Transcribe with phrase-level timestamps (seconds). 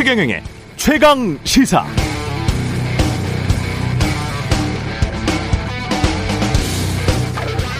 [0.00, 0.42] 최경영의
[0.76, 1.84] 최강 시사.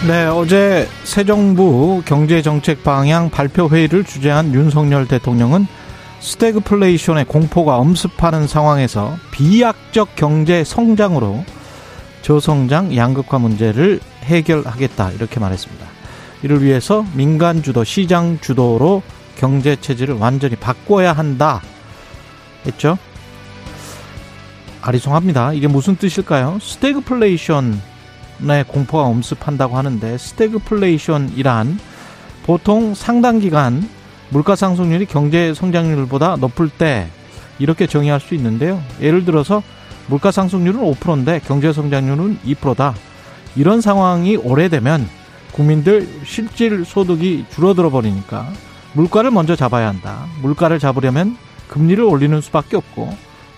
[0.07, 5.65] 네, 어제 새 정부 경제정책 방향 발표 회의를 주재한 윤석열 대통령은
[6.19, 11.43] 스태그플레이션의 공포가 엄습하는 상황에서 비약적 경제 성장으로
[12.21, 15.87] 저성장 양극화 문제를 해결하겠다 이렇게 말했습니다.
[16.43, 19.01] 이를 위해서 민간 주도, 시장 주도로
[19.37, 21.61] 경제 체질을 완전히 바꿔야 한다
[22.65, 22.97] 했죠.
[24.81, 25.53] 아리송합니다.
[25.53, 26.57] 이게 무슨 뜻일까요?
[26.61, 27.71] 스태그플레이션의
[28.67, 31.79] 공포가 엄습한다고 하는데 스태그플레이션이란
[32.43, 33.87] 보통 상당 기간
[34.29, 37.07] 물가 상승률이 경제 성장률보다 높을 때
[37.59, 38.81] 이렇게 정의할 수 있는데요.
[39.01, 39.61] 예를 들어서
[40.07, 42.95] 물가 상승률은 5%인데 경제 성장률은 2%다.
[43.55, 45.07] 이런 상황이 오래되면
[45.51, 48.49] 국민들 실질 소득이 줄어들어 버리니까
[48.93, 50.25] 물가를 먼저 잡아야 한다.
[50.41, 51.37] 물가를 잡으려면
[51.71, 53.09] 금리를 올리는 수밖에 없고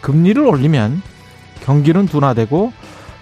[0.02, 1.02] 금리를 올리면
[1.64, 2.72] 경기는 둔화되고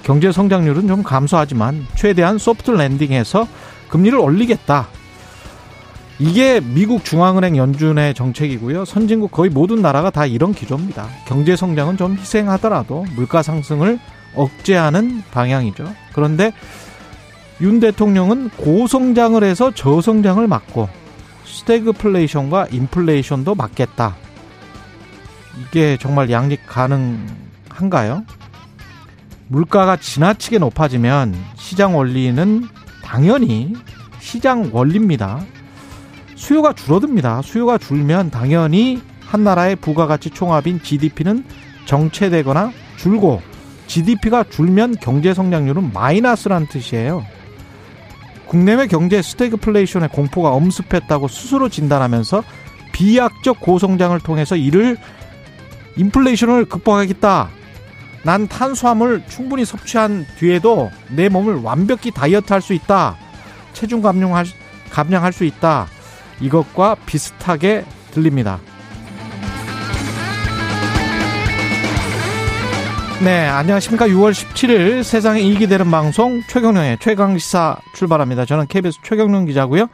[0.03, 3.47] 경제 성장률은 좀 감소하지만 최대한 소프트 랜딩해서
[3.89, 4.87] 금리를 올리겠다.
[6.19, 8.85] 이게 미국 중앙은행 연준의 정책이고요.
[8.85, 11.07] 선진국 거의 모든 나라가 다 이런 기조입니다.
[11.25, 13.97] 경제 성장은 좀 희생하더라도 물가 상승을
[14.35, 15.91] 억제하는 방향이죠.
[16.13, 16.51] 그런데
[17.61, 20.89] 윤 대통령은 고성장을 해서 저성장을 막고
[21.45, 24.15] 스태그플레이션과 인플레이션도 막겠다.
[25.61, 28.25] 이게 정말 양립 가능한가요?
[29.47, 32.67] 물가가 지나치게 높아지면 시장 원리는
[33.03, 33.73] 당연히
[34.19, 35.41] 시장 원리입니다.
[36.35, 37.41] 수요가 줄어듭니다.
[37.41, 41.43] 수요가 줄면 당연히 한 나라의 부가가치 총합인 GDP는
[41.85, 43.41] 정체되거나 줄고
[43.87, 47.25] GDP가 줄면 경제 성장률은 마이너스란 뜻이에요.
[48.47, 52.43] 국내외 경제 스태그플레이션의 공포가 엄습했다고 스스로 진단하면서
[52.91, 54.97] 비약적 고성장을 통해서 이를
[55.95, 57.49] 인플레이션을 극복하겠다.
[58.23, 63.17] 난 탄수화물 충분히 섭취한 뒤에도 내 몸을 완벽히 다이어트 할 수 있다.
[63.73, 64.45] 체중 감량할,
[64.91, 65.87] 감량할 수 있다.
[66.39, 68.59] 이것과 비슷하게 들립니다.
[73.23, 74.07] 네, 안녕하십니까.
[74.07, 78.45] 6월 17일 세상에 이익이 되는 방송 최경령의 최강시사 출발합니다.
[78.45, 79.87] 저는 KBS 최경령 기자고요.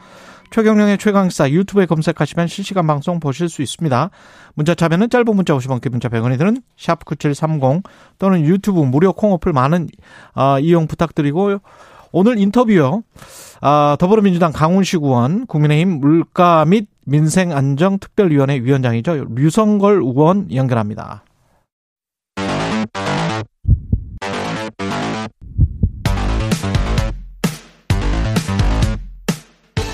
[0.50, 4.10] 최경령의 최강시사 유튜브에 검색하시면 실시간 방송 보실 수 있습니다.
[4.54, 7.82] 문자 참여는 짧은 문자 50원, 긴 문자 100원이 드는 샵 9730
[8.18, 9.88] 또는 유튜브 무료 콩 어플 많은
[10.34, 11.58] 어, 이용 부탁드리고
[12.12, 13.02] 오늘 인터뷰요.
[13.60, 19.26] 아, 더불어민주당 강훈식 의원, 국민의힘 물가 및 민생안정특별위원회 위원장이죠.
[19.34, 21.22] 류성걸 의원 연결합니다.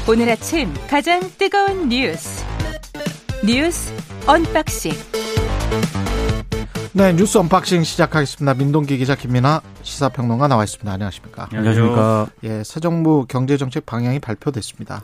[0.07, 2.45] 오늘 아침 가장 뜨거운 뉴스
[3.43, 3.91] 뉴스
[4.27, 4.93] 언박싱
[6.93, 8.53] 네 뉴스 언박싱 시작하겠습니다.
[8.53, 10.93] 민동기 기자 김민아 시사평론가 나와 있습니다.
[10.93, 11.49] 안녕하십니까?
[11.51, 12.27] 안녕하십니까?
[12.43, 15.01] 예, 새 정부 경제정책 방향이 발표됐습니다.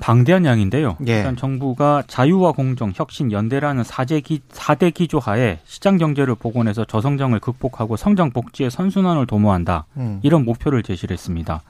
[0.00, 0.96] 방대한 양인데요.
[1.06, 1.18] 예.
[1.18, 7.38] 일단 정부가 자유와 공정, 혁신, 연대라는 4대, 기, 4대 기조 하에 시장 경제를 복원해서 저성장을
[7.40, 9.84] 극복하고 성장 복지의 선순환을 도모한다.
[9.98, 10.20] 음.
[10.22, 11.60] 이런 목표를 제시를 했습니다.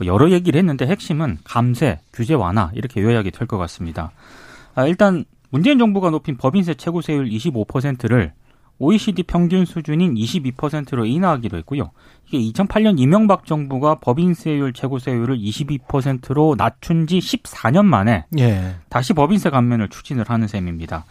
[0.00, 4.12] 뭐 여러 얘기를 했는데 핵심은 감세, 규제 완화 이렇게 요약이 될 것 같습니다.
[4.74, 8.32] 아, 일단 문재인 정부가 높인 법인세 최고세율 25%를
[8.78, 11.90] OECD 평균 수준인 22%로 인하하기로 했고요.
[12.26, 18.76] 이게 2008년 이명박 정부가 법인세율 최고세율을 22%로 낮춘 지 14년 만에 예.
[18.88, 21.04] 다시 법인세 감면을 추진을 하는 셈입니다.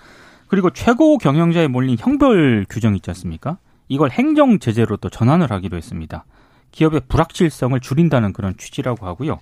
[0.47, 3.59] 그리고 최고 경영자에 몰린 형별 규정 있지 않습니까?
[3.87, 6.25] 이걸 행정 제재로 또 전환을 하기로 했습니다.
[6.71, 9.39] 기업의 불확실성을 줄인다는 그런 취지라고 하고요.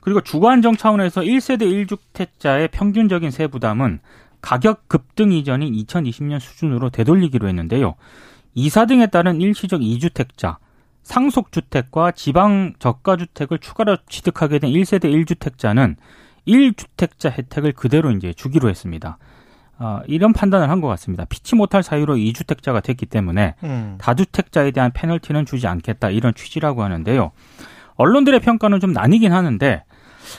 [0.00, 4.00] 그리고 주거 안정 차원에서 1세대 1주택자의 평균적인 세 부담은
[4.40, 7.94] 가격 급등 이전인 2020년 수준으로 되돌리기로 했는데요.
[8.54, 10.56] 이사 등에 따른 일시적 2주택자,
[11.02, 15.96] 상속주택과 지방 저가주택을 추가로 취득하게 된 1세대 1주택자는
[16.46, 19.18] 1주택자 혜택을 그대로 이제 주기로 했습니다.
[19.78, 21.24] 어, 이런 판단을 한 것 같습니다.
[21.26, 23.96] 피치 못할 사유로 2주택자가 됐기 때문에 음.
[23.98, 27.30] 다주택자에 대한 페널티는 주지 않겠다 이런 취지라고 하는데요.
[27.96, 29.84] 언론들의 평가는 좀 나뉘긴 하는데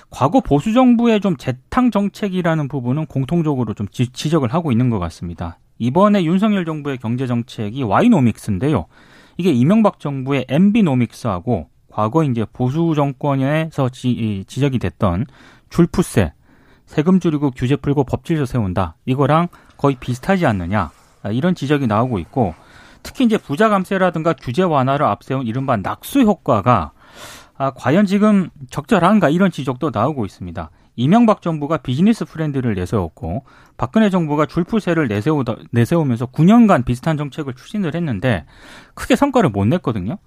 [0.10, 5.58] 과거 보수 정부의 좀 재탕 정책이라는 부분은 공통적으로 좀 지, 지적을 하고 있는 것 같습니다.
[5.80, 8.86] 이번에 윤석열 정부의 경제 정책이 와이노믹스인데요.
[9.38, 15.26] 이게 이명박 정부의 엠비노믹스하고 과거 이제 보수 정권에서 지, 지적이 됐던
[15.70, 16.34] 줄푸세,
[16.88, 18.96] 세금 줄이고 규제 풀고 법질서 세운다.
[19.06, 20.90] 이거랑 거의 비슷하지 않느냐.
[21.32, 22.56] 이런 지적이 나오고 있고
[23.04, 26.92] 특히 이제 부자 감세라든가 규제 완화를 앞세운 이른바 낙수 효과가
[27.60, 30.70] 아, 과연 지금 적절한가 이런 지적도 나오고 있습니다.
[30.96, 33.46] 이명박 정부가 비즈니스 프렌드를 내세웠고
[33.78, 38.46] 박근혜 정부가 줄푸세를 내세우다, 내세우면서 9년간 비슷한 정책을 추진을 했는데
[38.96, 40.18] 크게 성과를 못 냈거든요.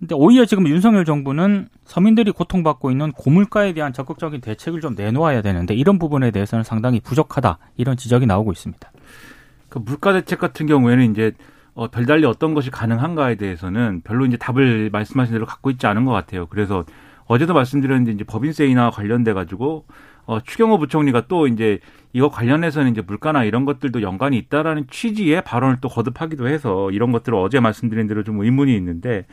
[0.00, 5.74] 근데 오히려 지금 윤석열 정부는 서민들이 고통받고 있는 고물가에 대한 적극적인 대책을 좀 내놓아야 되는데
[5.74, 8.90] 이런 부분에 대해서는 상당히 부족하다 이런 지적이 나오고 있습니다.
[9.68, 11.32] 그 물가 대책 같은 경우에는 이제
[11.74, 16.12] 어, 별달리 어떤 것이 가능한가에 대해서는 별로 이제 답을 말씀하신 대로 갖고 있지 않은 것
[16.12, 16.46] 같아요.
[16.46, 16.84] 그래서
[17.26, 19.84] 어제도 말씀드렸는데 이제 법인세 인하 관련돼 가지고
[20.24, 21.78] 어, 추경호 부총리가 또 이제
[22.14, 27.36] 이거 관련해서는 이제 물가나 이런 것들도 연관이 있다라는 취지의 발언을 또 거듭하기도 해서 이런 것들을
[27.38, 29.26] 어제 말씀드린 대로 좀 의문이 있는데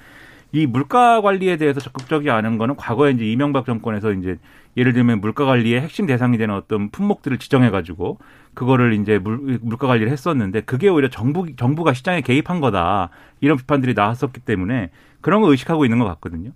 [0.51, 4.38] 이 물가 관리에 대해서 적극적이 않은 거는 과거에 이제 이명박 정권에서 이제
[4.77, 8.17] 예를 들면 물가 관리의 핵심 대상이 되는 어떤 품목들을 지정해 가지고
[8.53, 13.09] 그거를 이제 물, 물가 관리를 했었는데 그게 오히려 정부 정부가 시장에 개입한 거다
[13.41, 14.89] 이런 비판들이 나왔었기 때문에
[15.21, 16.51] 그런 거 의식하고 있는 것 같거든요.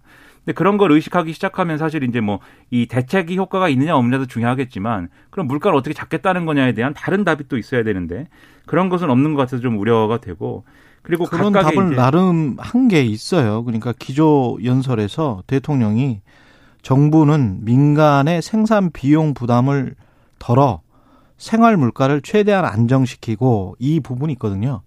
[0.45, 2.39] 근데 그런 걸 의식하기 시작하면 사실 이제 뭐
[2.71, 7.57] 이 대책이 효과가 있느냐 없느냐도 중요하겠지만 그럼 물가를 어떻게 잡겠다는 거냐에 대한 다른 답이 또
[7.57, 8.27] 있어야 되는데
[8.65, 10.63] 그런 것은 없는 것 같아서 좀 우려가 되고
[11.03, 13.63] 그리고 그런 답을 나름 한 게 있어요.
[13.63, 16.21] 그러니까 기조 연설에서 대통령이
[16.81, 19.95] 정부는 민간의 생산 비용 부담을
[20.39, 20.81] 덜어
[21.37, 24.81] 생활 물가를 최대한 안정시키고 이 부분이 있거든요.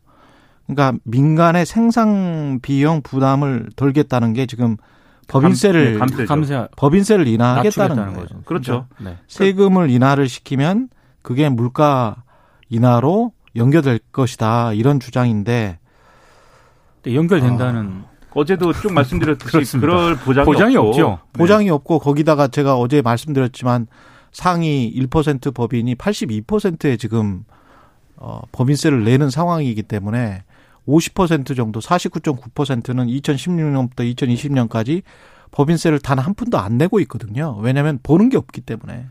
[0.66, 4.76] 그러니까 민간의 생산 비용 부담을 덜겠다는 게 지금
[5.28, 8.12] 법인세를 감, 네, 감세 법인세를 인하하겠다는 거예요.
[8.14, 8.42] 거죠.
[8.44, 8.86] 그렇죠.
[9.00, 9.16] 네.
[9.28, 10.88] 세금을 인하를 시키면
[11.22, 12.22] 그게 물가
[12.68, 15.78] 인하로 연결될 것이다 이런 주장인데 네,
[17.12, 19.86] 연결된다는 어제도 쭉 말씀드렸듯이 그렇습니다.
[19.86, 20.88] 그럴 보장이, 보장이 없고.
[20.90, 21.18] 없죠.
[21.32, 23.86] 보장이 없고 거기다가 제가 어제 말씀드렸지만
[24.32, 27.44] 상위 1% 법인이 82%에 지금
[28.16, 30.42] 어, 법인세를 내는 상황이기 때문에
[30.88, 35.02] 50% 정도 49.9%는 2016년부터 2020년까지
[35.50, 37.56] 법인세를 단 한 푼도 안 내고 있거든요.
[37.60, 39.06] 왜냐하면 보는 게 없기 때문에.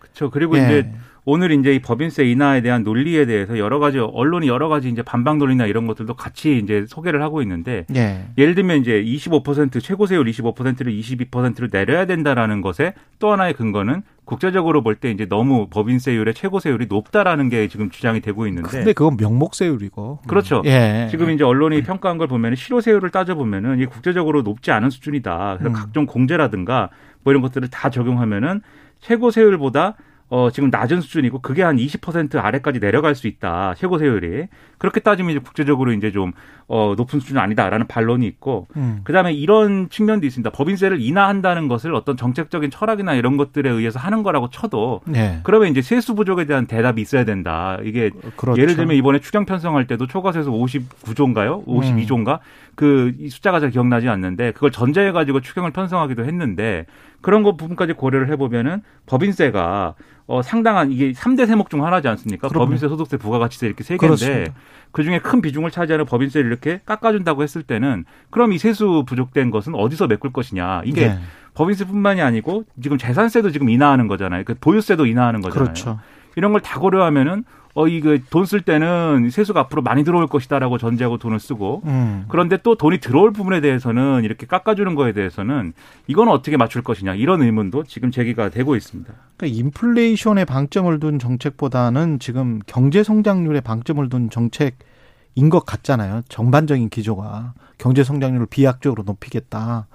[0.00, 0.30] 그렇죠.
[0.30, 0.64] 그리고 예.
[0.64, 0.92] 이제
[1.30, 5.36] 오늘 이제 이 법인세 인하에 대한 논리에 대해서 여러 가지 언론이 여러 가지 이제 반박
[5.36, 8.24] 논리나 이런 것들도 같이 이제 소개를 하고 있는데 예.
[8.38, 14.82] 예를 들면 이제 25% 최고 세율 25%를 22%를 내려야 된다라는 것에 또 하나의 근거는 국제적으로
[14.82, 19.18] 볼 때 이제 너무 법인세율의 최고 세율이 높다라는 게 지금 주장이 되고 있는데 근데 그건
[19.18, 20.20] 명목세율이고.
[20.26, 20.62] 그렇죠.
[20.64, 21.08] 예.
[21.10, 25.58] 지금 이제 언론이 평가한 걸 보면 실효세율을 따져보면은 이 국제적으로 높지 않은 수준이다.
[25.58, 25.74] 그래서 음.
[25.74, 26.88] 각종 공제라든가
[27.22, 28.62] 뭐 이런 것들을 다 적용하면은
[29.00, 29.94] 최고 세율보다
[30.30, 33.74] 어, 지금 낮은 수준이고 그게 한 20% 아래까지 내려갈 수 있다.
[33.76, 34.46] 최고 세율이.
[34.76, 36.32] 그렇게 따지면 이제 국제적으로 이제 좀
[36.68, 39.00] 어, 높은 수준은 아니다라는 반론이 있고 음.
[39.04, 40.50] 그 다음에 이런 측면도 있습니다.
[40.50, 45.40] 법인세를 인하한다는 것을 어떤 정책적인 철학이나 이런 것들에 의해서 하는 거라고 쳐도 예.
[45.42, 47.78] 그러면 이제 세수 부족에 대한 대답이 있어야 된다.
[47.82, 48.60] 이게 그렇죠.
[48.60, 51.66] 예를 들면 이번에 추경 편성할 때도 초과세수 59조인가요?
[51.66, 52.40] 52조인가?
[52.74, 56.86] 그이 숫자가 잘 기억나지 않는데 그걸 전제해 가지고 추경을 편성하기도 했는데
[57.20, 59.94] 그런 거 부분까지 고려를 해 보면은 법인세가
[60.26, 62.48] 어 상당한 이게 3대 세목 중 하나지 않습니까?
[62.48, 62.66] 그럼요.
[62.66, 64.52] 법인세, 소득세, 부가가치세 이렇게 세 개인데.
[64.92, 69.74] 그 중에 큰 비중을 차지하는 법인세를 이렇게 깎아준다고 했을 때는 그럼 이 세수 부족된 것은
[69.74, 70.82] 어디서 메꿀 것이냐?
[70.84, 71.18] 이게 예.
[71.54, 74.44] 법인세뿐만이 아니고 지금 재산세도 지금 인하하는 거잖아요.
[74.44, 75.64] 그 보유세도 인하하는 거잖아요.
[75.64, 75.98] 그렇죠.
[76.36, 77.44] 이런 걸 다 고려하면은
[77.74, 82.24] 어 이거 돈 쓸 때는 세수가 앞으로 많이 들어올 것이다라고 전제하고 돈을 쓰고 음.
[82.28, 85.74] 그런데 또 돈이 들어올 부분에 대해서는 이렇게 깎아주는 거에 대해서는
[86.08, 89.12] 이건 어떻게 맞출 것이냐 이런 의문도 지금 제기가 되고 있습니다.
[89.36, 96.22] 그러니까 인플레이션에 방점을 둔 정책보다는 지금 경제 성장률에 방점을 둔 정책인 것 같잖아요.
[96.28, 99.86] 전반적인 기조가 경제 성장률을 비약적으로 높이겠다.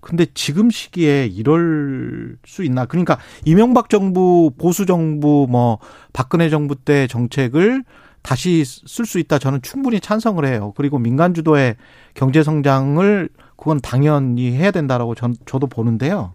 [0.00, 2.86] 근데 지금 시기에 이럴 수 있나?
[2.86, 5.78] 그러니까 이명박 정부, 보수 정부, 뭐
[6.12, 7.84] 박근혜 정부 때 정책을
[8.22, 9.38] 다시 쓸 수 있다.
[9.38, 10.72] 저는 충분히 찬성을 해요.
[10.76, 11.76] 그리고 민간 주도의
[12.14, 16.34] 경제 성장을 그건 당연히 해야 된다라고 전 저도 보는데요.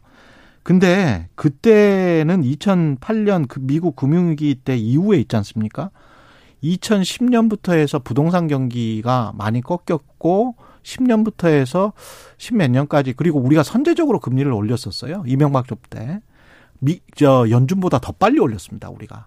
[0.64, 5.92] 근데 그때는 2008년 그 미국 금융위기 때 이후에 있지 않습니까?
[6.64, 11.94] 2010년부터 해서 부동산 경기가 많이 꺾였고 10년부터 해서
[12.38, 15.24] 10몇 년까지 그리고 우리가 선제적으로 금리를 올렸었어요.
[15.28, 16.22] 이명박 정부 때.
[16.80, 18.90] 미, 저 연준보다 더 빨리 올렸습니다.
[18.90, 19.26] 우리가.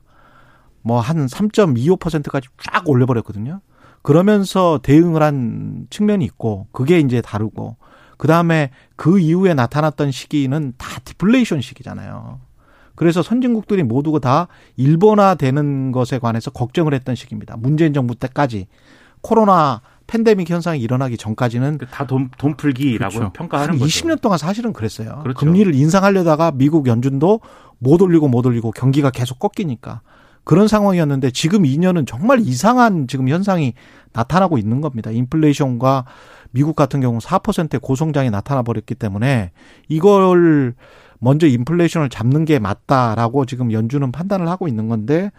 [0.82, 3.60] 뭐 한 3.25%까지 쫙 올려 버렸거든요.
[4.02, 7.76] 그러면서 대응을 한 측면이 있고 그게 이제 다르고
[8.16, 12.40] 그다음에 그 이후에 나타났던 시기는 다 디플레이션 시기잖아요.
[12.94, 17.56] 그래서 선진국들이 모두가 다 일본화 되는 것에 관해서 걱정을 했던 시기입니다.
[17.56, 18.66] 문재인 정부 때까지
[19.20, 23.32] 코로나 팬데믹 현상이 일어나기 전까지는 다 돈 돈 풀기라고 그렇죠.
[23.32, 23.88] 평가하는 한 거죠.
[23.88, 25.20] 20년 동안 사실은 그랬어요.
[25.22, 25.38] 그렇죠.
[25.38, 27.40] 금리를 인상하려다가 미국 연준도
[27.78, 30.00] 못 올리고 못 올리고 경기가 계속 꺾이니까
[30.44, 33.74] 그런 상황이었는데 지금 2년은 정말 이상한 지금 현상이
[34.14, 35.10] 나타나고 있는 겁니다.
[35.10, 36.06] 인플레이션과
[36.52, 39.52] 미국 같은 경우 4%의 고성장이 나타나 버렸기 때문에
[39.88, 40.74] 이걸
[41.18, 45.30] 먼저 인플레이션을 잡는 게 맞다라고 지금 연준은 판단을 하고 있는 건데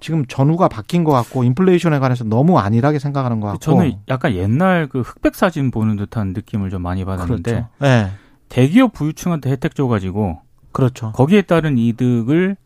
[0.00, 4.88] 지금 전후가 바뀐 것 같고 인플레이션에 관해서 너무 안일하게 생각하는 것 같고 저는 약간 옛날
[4.88, 7.68] 그 흑백 사진 보는 듯한 느낌을 좀 많이 받았는데 그렇죠.
[7.80, 8.10] 네.
[8.48, 10.40] 대기업 부유층한테 혜택 줘가지고
[10.72, 11.12] 그렇죠.
[11.12, 12.56] 거기에 따른 이득을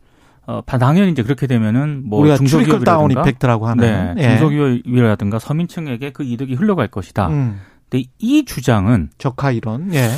[0.45, 4.29] 어, 당연히 이제 그렇게 되면은 뭐 우리가 트리클 다운 이펙트라고 하는 네, 예.
[4.37, 7.29] 중소기업이라든가 서민층에게 그 이득이 흘러갈 것이다.
[7.29, 9.93] 음, 근데 이 주장은 적하 이론.
[9.93, 10.09] 예.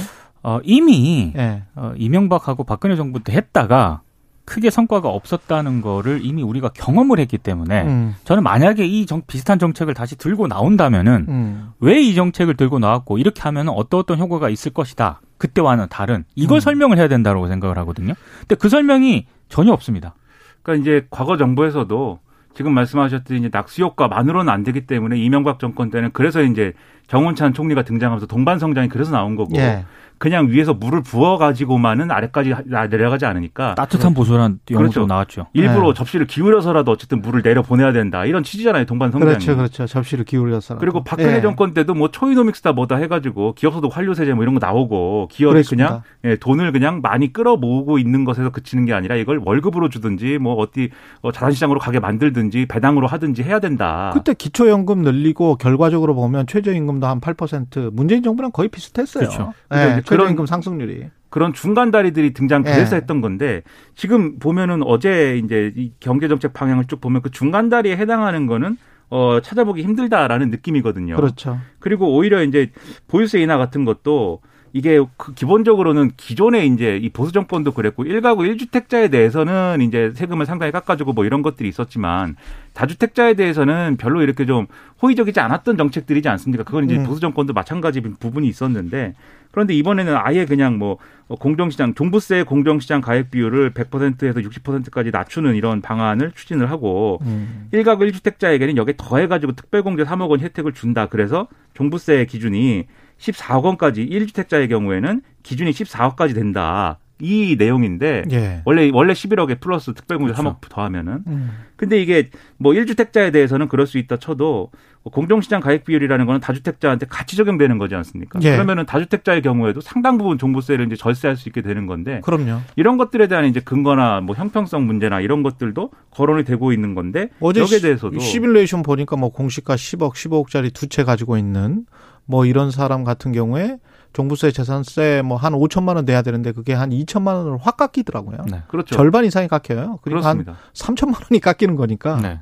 [0.41, 1.63] 어, 이미 예.
[1.75, 4.01] 어, 이명박하고 박근혜 정부 때 했다가
[4.45, 9.59] 크게 성과가 없었다는 거를 이미 우리가 경험을 했기 때문에 음, 저는 만약에 이 정, 비슷한
[9.59, 11.69] 정책을 다시 들고 나온다면은 음.
[11.79, 15.21] 왜이 정책을 들고 나왔고 이렇게 하면 어떤 어떤 효과가 있을 것이다.
[15.37, 16.59] 그때와는 다른 이걸 음.
[16.61, 18.13] 설명을 해야 된다고 생각을 하거든요.
[18.39, 20.13] 근데 그 설명이 전혀 없습니다.
[20.61, 22.19] 그러니까 이제 과거 정부에서도
[22.55, 26.73] 지금 말씀하셨듯이 이제 낙수 효과만으로는 안 되기 때문에 이명박 정권 때는 그래서 이제
[27.07, 29.85] 정운찬 총리가 등장하면서 동반 성장이 그래서 나온 거고 예.
[30.17, 35.05] 그냥 위에서 물을 부어 가지고만은 아래까지 하- 내려가지 않으니까 따뜻한 보소란 용어도 그렇죠.
[35.05, 35.47] 나왔죠.
[35.53, 35.93] 일부러 네.
[35.93, 39.31] 접시를 기울여서라도 어쨌든 물을 내려 보내야 된다 이런 취지잖아요 동반 성장이.
[39.33, 39.85] 그렇죠, 그렇죠.
[39.87, 40.77] 접시를 기울여서.
[40.77, 41.41] 그리고 박근혜 예.
[41.41, 45.63] 정권 때도 뭐 초이노믹스다 뭐다 해가지고 기업소득 환류세제 뭐 이런 거 나오고 기업이.
[45.63, 50.37] 그냥 예, 돈을 그냥 많이 끌어 모으고 있는 것에서 그치는 게 아니라 이걸 월급으로 주든지
[50.37, 50.89] 뭐 어디
[51.21, 54.11] 어, 자산시장으로 가게 만들든지 배당으로 하든지 해야 된다.
[54.13, 59.25] 그때 기초연금 늘리고 결과적으로 보면 최저임금도 한 8% 문재인 정부랑 거의 비슷했어요.
[59.27, 59.53] 그렇죠.
[59.73, 61.07] 예, 최저임금 상승률이.
[61.29, 63.01] 그런 중간 다리들이 등장 그래서 예.
[63.01, 63.61] 했던 건데
[63.95, 68.77] 지금 보면은 어제 이제 이 경제 정책 방향을 쭉 보면 그 중간 다리에 해당하는 거는
[69.09, 71.15] 어 찾아보기 힘들다라는 느낌이거든요.
[71.15, 71.59] 그렇죠.
[71.79, 72.71] 그리고 오히려 이제
[73.07, 74.39] 보유세 인하 같은 것도
[74.75, 80.73] 이게 그 기본적으로는 기존에 이제 이 보수 정권도 그랬고 1가구 1주택자에 대해서는 이제 세금을 상당히
[80.73, 82.35] 깎아주고 뭐 이런 것들이 있었지만
[82.73, 84.67] 다주택자에 대해서는 별로 이렇게 좀
[85.01, 86.65] 호의적이지 않았던 정책들이지 않습니까?
[86.65, 87.05] 그건 이제 음.
[87.05, 89.13] 보수 정권도 마찬가지 부분이 있었는데
[89.51, 90.97] 그런데 이번에는 아예 그냥 뭐
[91.29, 97.69] 공정시장 종부세 공정시장 가액 비율을 100%에서 60%까지 낮추는 이런 방안을 추진을 하고 음.
[97.71, 101.05] 1가구 1주택자에게는 여기에 더해 가지고 특별공제 3억 원 혜택을 준다.
[101.05, 102.87] 그래서 종부세 기준이
[103.19, 106.99] 14억 원까지 1주택자의 경우에는 기준이 14억까지 된다.
[107.21, 108.61] 이 내용인데 예.
[108.65, 110.49] 원래 원래 11억에 플러스 특별공제 그렇죠.
[110.59, 111.49] 3억 더하면은 음.
[111.77, 114.69] 근데 이게 뭐 1주택자에 대해서는 그럴 수 있다 쳐도
[115.13, 118.39] 공정시장 가액 비율이라는 거는 다주택자한테 같이 적용되는 거지 않습니까?
[118.43, 118.51] 예.
[118.51, 122.59] 그러면은 다주택자의 경우에도 상당 부분 종부세를 이제 절세할 수 있게 되는 건데 그럼요.
[122.75, 127.61] 이런 것들에 대한 이제 근거나 뭐 형평성 문제나 이런 것들도 거론이 되고 있는 건데 어제
[127.61, 131.85] 여기에 시- 대해서도 시뮬레이션 보니까 뭐 공시가 10억, 15억짜리 두 채 가지고 있는
[132.25, 133.77] 뭐 이런 사람 같은 경우에
[134.13, 138.45] 종부세, 재산세 뭐 한 5천만 원 내야 되는데 그게 한 2천만 원을 확 깎이더라고요.
[138.49, 138.63] 네.
[138.67, 138.95] 그렇죠.
[138.95, 139.99] 절반 이상이 깎여요.
[140.01, 140.53] 그리고 그렇습니다.
[140.53, 142.39] 한 3천만 원이 깎이는 거니까 네.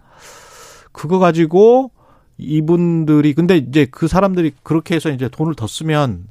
[0.91, 1.91] 그거 가지고
[2.37, 6.27] 이분들이 근데 이제 그 사람들이 그렇게 해서 이제 돈을 더 쓰면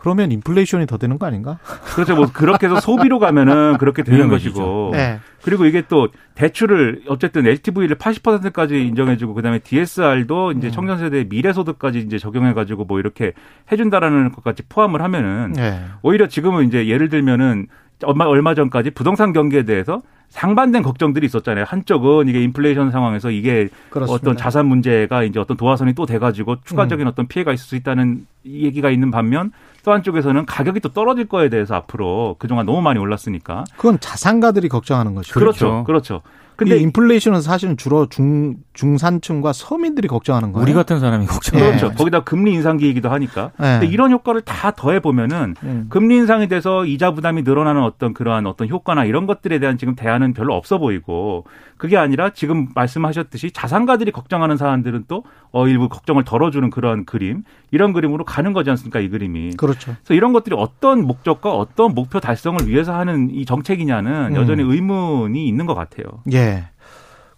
[0.00, 1.58] 그러면 인플레이션이 더 되는 거 아닌가?
[1.94, 2.16] 그렇죠.
[2.16, 4.28] 뭐 그렇게 해서 소비로 가면은 그렇게 되는.
[4.28, 4.90] 것이고.
[4.92, 5.20] 네.
[5.42, 10.72] 그리고 이게 또 대출을 어쨌든 LTV를 80%까지 인정해주고 그다음에 DSR도 이제 음.
[10.72, 13.32] 청년 세대 미래 소득까지 이제 적용해가지고 뭐 이렇게
[13.72, 15.82] 해준다라는 것까지 포함을 하면은 네.
[16.02, 17.66] 오히려 지금은 이제 예를 들면은
[18.04, 21.64] 얼마 얼마 전까지 부동산 경기에 대해서 상반된 걱정들이 있었잖아요.
[21.66, 24.14] 한쪽은 이게 인플레이션 상황에서 이게 그렇습니다.
[24.14, 28.90] 어떤 자산 문제가 이제 어떤 도화선이 또 돼가지고 추가적인 어떤 피해가 있을 수 있다는 얘기가
[28.90, 29.50] 있는 반면
[29.82, 35.14] 또 한쪽에서는 가격이 또 떨어질 거에 대해서 앞으로 그동안 너무 많이 올랐으니까 그건 자산가들이 걱정하는
[35.14, 35.32] 거죠.
[35.32, 36.22] 그렇죠, 그렇죠.
[36.49, 40.62] 근데 근데 인플레이션은 사실은 주로 중 중산층과 서민들이 걱정하는 거예요.
[40.62, 41.58] 우리 같은 사람이 걱정.
[41.58, 41.64] 예.
[41.64, 41.92] 그렇죠.
[41.92, 43.52] 거기다 금리 인상기이기도 하니까.
[43.58, 43.78] 네.
[43.80, 45.86] 근데 이런 효과를 다 더해 보면은 음.
[45.88, 50.34] 금리 인상이 돼서 이자 부담이 늘어나는 어떤 그러한 어떤 효과나 이런 것들에 대한 지금 대안은
[50.34, 51.44] 별로 없어 보이고
[51.78, 57.94] 그게 아니라 지금 말씀하셨듯이 자산가들이 걱정하는 사람들은 또 어, 일부 걱정을 덜어주는 그런 그림 이런
[57.94, 59.54] 그림으로 가는 거지 않습니까 이 그림이.
[59.56, 59.96] 그렇죠.
[60.04, 64.36] 그래서 이런 것들이 어떤 목적과 어떤 목표 달성을 위해서 하는 이 정책이냐는 음.
[64.36, 66.04] 여전히 의문이 있는 것 같아요.
[66.32, 66.49] 예.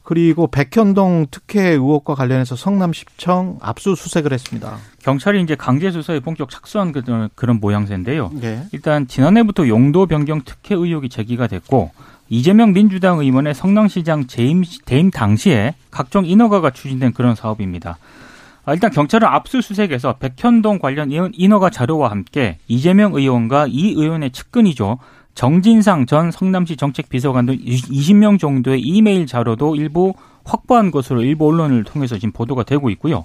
[0.04, 4.76] 그리고 백현동 특혜 의혹과 관련해서 성남시청 압수수색을 했습니다.
[5.02, 8.32] 경찰이 이제 강제 수사에 본격 착수한 그런, 그런 모양새인데요.
[8.42, 8.64] 예.
[8.72, 11.92] 일단 지난해부터 용도 변경 특혜 의혹이 제기가 됐고
[12.28, 17.98] 이재명 민주당 의원의 성남시장 재임, 대임 당시에 각종 인허가가 추진된 그런 사업입니다.
[18.64, 24.98] 아, 일단 경찰은 압수수색에서 백현동 관련 인- 인허가 자료와 함께 이재명 의원과 이 의원의 측근이죠.
[25.34, 32.18] 정진상 전 성남시 정책비서관 등 20명 정도의 이메일 자료도 일부 확보한 것으로 일부 언론을 통해서
[32.18, 33.24] 지금 보도가 되고 있고요.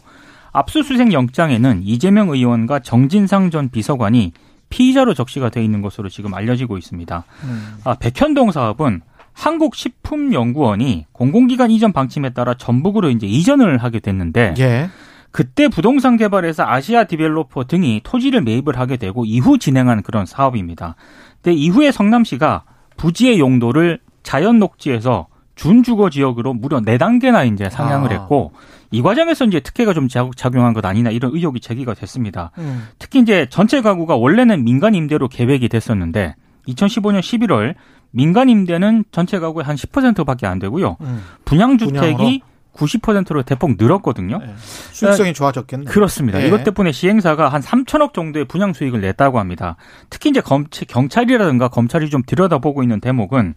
[0.53, 4.31] 압수수색 영장에는 이재명 의원과 정진상 전 비서관이
[4.69, 7.23] 피의자로 적시가 돼 있는 것으로 지금 알려지고 있습니다.
[7.43, 7.77] 음.
[7.83, 9.01] 아, 백현동 사업은
[9.33, 14.89] 한국식품연구원이 공공기관 이전 방침에 따라 전북으로 이제 이전을 하게 됐는데 예.
[15.31, 20.95] 그때 부동산 개발에서 아시아 디벨로퍼 등이 토지를 매입을 하게 되고 이후 진행한 그런 사업입니다.
[21.41, 22.63] 근데 이후에 성남시가
[22.97, 28.13] 부지의 용도를 자연 녹지에서 준주거 지역으로 무려 네 단계나 이제 상향을 아.
[28.13, 28.51] 했고
[28.91, 32.51] 이 과정에서 이제 특혜가 좀 자- 작용한 것 아니냐 이런 의혹이 제기가 됐습니다.
[32.57, 32.87] 음.
[32.99, 36.35] 특히 이제 전체 가구가 원래는 민간 임대로 계획이 됐었는데
[36.67, 37.75] 2015년 11월
[38.11, 40.97] 민간 임대는 전체 가구의 한 10%밖에 안 되고요.
[41.01, 41.23] 음.
[41.45, 41.77] 분양?
[41.77, 42.41] 주택이
[42.77, 44.37] 90%로 대폭 늘었거든요.
[44.39, 44.53] 네.
[44.91, 45.85] 수익성이 좋아졌겠네.
[45.85, 46.41] 그렇습니다.
[46.41, 46.47] 예.
[46.47, 49.75] 이것 때문에 시행사가 한 3천억 정도의 분양 수익을 냈다고 합니다.
[50.09, 53.55] 특히 이제 검, 경찰이라든가 검찰이 좀 들여다보고 있는 대목은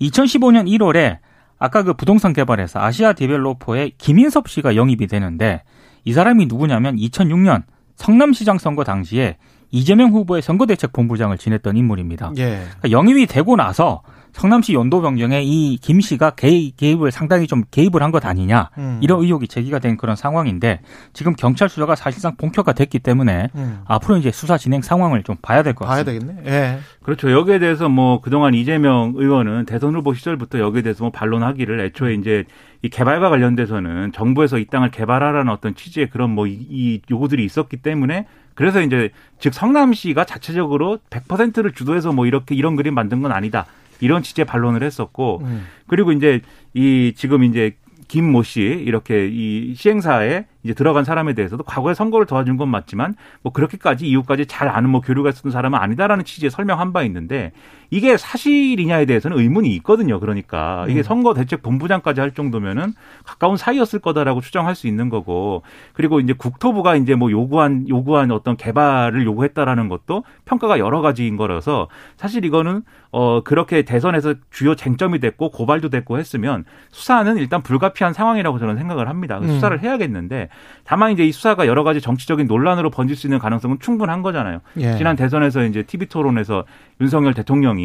[0.00, 1.18] 2015년 1월에
[1.58, 5.62] 아까 그 부동산 개발에서 아시아 디벨로퍼의 김인섭 씨가 영입이 되는데
[6.04, 7.62] 이 사람이 누구냐면 2006년
[7.96, 9.36] 성남시장 선거 당시에
[9.70, 12.32] 이재명 후보의 선거대책본부장을 지냈던 인물입니다.
[12.36, 12.64] 예.
[12.64, 18.02] 그러니까 영입이 되고 나서 성남시 연도 변경에 이 김 씨가 개입, 개입을 상당히 좀 개입을
[18.02, 18.98] 한 것 아니냐 음.
[19.02, 20.80] 이런 의혹이 제기가 된 그런 상황인데
[21.12, 23.80] 지금 경찰 수사가 사실상 본격화됐기 때문에 음.
[23.86, 26.26] 앞으로 이제 수사 진행 상황을 좀 봐야 될것 봐야 같습니다.
[26.34, 26.50] 되겠네.
[26.50, 26.78] 예.
[27.02, 27.30] 그렇죠.
[27.30, 32.44] 여기에 대해서 뭐 그동안 이재명 의원은 대선 후보 시절부터 여기에 대해서 뭐 반론하기를 애초에 이제
[32.82, 38.26] 이 개발과 관련돼서는 정부에서 이 땅을 개발하라는 어떤 취지의 그런 뭐 이 요구들이 있었기 때문에
[38.54, 43.66] 그래서 이제 즉 성남시가 자체적으로 100%를 주도해서 뭐 이렇게 이런 그림 만든 건 아니다.
[44.02, 45.66] 이런 취지의 반론을 했었고 음.
[45.86, 46.40] 그리고 이제
[46.74, 47.76] 이 지금 이제
[48.08, 53.52] 김모 씨 이렇게 이 시행사에 이제 들어간 사람에 대해서도 과거에 선거를 도와준 건 맞지만 뭐
[53.52, 57.52] 그렇게까지 이후까지 잘 아는 뭐 교류가 있었던 사람은 아니다라는 취지의 설명한 바 있는데
[57.92, 60.18] 이게 사실이냐에 대해서는 의문이 있거든요.
[60.18, 61.02] 그러니까 이게 음.
[61.02, 66.96] 선거 대책 본부장까지 할 정도면은 가까운 사이였을 거다라고 추정할 수 있는 거고 그리고 이제 국토부가
[66.96, 72.80] 이제 뭐 요구한 요구한 어떤 개발을 요구했다라는 것도 평가가 여러 가지인 거라서 사실 이거는
[73.10, 79.06] 어 그렇게 대선에서 주요 쟁점이 됐고 고발도 됐고 했으면 수사는 일단 불가피한 상황이라고 저는 생각을
[79.06, 79.38] 합니다.
[79.38, 79.48] 음.
[79.48, 80.48] 수사를 해야겠는데
[80.84, 84.60] 다만 이제 이 수사가 여러 가지 정치적인 논란으로 번질 수 있는 가능성은 충분한 거잖아요.
[84.78, 84.96] 예.
[84.96, 86.64] 지난 대선에서 이제 TV 토론에서
[87.02, 87.81] 윤석열 대통령이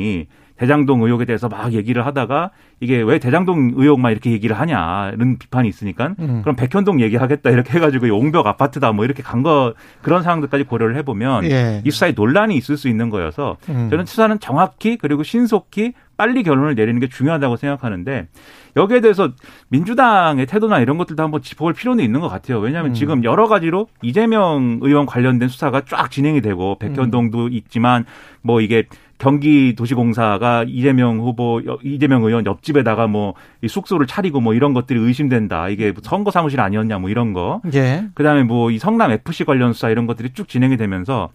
[0.58, 6.16] 대장동 의혹에 대해서 막 얘기를 하다가 이게 왜 대장동 의혹만 이렇게 얘기를 하냐는 비판이 있으니까
[6.18, 6.42] 음.
[6.42, 11.46] 그럼 백현동 얘기하겠다 이렇게 해가지고 옹벽 아파트다 뭐 이렇게 간 거 그런 상황들까지 고려를 해보면
[11.46, 11.82] 예.
[11.86, 13.88] 이 수사에 논란이 있을 수 있는 거여서 음.
[13.92, 18.28] 저는 수사는 정확히 그리고 신속히 빨리 결론을 내리는 게 중요하다고 생각하는데
[18.76, 19.30] 여기에 대해서
[19.70, 22.60] 민주당의 태도나 이런 것들도 한번 짚어볼 필요는 있는 것 같아요.
[22.60, 22.94] 왜냐하면 음.
[22.96, 27.54] 지금 여러 가지로 이재명 의원 관련된 수사가 쫙 진행이 되고 백현동도 음.
[27.54, 28.06] 있지만
[28.42, 28.86] 뭐 이게
[29.18, 35.70] 경기도시공사가 이재명 후보 이재명 의원 옆집에다가 뭐 이 숙소를 차리고 뭐 이런 것들이 의심된다.
[35.70, 37.62] 이게 뭐 선거 사무실 아니었냐 뭐 이런 거.
[37.74, 38.06] 예.
[38.14, 41.30] 그다음에 뭐 이 성남 FC 관련 수사 이런 것들이 쭉 진행이 되면서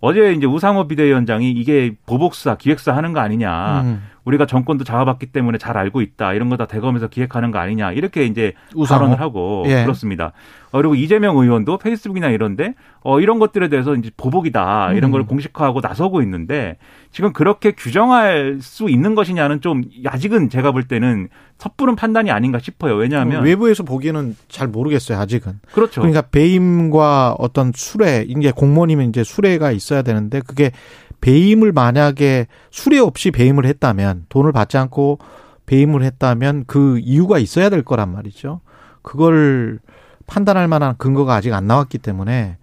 [0.00, 3.80] 어제 이제 우상호 비대위원장이 이게 보복 수사, 기획 수사 하는 거 아니냐.
[3.82, 4.02] 음.
[4.26, 6.34] 우리가 정권도 잡아봤기 때문에 잘 알고 있다.
[6.34, 7.92] 이런 거 다 대검에서 기획하는 거 아니냐.
[7.92, 9.00] 이렇게 이제 우상호?
[9.00, 9.82] 발언을 하고 예.
[9.82, 10.32] 그렇습니다.
[10.72, 14.92] 어, 그리고 이재명 의원도 페이스북이나 이런데 어, 이런 것들에 대해서 이제 보복이다.
[14.94, 15.12] 이런 음.
[15.12, 16.76] 걸 공식화하고 나서고 있는데
[17.12, 22.96] 지금 그렇게 규정할 수 있는 것이냐는 좀 아직은 제가 볼 때는 섣부른 판단이 아닌가 싶어요.
[22.96, 25.60] 왜냐하면 외부에서 보기에는 잘 모르겠어요, 아직은.
[25.72, 26.02] 그렇죠.
[26.02, 30.72] 그러니까 배임과 어떤 수뢰, 이게 공무원이면 이제 수뢰가 있어야 되는데 그게
[31.20, 35.18] 배임을 만약에 수뢰 없이 배임을 했다면 돈을 받지 않고
[35.66, 38.60] 배임을 했다면 그 이유가 있어야 될 거란 말이죠.
[39.02, 39.78] 그걸
[40.26, 42.58] 판단할 만한 근거가 아직 안 나왔기 때문에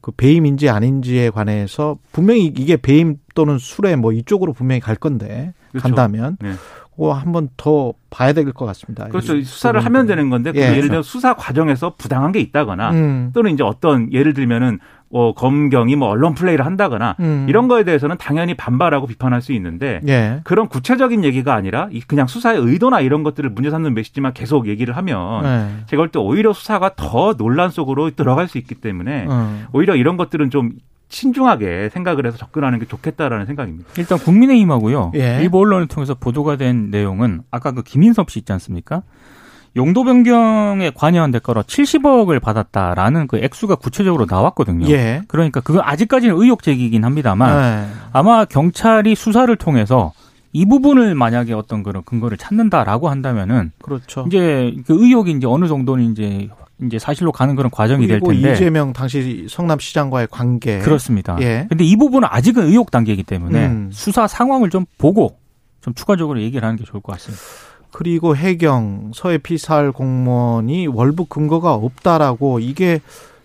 [0.00, 5.82] 그 배임인지 아닌지에 관해서 분명히 이게 배임 또는 수뢰 뭐 이쪽으로 분명히 갈 건데 그렇죠.
[5.82, 6.52] 간다면 네.
[6.94, 9.08] 그거 한번 더 봐야 될 것 같습니다.
[9.08, 9.34] 그렇죠.
[9.34, 9.84] 이 수사를.
[9.84, 10.60] 하면 되는 건데 예.
[10.76, 10.80] 예.
[10.80, 13.30] 를 들어 수사 과정에서 부당한 게 있다거나 음.
[13.34, 14.78] 또는 이제 어떤 예를 들면은
[15.16, 17.46] 어, 검경이 뭐 언론 플레이를 한다거나 음.
[17.48, 20.40] 이런 거에 대해서는 당연히 반발하고 비판할 수 있는데 예.
[20.42, 24.96] 그런 구체적인 얘기가 아니라 이 그냥 수사의 의도나 이런 것들을 문제 삼는 메시지만 계속 얘기를
[24.96, 25.68] 하면 네.
[25.86, 29.62] 제가 볼 때 오히려 수사가 더 논란 속으로 들어갈 수 있기 때문에 어.
[29.72, 30.72] 오히려 이런 것들은 좀
[31.10, 33.88] 신중하게 생각을 해서 접근하는 게 좋겠다라는 생각입니다.
[33.96, 35.12] 일단 국민의힘하고요.
[35.14, 35.38] 예.
[35.42, 39.02] 일부 언론을 통해서 보도가 된 내용은 아까 그 김인섭 씨 있지 않습니까?
[39.76, 44.88] 용도 변경에 관여한 대가로 70억을 받았다라는 그 액수가 구체적으로 나왔거든요.
[44.88, 45.22] 예.
[45.26, 47.92] 그러니까 그건 아직까지는 의혹 제기이긴 합니다만 네.
[48.12, 50.12] 아마 경찰이 수사를 통해서
[50.52, 54.24] 이 부분을 만약에 어떤 그런 근거를 찾는다라고 한다면은 그렇죠.
[54.28, 56.48] 이제 그 의혹이 이제 어느 정도는 이제
[56.82, 60.78] 이제 사실로 가는 그런 과정이 될 그리고 텐데 이재명 당시 성남시장과의 관계.
[60.78, 61.36] 그렇습니다.
[61.40, 61.66] 예.
[61.68, 63.90] 근데 이 부분은 아직은 의혹 단계이기 때문에 음.
[63.92, 65.38] 수사 상황을 좀 보고
[65.80, 67.42] 좀 추가적으로 얘기를 하는 게 좋을 것 같습니다.
[67.94, 73.00] 그리고 해경 서해 피살 공무원이 월북 근거가 없다라고 이게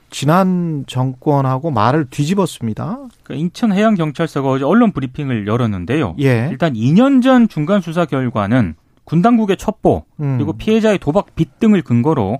[0.09, 2.97] 지난 정권하고 말을 뒤집었습니다.
[3.21, 6.15] 그 인천 해양 경찰서가 어제 언론 브리핑을 열었는데요.
[6.21, 6.47] 예.
[6.49, 10.37] 일단 2년 전 중간 수사 결과는 군 당국의 첩보 음.
[10.37, 12.39] 그리고 피해자의 도박 빚 등을 근거로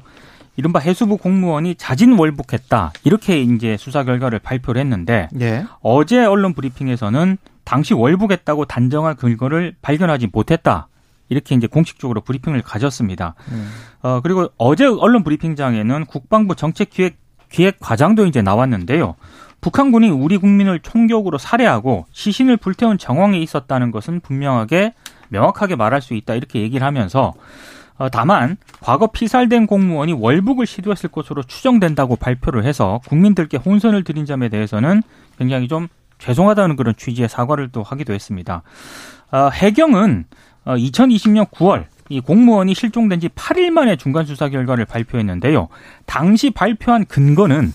[0.58, 2.91] 이른바 해수부 공무원이 자진 월북했다.
[3.04, 5.63] 이렇게 이제 수사 결과를 발표를 했는데 예.
[5.82, 10.88] 어제 언론 브리핑에서는 당시 월북했다고 단정할 근거를 발견하지 못했다.
[11.30, 13.36] 이렇게 이제 공식적으로 브리핑을 가졌습니다.
[13.52, 13.70] 음.
[14.02, 17.18] 어, 그리고 어제 언론 브리핑장에는 국방부 정책기획
[17.50, 19.15] 기획 과장도 이제 나왔는데요.
[19.62, 24.94] 북한군이 우리 국민을 총격으로 살해하고 시신을 불태운 정황이 있었다는 것은 분명하게
[25.30, 27.34] 명확하게 말할 수 있다 이렇게 얘기를 하면서
[27.98, 34.48] 어, 다만 과거 피살된 공무원이 월북을 시도했을 것으로 추정된다고 발표를 해서 국민들께 혼선을 드린 점에
[34.48, 35.04] 대해서는
[35.38, 35.89] 굉장히 좀
[36.20, 38.62] 죄송하다는 그런 취지의 사과를 또 하기도 했습니다.
[39.32, 40.26] 어, 해경은
[40.70, 45.68] 어, 2020년 9월 이 공무원이 실종된 지 8일 만에 중간 수사 결과를 발표했는데요.
[46.06, 47.74] 당시 발표한 근거는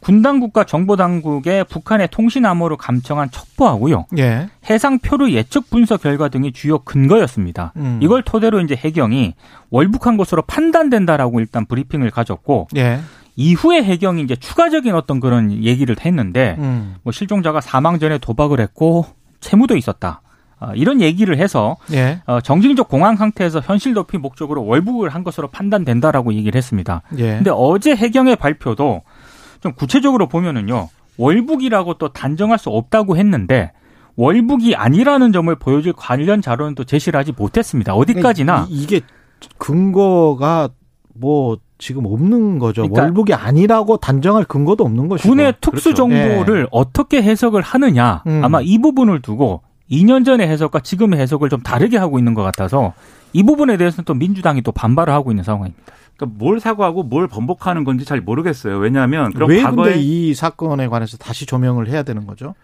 [0.00, 4.06] 군 당국과 정보 당국의 북한의 통신 암호를 감청한 첩보하고요.
[4.18, 4.48] 예.
[4.68, 7.72] 해상 표류 예측 분석 결과 등이 주요 근거였습니다.
[7.76, 8.00] 음.
[8.02, 9.34] 이걸 토대로 이제 해경이
[9.70, 13.00] 월북한 것으로 판단된다라고 일단 브리핑을 가졌고 예.
[13.36, 16.96] 이후에 해경이 이제 추가적인 어떤 그런 얘기를 했는데 음.
[17.02, 19.06] 뭐 실종자가 사망 전에 도박을 했고
[19.40, 20.20] 채무도 있었다.
[20.58, 22.20] 아, 이런 얘기를 해서 예.
[22.26, 27.02] 어, 정신적 공황 상태에서 현실 도피 목적으로 월북을 한 것으로 판단된다라고 얘기를 했습니다.
[27.18, 27.36] 예.
[27.36, 29.02] 근데 어제 해경의 발표도
[29.60, 30.88] 좀 구체적으로 보면은요.
[31.16, 33.72] 월북이라고 또 단정할 수 없다고 했는데
[34.16, 37.94] 월북이 아니라는 점을 보여줄 관련 자료는 또 제시를 하지 못했습니다.
[37.94, 39.00] 어디까지나 이, 게
[39.58, 40.68] 근거가
[41.14, 42.82] 뭐 지금 없는 거죠.
[42.82, 45.28] 그러니까 월북이 아니라고 단정할 근거도 없는 것이고.
[45.28, 48.42] 군의 특수 정보를 어떻게 해석을 하느냐 음.
[48.44, 52.94] 아마 이 부분을 두고 2년 전의 해석과 지금의 해석을 좀 다르게 하고 있는 것 같아서
[53.32, 55.82] 이 부분에 대해서는 또 민주당이 또 반발을 하고 있는 상황입니다.
[56.16, 58.78] 그러니까 뭘 사과하고 뭘 번복하는 건지 잘 모르겠어요.
[58.78, 62.54] 왜냐하면 그럼 왜 과거에 근데 이 사건에 관해서 다시 조명을 해야 되는 거죠?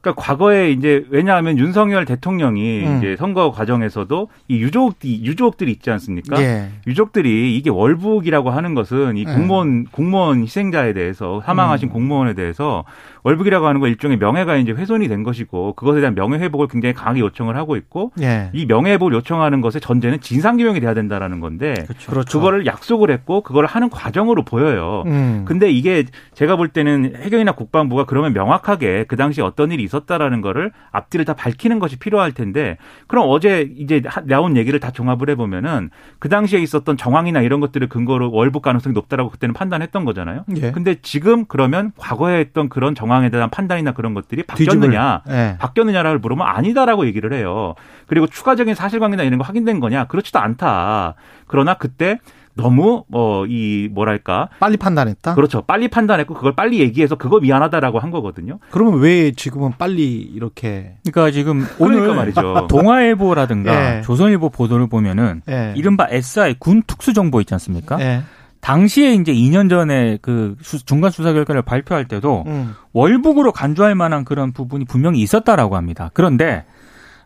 [0.00, 2.98] 그러니까 과거에 이제 왜냐하면 윤석열 대통령이 음.
[2.98, 6.40] 이제 선거 과정에서도 이 유족 유족들이 있지 않습니까?
[6.40, 6.68] 예.
[6.86, 9.34] 유족들이 이게 월북이라고 하는 것은 이 네.
[9.34, 11.92] 공무원 공무원 희생자에 대해서 사망하신 음.
[11.92, 12.84] 공무원에 대해서
[13.24, 17.20] 월북이라고 하는 거 일종의 명예가 이제 훼손이 된 것이고 그것에 대한 명예 회복을 굉장히 강하게
[17.20, 18.50] 요청을 하고 있고 예.
[18.52, 21.74] 이 명예 회복을 요청하는 것의 전제는 진상 규명이 돼야 된다라는 건데
[22.06, 22.38] 그렇죠.
[22.38, 25.02] 그거를 약속을 했고 그거를 하는 과정으로 보여요.
[25.06, 25.44] 음.
[25.46, 26.04] 근데 이게
[26.34, 31.32] 제가 볼 때는 해경이나 국방부가 그러면 명확하게 그 당시 어떤 일이 있었다라는 거를 앞뒤를 다
[31.32, 36.60] 밝히는 것이 필요할 텐데 그럼 어제 이제 하- 나온 얘기를 다 종합을 해보면은 그 당시에
[36.60, 40.44] 있었던 정황이나 이런 것들을 근거로 월북 가능성이 높다라고 그때는 판단했던 거잖아요.
[40.56, 40.70] 예.
[40.72, 45.22] 근데 지금 그러면 과거에 했던 그런 정황에 대한 판단이나 그런 것들이 바뀌었느냐?
[45.30, 45.56] 예.
[45.58, 47.74] 바뀌었느냐라고 물으면 아니다라고 얘기를 해요.
[48.06, 50.04] 그리고 추가적인 사실관계나 이런 거 확인된 거냐?
[50.06, 51.14] 그렇지도 않다.
[51.46, 52.18] 그러나 그때
[52.56, 55.34] 너무 뭐이 뭐랄까 빨리 판단했다.
[55.34, 55.62] 그렇죠.
[55.62, 58.58] 빨리 판단했고 그걸 빨리 얘기해서 그거 미안하다라고 한 거거든요.
[58.70, 62.66] 그러면 왜 지금은 빨리 이렇게 그러니까 지금 그러니까 오늘 말이죠.
[62.68, 64.02] 동아일보라든가 예.
[64.02, 65.74] 조선일보 보도를 보면은 예.
[65.76, 68.00] 이른바 SI 군 특수정보 있지 않습니까?
[68.00, 68.22] 예.
[68.60, 72.74] 당시에 이제 2년 전에 그 수- 중간 수사 결과를 발표할 때도 음.
[72.94, 76.10] 월북으로 간주할 만한 그런 부분이 분명히 있었다라고 합니다.
[76.14, 76.64] 그런데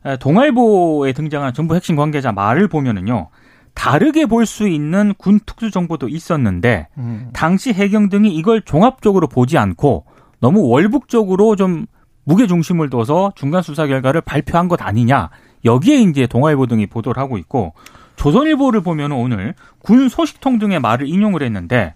[0.04, 3.28] 에, 동아일보에 등장한 정부 핵심 관계자 말을 보면은요.
[3.74, 7.30] 다르게 볼 수 있는 군 특수 정보도 있었는데 음.
[7.32, 10.06] 당시 해경 등이 이걸 종합적으로 보지 않고
[10.40, 11.86] 너무 월북적으로 좀
[12.24, 15.30] 무게 중심을 둬서 중간 수사 결과를 발표한 것 아니냐.
[15.64, 17.74] 여기에 이제 동아일보 등이 보도를 하고 있고
[18.16, 21.94] 조선일보를 보면 오늘 군 소식통 등의 말을 인용을 했는데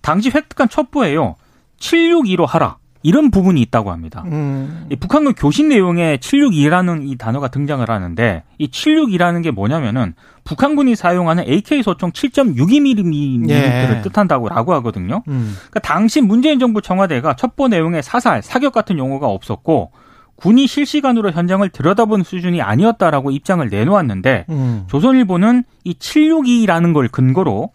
[0.00, 1.36] 당시 획득한 첩보에요.
[1.78, 2.76] 762로 하라.
[3.02, 4.22] 이런 부분이 있다고 합니다.
[4.26, 4.86] 음.
[4.90, 11.44] 이 북한군 교신 내용에 762라는 이 단어가 등장을 하는데 이 762라는 게 뭐냐면은 북한군이 사용하는
[11.46, 14.00] AK 소총 7.62mm를 예.
[14.02, 15.22] 뜻한다고 라고 하거든요.
[15.28, 15.54] 음.
[15.70, 19.92] 그러니까 당시 문재인 정부 청와대가 첩보 내용에 사살, 사격 같은 용어가 없었고
[20.36, 24.84] 군이 실시간으로 현장을 들여다본 수준이 아니었다라고 입장을 내놓았는데 음.
[24.88, 27.70] 조선일보는 이 762라는 걸 근거로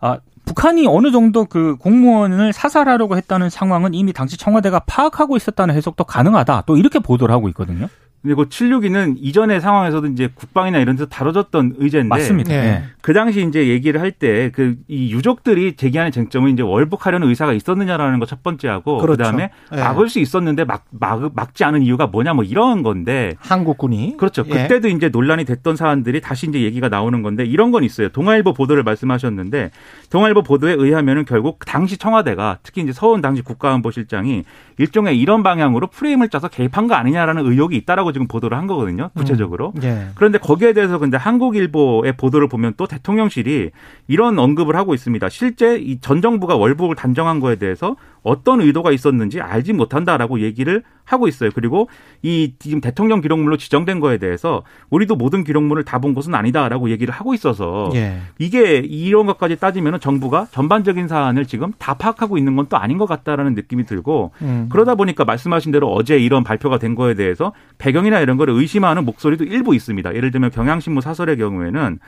[0.00, 0.18] 아,
[0.52, 6.64] 북한이 어느 정도 그 공무원을 사살하려고 했다는 상황은 이미 당시 청와대가 파악하고 있었다는 해석도 가능하다.
[6.66, 7.88] 또 이렇게 보도를 하고 있거든요.
[8.22, 12.52] 그리고 762는 이전의 상황에서도 이제 국방이나 이런 데서 다뤄졌던 의제인데 맞습니다.
[12.54, 12.56] 예.
[12.56, 12.82] 예.
[13.00, 18.18] 그 당시 이제 얘기를 할 때 그 이 유족들이 제기하는 쟁점은 이제 월북하려는 의사가 있었느냐라는
[18.20, 19.16] 거 첫 번째하고 그렇죠.
[19.18, 19.76] 그 다음에 예.
[19.76, 24.44] 막을 수 있었는데 막, 막 막지 않은 이유가 뭐냐 뭐 이런 건데 한국군이 그렇죠.
[24.46, 24.50] 예.
[24.50, 28.08] 그때도 이제 논란이 됐던 사안들이 다시 이제 얘기가 나오는 건데 이런 건 있어요.
[28.10, 29.70] 동아일보 보도를 말씀하셨는데
[30.10, 34.44] 동아일보 보도에 의하면은 결국 당시 청와대가 특히 이제 서훈 당시 국가안보실장이
[34.78, 39.10] 일종의 이런 방향으로 프레임을 짜서 개입한 거 아니냐라는 의혹이 있다라고 지금 보도를 한 거거든요.
[39.14, 39.72] 구체적으로.
[39.82, 40.08] 예.
[40.14, 43.70] 그런데 거기에 대해서 근데 한국일보의 보도를 보면 또 대통령실이
[44.08, 45.28] 이런 언급을 하고 있습니다.
[45.28, 51.28] 실제 이 전 정부가 월북을 단정한 거에 대해서 어떤 의도가 있었는지 알지 못한다라고 얘기를 하고
[51.28, 51.50] 있어요.
[51.54, 51.88] 그리고
[52.22, 57.14] 이 지금 대통령 기록물로 지정된 거에 대해서 우리도 모든 기록물을 다 본 것은 아니다라고 얘기를
[57.14, 58.18] 하고 있어서 예.
[58.38, 63.06] 이게 이런 것까지 따지면 정부가 전반적인 사안을 지금 다 파악하고 있는 건 또 아닌 것
[63.06, 64.68] 같다라는 느낌이 들고 음.
[64.70, 69.44] 그러다 보니까 말씀하신 대로 어제 이런 발표가 된 거에 대해서 배경이나 이런 거를 의심하는 목소리도
[69.44, 70.14] 일부 있습니다.
[70.14, 71.98] 예를 들면 경향신문 사설의 경우에는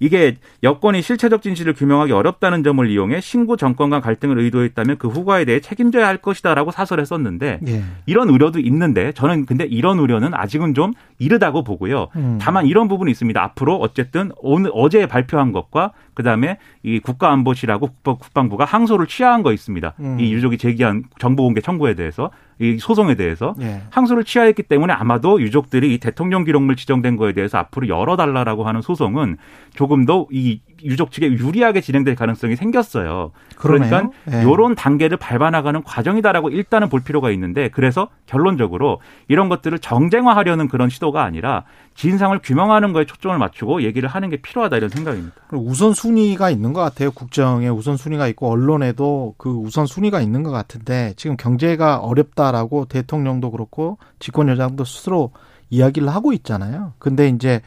[0.00, 5.44] 이게 여권이 실체적 진실을 규명하기 어렵다는 점을 이용해 신구 정권 간 갈등을 의도했다면 그 후과에
[5.44, 7.82] 대해 책임져야 할 것이다라고 사설에 썼는데 예.
[8.06, 12.08] 이런 우려도 있는데 저는 근데 이런 우려는 아직은 좀 이르다고 보고요.
[12.16, 12.38] 음.
[12.40, 13.40] 다만 이런 부분이 있습니다.
[13.42, 19.94] 앞으로 어쨌든 오늘 어제 발표한 것과 그다음에 이 국가안보실하고 국방- 국방부가 항소를 취하한 거 있습니다.
[20.00, 20.18] 음.
[20.18, 22.30] 이 유족이 제기한 정보공개 청구에 대해서
[22.60, 23.82] 이 소송에 대해서 예.
[23.90, 29.38] 항소를 취하했기 때문에 아마도 유족들이 이 대통령 기록물 지정된 거에 대해서 앞으로 열어달라라고 하는 소송은
[29.74, 33.32] 조금 더 이 유족 측에 유리하게 진행될 가능성이 생겼어요.
[33.56, 33.90] 그러네요.
[33.90, 34.42] 그러니까 예.
[34.42, 41.22] 이런 단계를 밟아나가는 과정이다라고 일단은 볼 필요가 있는데 그래서 결론적으로 이런 것들을 정쟁화하려는 그런 시도가
[41.22, 41.64] 아니라
[41.94, 45.34] 진상을 규명하는 거에 초점을 맞추고 얘기를 하는 게 필요하다 이런 생각입니다.
[45.52, 47.10] 우선 순위가 있는 것 같아요.
[47.10, 53.50] 국정에 우선 순위가 있고 언론에도 그 우선 순위가 있는 것 같은데 지금 경제가 어렵다라고 대통령도
[53.50, 55.32] 그렇고 집권 여당도 스스로
[55.70, 56.94] 이야기를 하고 있잖아요.
[56.98, 57.60] 근데 이제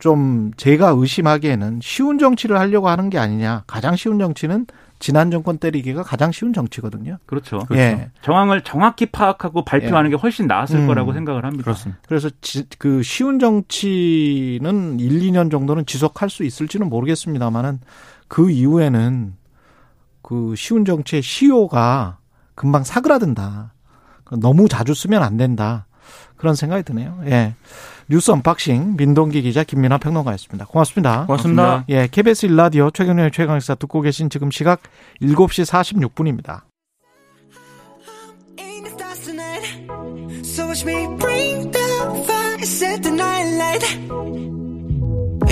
[0.00, 3.64] 좀 제가 의심하기에는 쉬운 정치를 하려고 하는 게 아니냐.
[3.66, 4.66] 가장 쉬운 정치는
[4.98, 7.18] 지난 정권 때리기가 가장 쉬운 정치거든요.
[7.26, 7.60] 그렇죠.
[7.72, 8.10] 예.
[8.22, 10.86] 정황을 정확히 파악하고 발표하는 게 훨씬 나았을 음.
[10.86, 11.64] 거라고 생각을 합니다.
[11.64, 12.00] 그렇습니다.
[12.06, 17.80] 그래서 지, 그 쉬운 정치는 1, 2년 정도는 지속할 수 있을지는 모르겠습니다만은
[18.28, 19.34] 그 이후에는
[20.22, 22.18] 그 쉬운 정치의 시효가
[22.54, 23.72] 금방 사그라든다.
[24.38, 25.86] 너무 자주 쓰면 안 된다.
[26.36, 27.20] 그런 생각이 드네요.
[27.26, 27.54] 예.
[28.10, 30.66] 뉴스 언박싱 민동기 기자 김민아 평론가였습니다.
[30.66, 31.26] 고맙습니다.
[31.26, 31.84] 고맙습니다.
[31.90, 34.82] 예, KBS 일라디오 최경련의 최강시사 듣고 계신 지금 시각
[35.22, 36.62] 7시 46분입니다.
[38.58, 39.64] Ain't the stars tonight.
[40.42, 43.86] So watch me bring the fire, set the night light.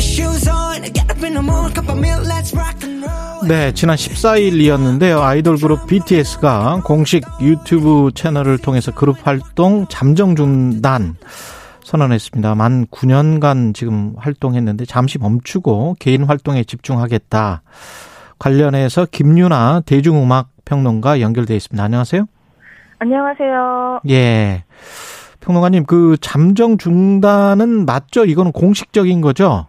[0.01, 3.47] Shoes on, get up in the morning, cup of milk, let's rock and roll.
[3.47, 5.21] 네, 지난 14일이었는데요.
[5.21, 11.15] 아이돌 그룹 BTS가 공식 유튜브 채널을 통해서 그룹 활동 잠정 중단
[11.89, 12.55] 선언했습니다.
[12.55, 17.63] 만 9년간 지금 활동했는데 잠시 멈추고 개인 활동에 집중하겠다.
[18.39, 21.83] 관련해서 김유나 대중음악 평론가 연결돼 있습니다.
[21.83, 22.27] 안녕하세요.
[22.99, 24.01] 안녕하세요.
[24.11, 24.65] 예.
[25.41, 28.27] 평론가님, 그 잠정 중단은 맞죠?
[28.27, 29.67] 이거는 공식적인 거죠?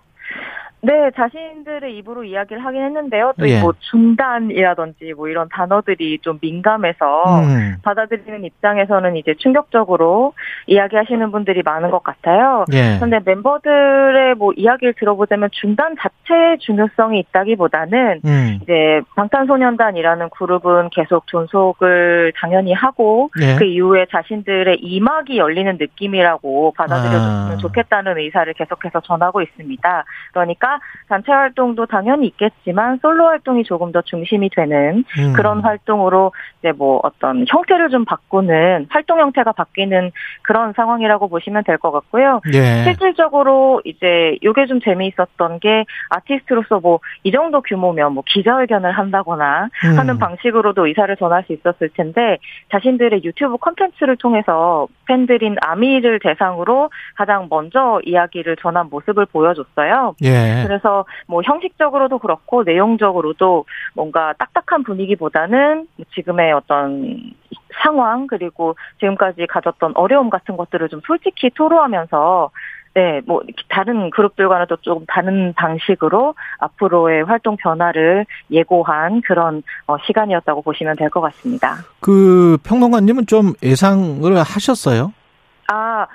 [0.82, 3.34] 네, 자신들의 입으로 이야기를 하긴 했는데요.
[3.38, 3.60] 또 예.
[3.60, 7.76] 뭐 중단이라든지 뭐 이런 단어들이 좀 민감해서 음.
[7.84, 10.34] 받아들이는 입장에서는 이제 충격적으로
[10.68, 12.64] 이야기하시는 분들이 많은 것 같아요.
[12.72, 12.96] 예.
[12.96, 18.60] 그런데 멤버들의 뭐 이야기를 들어보자면 중단 자체의 중요성이 있다기보다는 음.
[18.62, 23.56] 이제 방탄소년단이라는 그룹은 계속 존속을 당연히 하고 예.
[23.58, 27.58] 그 이후에 자신들의 이막이 열리는 느낌이라고 받아들여줬으면 아.
[27.58, 30.04] 좋겠다는 의사를 계속해서 전하고 있습니다.
[30.32, 30.69] 그러니까
[31.08, 35.34] 단체 활동도 당연히 있겠지만 솔로 활동이 조금 더 중심이 되는 음.
[35.34, 40.12] 그런 활동으로 이제 뭐 어떤 형태를 좀 바꾸는 활동 형태가 바뀌는
[40.44, 42.42] 그런 상황이라고 보시면 될 것 같고요.
[42.54, 42.84] 예.
[42.84, 49.98] 실질적으로 이제 이게 좀 재미있었던 게 아티스트로서 뭐 이 정도 규모면 뭐 기자회견을 한다거나 음.
[49.98, 52.38] 하는 방식으로도 의사를 전할 수 있었을 텐데
[52.72, 60.16] 자신들의 유튜브 콘텐츠를 통해서 팬들인 아미를 대상으로 가장 먼저 이야기를 전한 모습을 보여줬어요.
[60.24, 60.59] 예.
[60.64, 67.34] 그래서 뭐 형식적으로도 그렇고 내용적으로도 뭔가 딱딱한 분위기보다는 지금의 어떤
[67.84, 72.52] 상황 그리고 지금까지 가졌던 어려움 같은 것들을 좀 솔직히 토로하면서
[72.96, 80.64] 네, 뭐 다른 그룹들과는 또 조금 다른 방식으로 앞으로의 활동 변화를 예고한 그런 어, 시간이었다고
[80.64, 81.76] 보시면 될 것 같습니다.
[82.02, 85.14] 그 평론가님은 좀 예상을 하셨어요?
[85.72, 86.08] 아,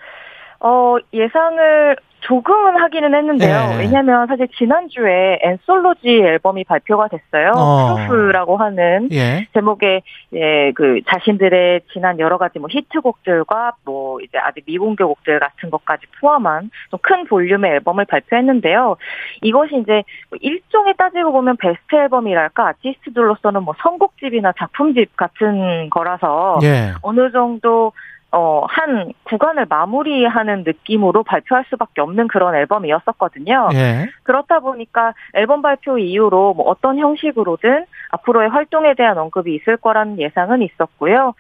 [0.60, 3.72] 어, 예상을 조금은 하기는 했는데요.
[3.74, 3.78] 예.
[3.78, 7.52] 왜냐면 사실 지난주에 엔솔로지 앨범이 발표가 됐어요.
[7.54, 7.96] 어.
[8.06, 9.46] 프루프라고 하는 예.
[9.52, 15.70] 제목에 예, 그 자신들의 지난 여러 가지 뭐 히트곡들과 뭐 이제 아직 미공개 곡들 같은
[15.70, 18.96] 것까지 포함한 좀 큰 볼륨의 앨범을 발표했는데요.
[19.42, 26.92] 이것이 이제 뭐 일종의 따지고 보면 베스트 앨범이랄까 아티스트들로서는 뭐 선곡집이나 작품집 같은 거라서 예.
[27.02, 27.92] 어느 정도
[28.34, 33.68] 어, 한 구간을 마무리하는 느낌으로 발표할 수밖에 없는 그런 앨범이었었거든요.
[33.74, 34.08] 예.
[34.24, 40.62] 그렇다 보니까 앨범 발표 이후로 뭐 어떤 형식으로든 앞으로의 활동에 대한 언급이 있을 거라는 예상은
[40.62, 41.34] 있었고요.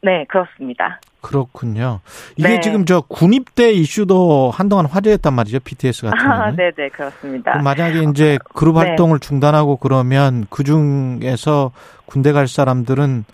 [0.00, 1.00] 네, 그렇습니다.
[1.20, 2.00] 그렇군요.
[2.36, 2.60] 이게 네.
[2.60, 5.58] 지금 저 군입대 이슈도 한동안 화제였단 말이죠.
[5.60, 6.42] BTS 같은 경우는.
[6.42, 7.58] 아, 네, 네, 그렇습니다.
[7.58, 8.86] 만약에 이제 그룹 네.
[8.86, 11.72] 활동을 중단하고 그러면 그 중에서
[12.06, 13.24] 군대 갈 사람들은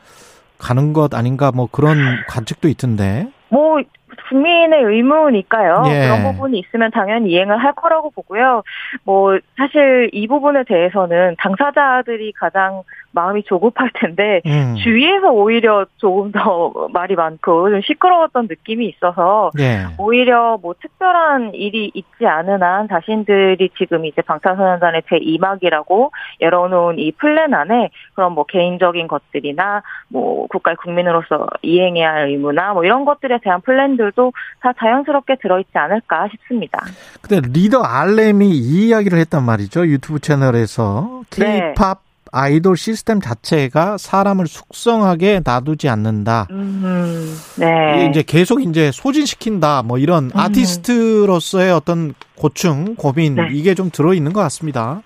[0.59, 3.29] 가는 것 아닌가 뭐 그런 관측도 있던데.
[3.49, 3.81] 뭐
[4.29, 5.85] 국민의 의무니까요.
[5.87, 6.07] 예.
[6.07, 8.63] 그런 부분이 있으면 당연히 이행을 할 거라고 보고요.
[9.05, 12.83] 뭐 사실 이 부분에 대해서는 당사자들이 가장
[13.15, 14.75] 마음이 조급할 텐데 음.
[14.83, 19.87] 주위에서 오히려 조금 더 말이 많고 좀 시끄러웠던 느낌이 있어서 예.
[19.99, 27.13] 오히려 뭐 특별한 일이 있지 않은 한 자신들이 지금 이제 방탄소년단의 제 2막이라고 열어놓은 이
[27.13, 33.39] 플랜 안에 그런 뭐 개인적인 것들이나 뭐 국가의 국민으로서 이행해야 할 의무나 뭐 이런 것들에
[33.43, 36.81] 대한 플랜들도 다 자연스럽게 들어있지 않을까 싶습니다.
[37.23, 39.87] 근데 리더 알렘이 이 이야기를 했단 말이죠.
[39.87, 41.75] 유튜브 채널에서 네.
[41.75, 42.04] K-팝
[42.37, 46.49] 아이돌 시스템 자체가 사람을 숙성하게 놔두지 않는다.
[46.51, 48.09] 음, 네.
[48.11, 49.83] 이제 계속 이제 소진시킨다.
[49.85, 50.31] 뭐 이런 음.
[50.35, 53.43] 아티스트로서의 어떤 고충, 고민 네.
[53.53, 55.03] 이게 좀 들어 있는 것 같습니다.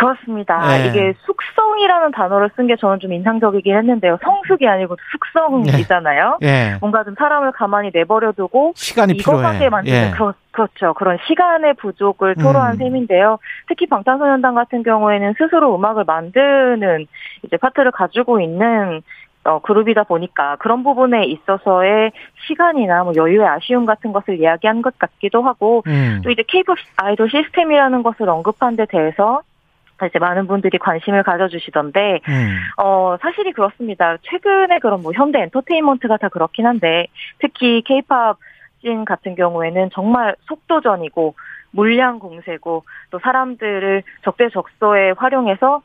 [0.00, 0.58] 그렇습니다.
[0.66, 0.86] 네.
[0.88, 4.18] 이게 숙성이라는 단어를 쓴 게 저는 좀 인상적이긴 했는데요.
[4.22, 6.38] 성숙이 아니고 숙성이잖아요.
[6.42, 6.76] 예.
[6.80, 9.68] 뭔가 좀 사람을 가만히 내버려두고 시간이 필요해.
[9.68, 10.10] 만드는 예.
[10.12, 10.94] 그렇, 그렇죠.
[10.94, 12.76] 그런 시간의 부족을 토로한 음.
[12.78, 13.38] 셈인데요.
[13.68, 17.06] 특히 방탄소년단 같은 경우에는 스스로 음악을 만드는
[17.42, 19.02] 이제 파트를 가지고 있는
[19.44, 22.12] 어, 그룹이다 보니까 그런 부분에 있어서의
[22.46, 26.20] 시간이나 뭐 여유의 아쉬움 같은 것을 이야기한 것 같기도 하고 음.
[26.22, 29.42] 또 이제 케이팝 아이돌 시스템이라는 것을 언급한 데 대해서
[30.06, 32.56] 이제 많은 분들이 관심을 가져주시던데 음.
[32.76, 34.16] 어, 사실이 그렇습니다.
[34.22, 37.06] 최근에 그런 뭐 현대 엔터테인먼트가 다 그렇긴 한데
[37.38, 38.38] 특히 케이팝
[38.82, 41.34] 씬 같은 경우에는 정말 속도전이고
[41.72, 45.82] 물량 공세고 또 사람들을 적대적소에 활용해서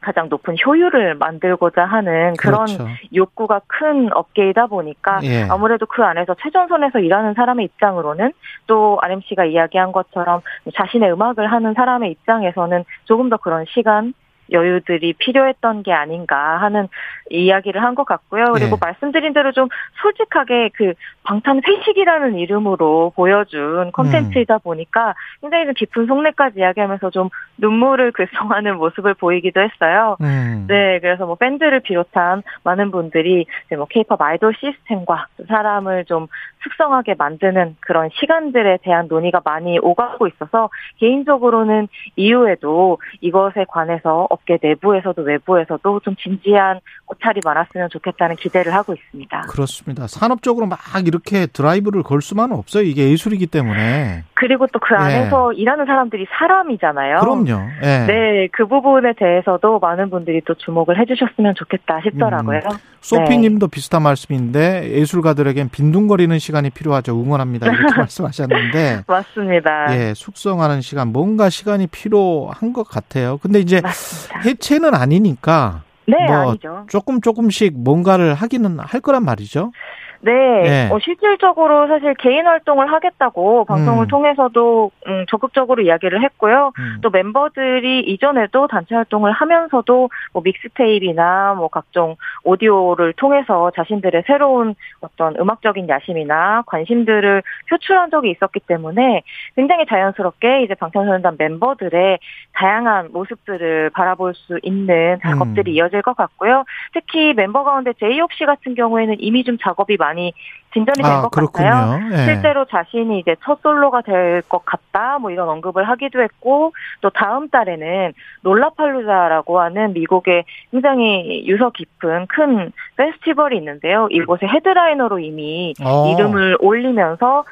[0.00, 2.86] 가장 높은 효율을 만들고자 하는 그런 그렇죠.
[3.14, 5.44] 욕구가 큰 업계이다 보니까 예.
[5.48, 8.32] 아무래도 그 안에서 최전선에서 일하는 사람의 입장으로는
[8.66, 10.40] 또 RMC가 이야기한 것처럼
[10.74, 14.14] 자신의 음악을 하는 사람의 입장에서는 조금 더 그런 시간
[14.52, 16.88] 여유들이 필요했던 게 아닌가 하는
[17.30, 18.52] 이야기를 한 것 같고요.
[18.54, 18.78] 그리고 예.
[18.80, 19.68] 말씀드린 대로 좀
[20.00, 20.92] 솔직하게 그
[21.24, 29.14] 방탄 회식이라는 이름으로 보여준 콘텐츠이다 보니까 굉장히 좀 깊은 속내까지 이야기하면서 좀 눈물을 글썽하는 모습을
[29.14, 30.16] 보이기도 했어요.
[30.20, 30.66] 음.
[30.68, 36.28] 네, 그래서 뭐 밴드를 비롯한 많은 분들이 이제 뭐 케이팝 아이돌 시스템과 또 사람을 좀
[36.62, 45.22] 숙성하게 만드는 그런 시간들에 대한 논의가 많이 오가고 있어서 개인적으로는 이후에도 이것에 관해서 업계 내부에서도
[45.22, 49.42] 외부에서도 좀 진지한 고찰이 많았으면 좋겠다는 기대를 하고 있습니다.
[49.42, 50.06] 그렇습니다.
[50.06, 52.84] 산업적으로 막 이렇게 드라이브를 걸 수만은 없어요.
[52.84, 54.24] 이게 예술이기 때문에.
[54.34, 54.96] 그리고 또그 예.
[54.96, 57.18] 안에서 일하는 사람들이 사람이잖아요.
[57.18, 57.68] 그럼요.
[57.82, 58.06] 예.
[58.06, 62.60] 네, 그 부분에 대해서도 많은 분들이 또 주목을 해주셨으면 좋겠다 싶더라고요.
[62.70, 62.78] 음.
[63.00, 67.18] 소피님도 비슷한 말씀인데 예술가들에겐 빈둥거리는 시간이 필요하죠.
[67.20, 67.66] 응원합니다.
[67.70, 69.96] 이렇게 말씀하셨는데 맞습니다.
[69.96, 73.38] 예, 숙성하는 시간, 뭔가 시간이 필요한 것 같아요.
[73.38, 74.27] 근데 이제 맞습니다.
[74.44, 76.86] 해체는 아니니까 네, 뭐 아니죠.
[76.88, 79.72] 조금 조금씩 뭔가를 하기는 할 거란 말이죠.
[80.20, 80.88] 네, 예.
[80.90, 84.08] 어, 실질적으로 사실 개인 활동을 하겠다고 방송을 음.
[84.08, 86.72] 통해서도 음, 적극적으로 이야기를 했고요.
[86.78, 86.98] 음.
[87.02, 95.36] 또 멤버들이 이전에도 단체 활동을 하면서도 뭐 믹스테이프나 뭐 각종 오디오를 통해서 자신들의 새로운 어떤
[95.36, 99.22] 음악적인 야심이나 관심들을 표출한 적이 있었기 때문에
[99.54, 102.18] 굉장히 자연스럽게 이제 방탄소년단 멤버들의
[102.54, 105.76] 다양한 모습들을 바라볼 수 있는 작업들이 음.
[105.76, 106.64] 이어질 것 같고요.
[106.92, 110.32] 특히 멤버 가운데 제이홉 씨 같은 경우에는 이미 좀 작업이 많이 많이
[110.72, 111.98] 진전이 된 아, 것 같아요.
[112.12, 112.16] 예.
[112.24, 117.48] 실제로 자신이 이제 첫 솔로가 될 것 같다, 뭐 이런 언급을 하기도 했고, 또 다음
[117.48, 124.08] 달에는 롤라팔루자라고 하는 미국의 굉장히 유서 깊은 큰 페스티벌이 있는데요.
[124.10, 126.12] 이곳에 헤드라이너로 이미 어.
[126.12, 127.44] 이름을 올리면서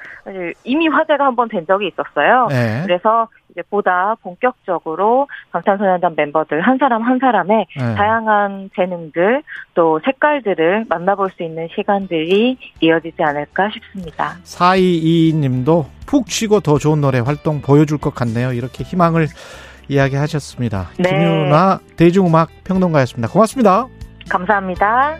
[0.64, 2.48] 이미 화제가 한 번 된 적이 있었어요.
[2.50, 2.82] 예.
[2.84, 7.94] 그래서 이제 보다 본격적으로 방탄소년단 멤버들 한 사람 한 사람의 예.
[7.94, 9.42] 다양한 재능들
[9.74, 14.36] 또 색깔들을 만나볼 수 있는 시간들이 이어지 지 않을까 싶습니다.
[14.44, 18.52] 4222님도 푹 쉬고 더 좋은 노래 활동 보여줄 것 같네요.
[18.52, 19.28] 이렇게 희망을
[19.88, 20.90] 이야기하셨습니다.
[20.98, 21.10] 네.
[21.10, 23.28] 김유나 대중음악 평론가였습니다.
[23.28, 23.86] 고맙습니다.
[24.28, 25.18] 감사합니다.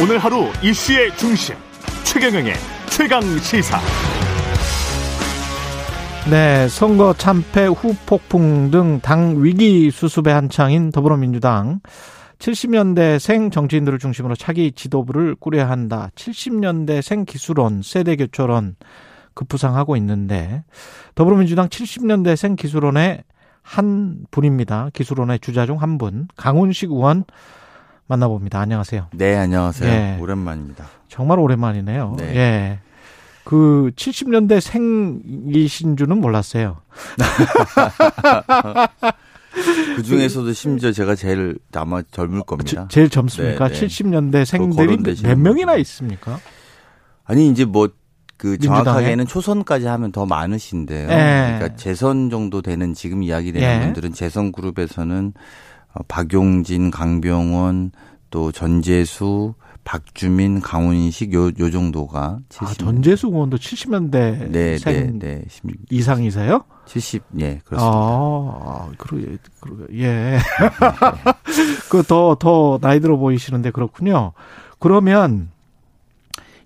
[0.00, 1.56] 오늘 하루 이슈의 중심
[2.04, 2.54] 최경영의
[2.88, 3.78] 최강 시사.
[6.30, 11.80] 네, 선거 참패 후폭풍 등 당 위기 수습에 한창인 더불어민주당
[12.38, 16.10] 70년대 생 정치인들을 중심으로 차기 지도부를 꾸려야 한다.
[16.14, 18.76] 70년대 생 기술원, 세대교철원
[19.34, 20.64] 급부상하고 있는데
[21.14, 23.24] 더불어민주당 70년대 생 기술원의
[23.62, 24.90] 한 분입니다.
[24.92, 27.24] 기술원의 주자 중 한 분, 강훈식 의원
[28.06, 28.60] 만나봅니다.
[28.60, 29.06] 안녕하세요.
[29.12, 29.90] 네, 안녕하세요.
[29.90, 30.18] 예.
[30.20, 30.84] 오랜만입니다.
[31.08, 32.14] 정말 오랜만이네요.
[32.18, 32.36] 네.
[32.36, 32.78] 예.
[33.48, 36.82] 그 70년대 생이신 줄은 몰랐어요.
[39.96, 42.88] 그 중에서도 심지어 제가 제일 아마 젊을 제, 겁니다.
[42.90, 43.68] 제 일 젊습니까?
[43.68, 43.86] 네, 네.
[43.86, 45.76] 70년대 생들이 몇 명이나.
[45.76, 46.38] 있습니까?
[47.24, 47.88] 아니 이제 뭐
[48.36, 48.58] 그?
[48.58, 51.08] 정확하게는 초선까지 하면 더 많으신데요.
[51.08, 51.56] 예.
[51.56, 53.80] 그러니까 재선 정도 되는 지금 이야기되는 예.
[53.82, 55.32] 분들은 재선 그룹에서는
[55.94, 57.92] 어, 박용진, 강병원,
[58.28, 62.68] 또 전재수, 박주민, 강훈식 요, 요 정도가 70.
[62.68, 65.72] 아, 전재수 의원도 70년대 네, 생 네, 네.
[65.90, 66.64] 이상이세요?
[66.86, 67.96] 70, 예, 그렇습니다.
[67.96, 69.20] 아, 그러,
[69.60, 70.38] 그러, 예.
[71.90, 74.32] 그 더, 더 나이 들어 보이시는데 그렇군요.
[74.78, 75.50] 그러면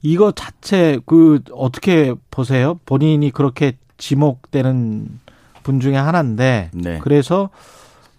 [0.02, 2.78] 이거 자체 그 어떻게 보세요?
[2.84, 5.20] 본인이 그렇게 지목되는
[5.62, 6.98] 분 중에 하나인데 네.
[6.98, 7.50] 그래서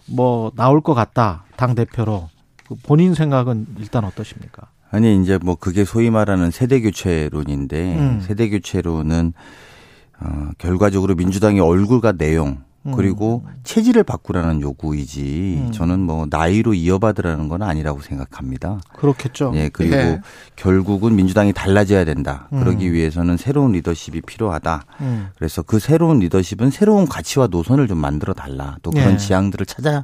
[0.06, 2.30] 뭐 나올 것 같다 당 대표로
[2.68, 4.68] 그 본인 생각은 일단 어떠십니까?
[4.94, 8.22] 아니 이제 뭐 그게 소위 말하는 세대 교체론인데 음.
[8.22, 9.34] 세대 교체론은
[10.20, 12.60] 어 결과적으로 민주당의 얼굴과 내용
[12.92, 15.72] 그리고 체질을 바꾸라는 요구이지 음.
[15.72, 18.82] 저는 뭐 나이로 이어받으라는 건 아니라고 생각합니다.
[18.94, 19.54] 그렇겠죠.
[19.56, 20.22] 예, 그리고 예.
[20.58, 22.50] 결국은 민주당이 달라져야 된다.
[22.52, 22.60] 음.
[22.60, 24.86] 그러기 위해서는 새로운 리더십이 필요하다.
[25.00, 25.28] 음.
[25.38, 28.78] 그래서 그 새로운 리더십은 새로운 가치와 노선을 좀 만들어 달라.
[28.82, 29.18] 또 그런 예.
[29.18, 30.04] 지향들을 찾아야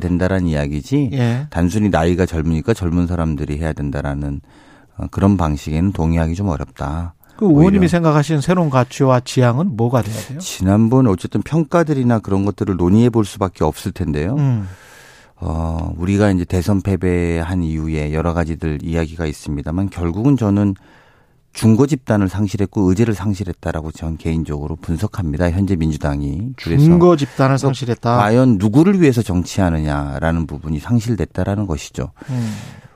[0.00, 1.10] 된다라는 이야기지.
[1.12, 1.46] 예.
[1.50, 4.40] 단순히 나이가 젊으니까 젊은 사람들이 해야 된다라는
[4.96, 7.14] 어, 그런 방식에는 동의하기 좀 어렵다.
[7.36, 7.88] 그 의원님이.
[7.88, 10.38] 생각하시는 새로운 가치와 지향은 뭐가 돼야 돼요?
[10.38, 14.36] 지난번 어쨌든 평가들이나 그런 것들을 논의해 볼 수밖에 없을 텐데요.
[14.36, 14.68] 음.
[15.36, 20.74] 어, 우리가 이제 대선 패배한 이후에 여러 가지들 이야기가 있습니다만 결국은 저는
[21.52, 25.50] 중고 집단을 상실했고 의제를 상실했다라고 전 개인적으로 분석합니다.
[25.52, 26.54] 현재 민주당이.
[26.56, 28.16] 그래서 증거 집단을 상실했다.
[28.16, 32.10] 과연 누구를 위해서 정치하느냐라는 부분이 상실됐다라는 것이죠.
[32.30, 32.52] 음.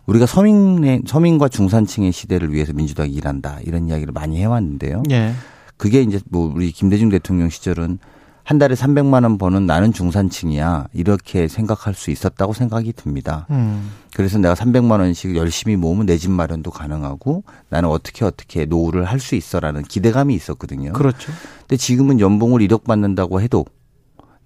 [0.09, 5.03] 우리가 서민의 서민과 중산층의 시대를 위해서 민주당이 일한다 이런 이야기를 많이 해왔는데요.
[5.11, 5.33] 예.
[5.77, 7.99] 그게 이제 뭐 우리 김대중 대통령 시절은
[8.43, 13.47] 한 달에 300만 원 버는 나는 중산층이야 이렇게 생각할 수 있었다고 생각이 듭니다.
[13.51, 13.91] 음.
[14.15, 19.21] 그래서 내가 300만 원씩 열심히 모으면 내 집 마련도 가능하고 나는 어떻게 어떻게 노후를 할
[19.21, 20.95] 수 있어라는 기대감이 있었거든요.
[20.95, 21.31] 그렇죠.
[21.61, 23.67] 근데 지금은 연봉을 1억 받는다고 해도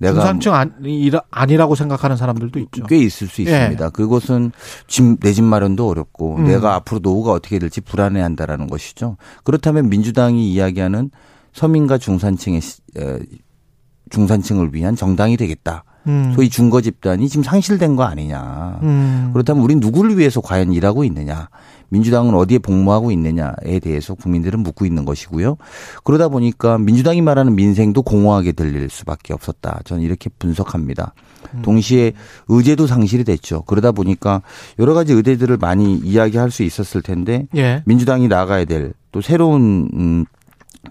[0.02, 2.84] 내가 뭐 중산층 아니, 아니 라고 생각하는 사람들도 있죠.
[2.86, 3.44] 꽤 있을 수 예.
[3.44, 3.90] 있습니다.
[3.90, 4.52] 그것은
[4.88, 6.44] 집, 내 집 마련도 어렵고 음.
[6.44, 9.16] 내가 앞으로 노후가 어떻게 될지 불안해한다라는 것이죠.
[9.44, 11.10] 그렇다면 민주당이 이야기하는
[11.52, 12.60] 서민과 중산층의
[14.10, 15.84] 중산층을 위한 정당이 되겠다.
[16.06, 16.32] 음.
[16.34, 18.80] 소위 중거 집단이 지금 상실된 거 아니냐.
[18.82, 19.30] 음.
[19.32, 21.48] 그렇다면 우린 누구를 위해서 과연 일하고 있느냐.
[21.92, 25.56] 민주당은 어디에 복무하고 있느냐에 대해서 국민들은 묻고 있는 것이고요.
[26.02, 29.80] 그러다 보니까 민주당이 말하는 민생도 공허하게 들릴 수밖에 없었다.
[29.84, 31.14] 저는 이렇게 분석합니다.
[31.62, 32.12] 동시에
[32.48, 33.62] 의제도 상실이 됐죠.
[33.62, 34.42] 그러다 보니까
[34.78, 37.82] 여러 가지 의제들을 많이 이야기할 수 있었을 텐데 예.
[37.84, 40.24] 민주당이 나가야 될 또 새로운 음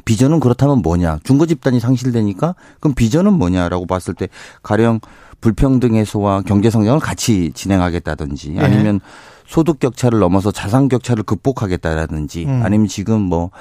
[0.05, 1.19] 비전은 그렇다면 뭐냐?
[1.23, 4.29] 중거 집단이 상실되니까 그럼 비전은 뭐냐라고 봤을 때
[4.63, 5.01] 가령
[5.41, 8.61] 불평등 해소와 경제 성장을 같이 진행하겠다든지 네.
[8.61, 9.01] 아니면
[9.51, 12.61] 소득 격차를 넘어서 자산 격차를 극복하겠다라든지 음.
[12.63, 13.51] 아니면 지금 뭐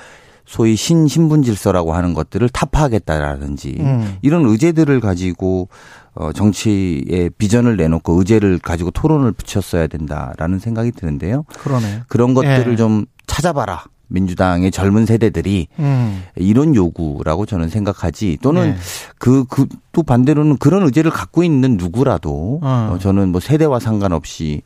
[0.47, 4.17] 소위 신신분 질서라고 하는 것들을 타파하겠다라든지 음.
[4.23, 5.69] 이런 의제들을 가지고
[6.15, 11.45] 어 정치의 비전을 내놓고 의제를 가지고 토론을 붙였어야 된다라는 생각이 드는데요.
[11.59, 12.03] 그러네.
[12.07, 12.77] 그런 것들을 예.
[12.77, 13.85] 좀 찾아봐라.
[14.07, 16.23] 민주당의 젊은 세대들이 음.
[16.37, 18.77] 이런 요구라고 저는 생각하지 또는 네.
[19.19, 22.91] 그, 그, 또 반대로는 그런 의제를 갖고 있는 누구라도 어.
[22.93, 24.63] 어, 저는 뭐 세대와 상관없이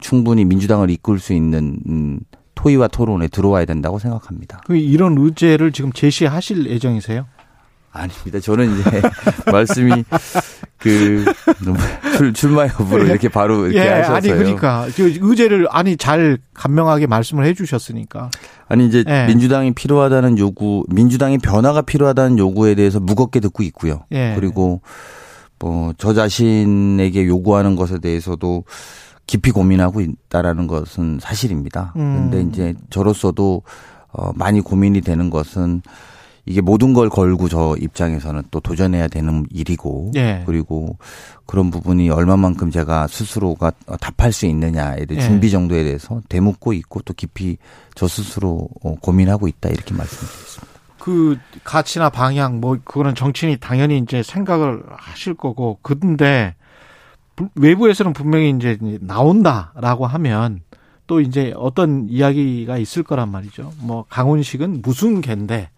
[0.00, 2.20] 충분히 민주당을 이끌 수 있는 음,
[2.54, 4.60] 토의와 토론에 들어와야 된다고 생각합니다.
[4.66, 7.26] 그 이런 의제를 지금 제시하실 예정이세요?
[7.92, 8.40] 아닙니다.
[8.40, 9.02] 저는 이제
[9.52, 10.04] 말씀이
[10.78, 11.24] 그
[12.16, 14.16] 출, 출마 여부를 이렇게 바로 이렇게 예, 하셔서요.
[14.16, 18.30] 아니 그러니까 그 의제를 아니 잘 간명하게 말씀을 해주셨으니까.
[18.68, 19.26] 아니 이제 예.
[19.26, 24.04] 민주당이 필요하다는 요구, 민주당의 변화가 필요하다는 요구에 대해서 무겁게 듣고 있고요.
[24.12, 24.32] 예.
[24.36, 24.80] 그리고
[25.58, 28.64] 뭐 저 자신에게 요구하는 것에 대해서도
[29.26, 31.92] 깊이 고민하고 있다라는 것은 사실입니다.
[31.96, 32.28] 음.
[32.30, 33.62] 그런데 이제 저로서도
[34.12, 35.82] 어 많이 고민이 되는 것은
[36.44, 40.42] 이게 모든 걸 걸고 저 입장에서는 또 도전해야 되는 일이고 예.
[40.44, 40.98] 그리고
[41.46, 43.70] 그런 부분이 얼마만큼 제가 스스로가
[44.00, 45.24] 답할 수 있느냐에 대해 예.
[45.24, 47.58] 준비 정도에 대해서 되묻고 있고 또 깊이
[47.94, 50.72] 저 스스로 어, 고민하고 있다 이렇게 말씀드리겠습니다.
[50.98, 56.61] 그 가치나 방향 뭐 그거는 정치인이 당연히 이제 생각을 하실 거고 근데 부-
[57.54, 60.60] 외부에서는 분명히 이제 나온다라고 하면
[61.06, 63.72] 또 이제 어떤 이야기가 있을 거란 말이죠.
[63.78, 65.70] 뭐 강훈식은 무슨 갠데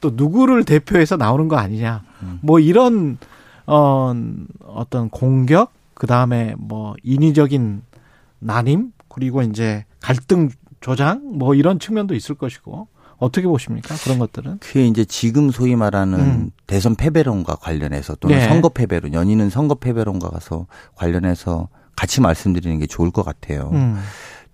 [0.00, 2.02] 또 누구를 대표해서 나오는 거 아니냐.
[2.40, 3.18] 뭐 이런
[3.66, 4.14] 어
[4.66, 7.82] 어떤 공격 그다음에 뭐 인위적인
[8.40, 10.50] 난임 그리고 이제 갈등
[10.80, 12.88] 조장 뭐 이런 측면도 있을 것이고
[13.18, 13.94] 어떻게 보십니까?
[14.02, 14.58] 그런 것들은?
[14.58, 16.50] 그게 이제 지금 소위 말하는 음.
[16.66, 18.48] 대선 패배론과 관련해서 또는 네.
[18.48, 23.70] 선거 패배론, 연인은 선거 패배론과 가서 관련해서 같이 말씀드리는 게 좋을 것 같아요.
[23.72, 23.98] 음.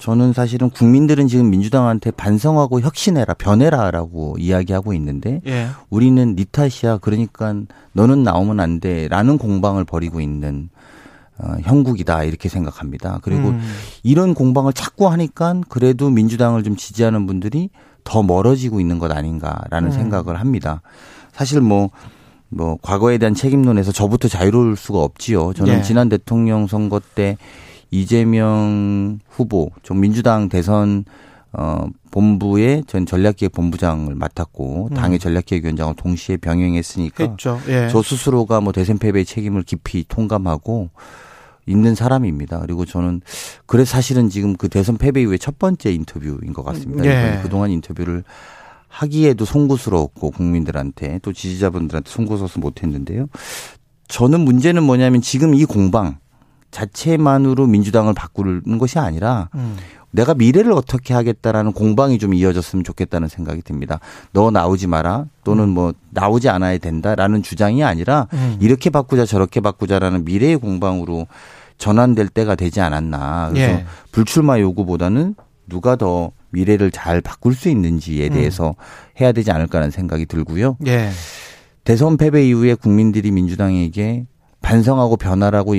[0.00, 5.68] 저는 사실은 국민들은 지금 민주당한테 반성하고 혁신해라, 변해라라고 이야기하고 있는데 예.
[5.90, 6.98] 우리는 네 탓이야.
[6.98, 7.54] 그러니까
[7.92, 10.70] 너는 나오면 안 돼라는 공방을 벌이고 있는
[11.36, 13.20] 어, 형국이다 이렇게 생각합니다.
[13.22, 13.60] 그리고 음.
[14.02, 17.68] 이런 공방을 자꾸 하니까 그래도 민주당을 좀 지지하는 분들이
[18.04, 19.92] 더 멀어지고 있는 것 아닌가라는 음.
[19.92, 20.82] 생각을 합니다.
[21.32, 21.90] 사실 뭐,
[22.48, 25.52] 뭐, 과거에 대한 책임론에서 저부터 자유로울 수가 없지요.
[25.54, 25.82] 저는 예.
[25.82, 27.36] 지난 대통령 선거 때
[27.90, 31.04] 이재명 후보, 좀 민주당 대선
[31.52, 34.94] 어, 본부의 전 전략기획 본부장을 맡았고 음.
[34.94, 37.60] 당의 전략기획 위원장을 동시에 병행했으니까 했죠.
[37.68, 37.88] 예.
[37.90, 40.90] 저 스스로가 뭐 대선 패배의 책임을 깊이 통감하고
[41.70, 42.60] 있는 사람입니다.
[42.60, 43.22] 그리고 저는
[43.66, 47.04] 그래 사실은 지금 그 대선 패배 이후에 첫 번째 인터뷰인 것 같습니다.
[47.04, 47.10] 예.
[47.10, 48.24] 이번에 그동안 인터뷰를
[48.88, 53.26] 하기에도 송구스러웠고 국민들한테 또 지지자분들한테 송구스러워서 못했는데요.
[54.08, 56.18] 저는 문제는 뭐냐면 지금 이 공방
[56.72, 59.76] 자체만으로 민주당을 바꾸는 것이 아니라 음.
[60.12, 64.00] 내가 미래를 어떻게 하겠다라는 공방이 좀 이어졌으면 좋겠다는 생각이 듭니다.
[64.32, 68.56] 너 나오지 마라 또는 뭐 나오지 않아야 된다라는 주장이 아니라 음.
[68.60, 71.26] 이렇게 바꾸자 저렇게 바꾸자라는 미래의 공방으로
[71.80, 73.48] 전환될 때가 되지 않았나.
[73.50, 73.86] 그래서 예.
[74.12, 75.34] 불출마 요구보다는
[75.66, 78.34] 누가 더 미래를 잘 바꿀 수 있는지에 음.
[78.34, 78.74] 대해서
[79.20, 80.76] 해야 되지 않을까라는 생각이 들고요.
[80.86, 81.10] 예.
[81.82, 84.26] 대선 패배 이후에 국민들이 민주당에게
[84.60, 85.74] 반성하고 변화라고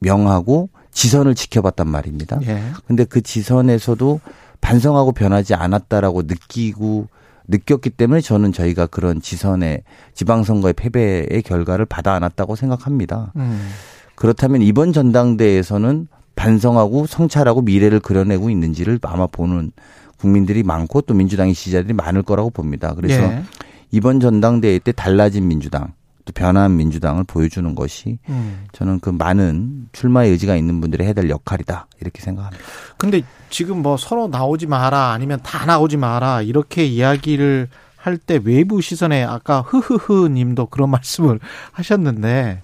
[0.00, 2.40] 명하고 지선을 지켜봤단 말입니다.
[2.46, 2.60] 예.
[2.86, 4.20] 근데 그 지선에서도
[4.60, 7.08] 반성하고 변하지 않았다라고 느끼고
[7.46, 9.82] 느꼈기 때문에 저는 저희가 그런 지선의
[10.14, 13.32] 지방선거의 패배의 결과를 받아 안았다고 생각합니다.
[13.36, 13.68] 음.
[14.14, 19.72] 그렇다면 이번 전당대회에서는 반성하고 성찰하고 미래를 그려내고 있는지를 아마 보는
[20.18, 22.94] 국민들이 많고 또 민주당의 지지자들이 많을 거라고 봅니다.
[22.94, 23.42] 그래서 예.
[23.90, 25.92] 이번 전당대회 때 달라진 민주당
[26.24, 28.64] 또 변화한 민주당을 보여주는 것이 음.
[28.72, 32.64] 저는 그 많은 출마의 의지가 있는 분들이 해야 될 역할이다 이렇게 생각합니다.
[32.96, 37.68] 근데 지금 뭐 서로 나오지 마라 아니면 다 나오지 마라 이렇게 이야기를
[38.04, 41.40] 할 때 외부 시선에 아까 흐흐흐 님도 그런 말씀을
[41.72, 42.62] 하셨는데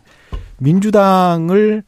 [0.60, 1.82] 민주당을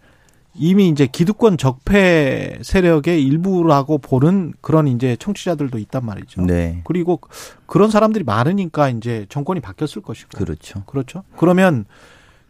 [0.54, 6.42] 이미 이제 기득권 적폐 세력의 일부라고 보는 그런 이제 청취자들도 있단 말이죠.
[6.42, 7.20] 네, 그리고
[7.66, 10.36] 그런 사람들이 많으니까 이제 정권이 바뀌었을 것이고.
[10.36, 10.82] 그렇죠.
[10.84, 11.22] 그렇죠.
[11.36, 11.86] 그러면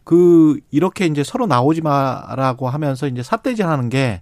[0.03, 4.21] 그 이렇게 이제 서로 나오지 마라고 하면서 이제 삿대질 하는 게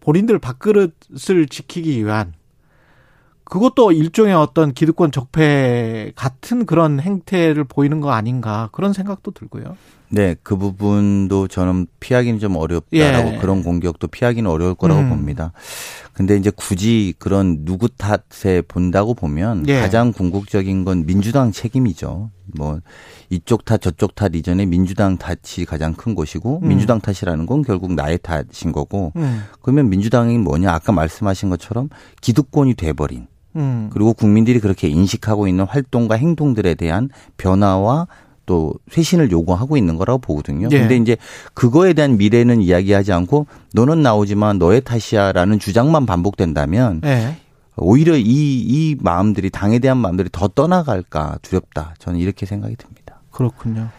[0.00, 2.32] 본인들 밥그릇을 지키기 위한
[3.44, 9.76] 그것도 일종의 어떤 기득권 적폐 같은 그런 행태를 보이는 거 아닌가 그런 생각도 들고요.
[10.12, 13.38] 네, 그 부분도 저는 피하기는 좀 어렵다라고 예.
[13.38, 15.08] 그런 공격도 피하기는 어려울 거라고 음.
[15.08, 15.52] 봅니다.
[16.12, 19.80] 근데 이제 굳이 그런 누구 탓에 본다고 보면 예.
[19.80, 22.30] 가장 궁극적인 건 민주당 책임이죠.
[22.56, 22.80] 뭐
[23.30, 26.68] 이쪽 탓 저쪽 탓 이전에 민주당 탓이 가장 큰 것이고 음.
[26.68, 31.88] 민주당 탓이라는 건 결국 나의 탓인 거고 음, 그러면 민주당이 뭐냐 아까 말씀하신 것처럼
[32.20, 38.08] 기득권이 돼버린 음, 그리고 국민들이 그렇게 인식하고 있는 활동과 행동들에 대한 변화와
[38.50, 40.66] 또 쇄신을 요구하고 있는 거라고 보거든요.
[40.72, 40.80] 예.
[40.80, 41.16] 근데 이제
[41.54, 47.36] 그거에 대한 미래는 이야기하지 않고 너는 나오지만 너의 탓이야라는 주장만 반복된다면 네.
[47.76, 51.94] 오히려 이, 이 마음들이 당에 대한 마음들이 더 떠나갈까 두렵다.
[52.00, 53.20] 저는 이렇게 생각이 듭니다.
[53.30, 53.90] 그렇군요.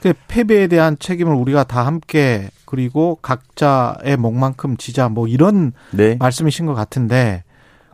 [0.00, 6.14] 그 패배에 대한 책임을 우리가 다 함께 그리고 각자의 몫만큼 지자 뭐 이런 네.
[6.20, 7.42] 말씀이신 것 같은데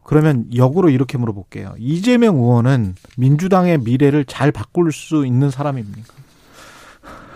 [0.05, 1.75] 그러면 역으로 이렇게 물어볼게요.
[1.79, 6.15] 이재명 의원은 민주당의 미래를 잘 바꿀 수 있는 사람입니까?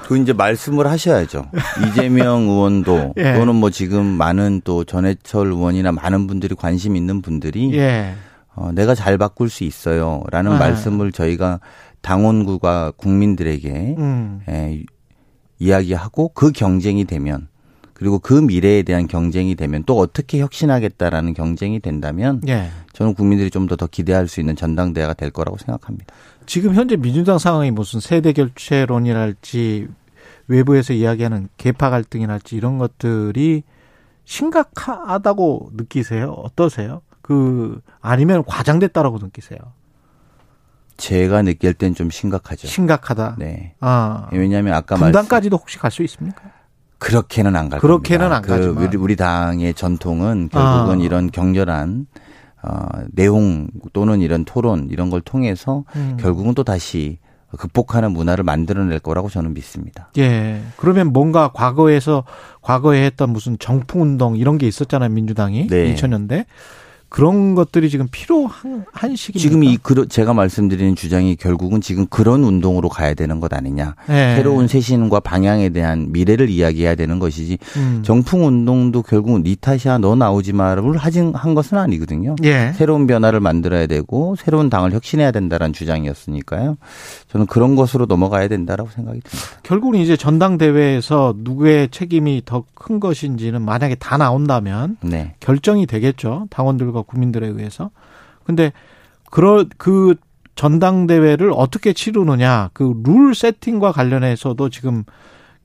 [0.07, 1.51] 그 이제 말씀을 하셔야죠.
[1.89, 3.35] 이재명 의원도 예.
[3.35, 8.15] 또는 뭐 지금 많은 또 전해철 의원이나 많은 분들이 관심 있는 분들이 예.
[8.55, 10.59] 어, 내가 잘 바꿀 수 있어요라는 아.
[10.59, 11.61] 말씀을 저희가
[12.03, 14.41] 당원구가 국민들에게 음.
[14.49, 14.85] 에,
[15.59, 17.49] 이야기하고 그 경쟁이 되면
[17.97, 22.69] 그리고 그 미래에 대한 경쟁이 되면 또 어떻게 혁신하겠다라는 경쟁이 된다면 예.
[22.93, 26.15] 저는 국민들이 좀더더 기대할 수 있는 전당대회가 될 거라고 생각합니다.
[26.45, 29.89] 지금 현재 민주당 상황이 무슨 세대 교체론이랄지
[30.47, 33.63] 외부에서 이야기하는 계파 갈등이랄지 이런 것들이
[34.27, 36.33] 심각하다고 느끼세요?
[36.33, 37.01] 어떠세요?
[37.23, 39.59] 그 아니면 과장됐다라고 느끼세요?
[40.99, 42.69] 제가 느낄 땐 좀 심각하죠.
[42.69, 43.37] 심각하다.
[43.39, 43.75] 네.
[43.81, 44.29] 아.
[44.33, 46.43] 왜냐하면 아까 말씀 분단까지도 혹시 갈 수 있습니까?
[46.99, 48.37] 그렇게는 안갈 그렇게는 겁니다.
[48.37, 48.75] 안 가지만.
[48.77, 51.03] 그 우리, 우리 당의 전통은 결국은 아.
[51.03, 52.07] 이런 격렬한
[52.63, 56.17] 어, 내용 또는 이런 토론 이런 걸 통해서 음.
[56.19, 57.19] 결국은 또 다시
[57.57, 60.11] 극복하는 문화를 만들어낼 거라고 저는 믿습니다.
[60.19, 60.63] 예.
[60.77, 62.25] 그러면 뭔가 과거에서
[62.61, 65.95] 과거에 했던 무슨 정풍 운동 이런 게 있었잖아요, 민주당이 네.
[65.95, 66.45] 2000년대.
[67.09, 69.39] 그런 것들이 지금 필요한 한 시기입니까?
[69.49, 73.95] 지금 이 그러- 제가 말씀드리는 주장이 결국은 지금 그런 운동으로 가야 되는 것 아니냐.
[74.09, 74.35] 예.
[74.37, 78.03] 새로운 쇄신과 방향에 대한 미래를 이야기해야 되는 것이지 음.
[78.05, 82.37] 정풍 운동도 결국은 니 탓이야 너 나오지 마를 하진 한 것은 아니거든요.
[82.45, 82.73] 예.
[82.77, 86.77] 새로운 변화를 만들어야 되고 새로운 당을 혁신해야 된다라는 주장이었으니까요.
[87.31, 89.51] 저는 그런 것으로 넘어가야 된다라고 생각이 듭니다.
[89.63, 95.35] 결국은 이제 전당대회에서 누구의 책임이 더 큰 것인지는 만약에 다 나온다면 네.
[95.41, 96.47] 결정이 되겠죠.
[96.51, 97.91] 당원들과 국민들에 의해서.
[98.45, 98.73] 근데
[99.31, 100.15] 그러 그
[100.55, 105.05] 전당대회를 어떻게 치르느냐 그 룰 세팅과 관련해서도 지금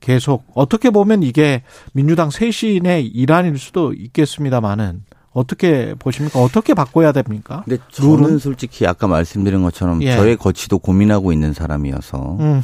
[0.00, 1.62] 계속 어떻게 보면 이게
[1.92, 6.40] 민주당 쇄신의 일환일 수도 있겠습니다만은 어떻게 보십니까?
[6.40, 7.62] 어떻게 바꿔야 됩니까?
[7.64, 8.38] 근데 저는 룰은?
[8.38, 10.14] 솔직히 아까 말씀드린 것처럼 예.
[10.16, 12.60] 저의 거치도 고민하고 있는 사람이어서 음,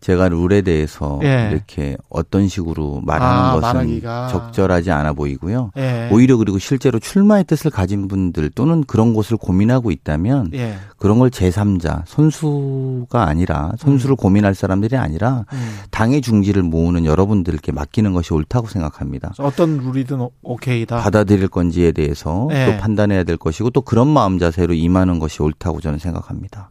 [0.00, 1.48] 제가 룰에 대해서 예.
[1.50, 4.28] 이렇게 어떤 식으로 말하는 아, 것은 말하기가.
[4.28, 5.72] 적절하지 않아 보이고요.
[5.78, 6.08] 예.
[6.12, 10.76] 오히려 그리고 실제로 출마의 뜻을 가진 분들 또는 그런 것을 고민하고 있다면 예.
[10.98, 15.76] 그런 걸 제3자, 선수가 아니라 선수를 고민할 사람들이 아니라 음.
[15.90, 19.32] 당의 중지를 모으는 여러분들께 맡기는 것이 옳다고 생각합니다.
[19.38, 20.98] 어떤 룰이든 오- 오케이다.
[20.98, 22.66] 받아들일 건지에 대해서 네.
[22.72, 26.70] 또 판단해야 될 것이고 또 그런 마음 자세로 임하는 것이 옳다고 저는 생각합니다.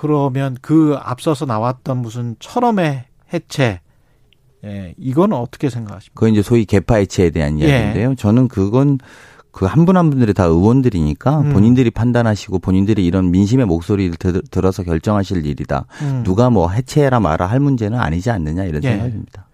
[0.00, 3.80] 그러면 그 앞서서 나왔던 무슨 철험의 해체,
[4.64, 6.14] 예, 이건 어떻게 생각하십니까?
[6.14, 7.66] 그건 이제 소위 개파 해체에 대한 예.
[7.68, 8.14] 이야기인데요.
[8.14, 8.96] 저는 그건
[9.50, 11.52] 그한분한 분들이 다 의원들이니까 음.
[11.52, 15.84] 본인들이 판단하시고 본인들이 이런 민심의 목소리를 들- 들어서 결정하실 일이다.
[16.00, 16.22] 음.
[16.24, 18.92] 누가 뭐 해체해라 마라 할 문제는 아니지 않느냐 이런 예.
[18.92, 19.48] 생각입니다.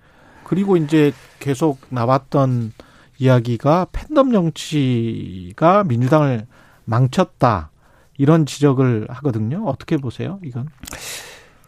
[0.45, 2.73] 그리고 이제 계속 나왔던
[3.19, 6.47] 이야기가 팬덤 정치가 민주당을
[6.85, 7.71] 망쳤다.
[8.19, 9.65] 이런 지적을 하거든요.
[9.67, 10.69] 어떻게 보세요, 이건?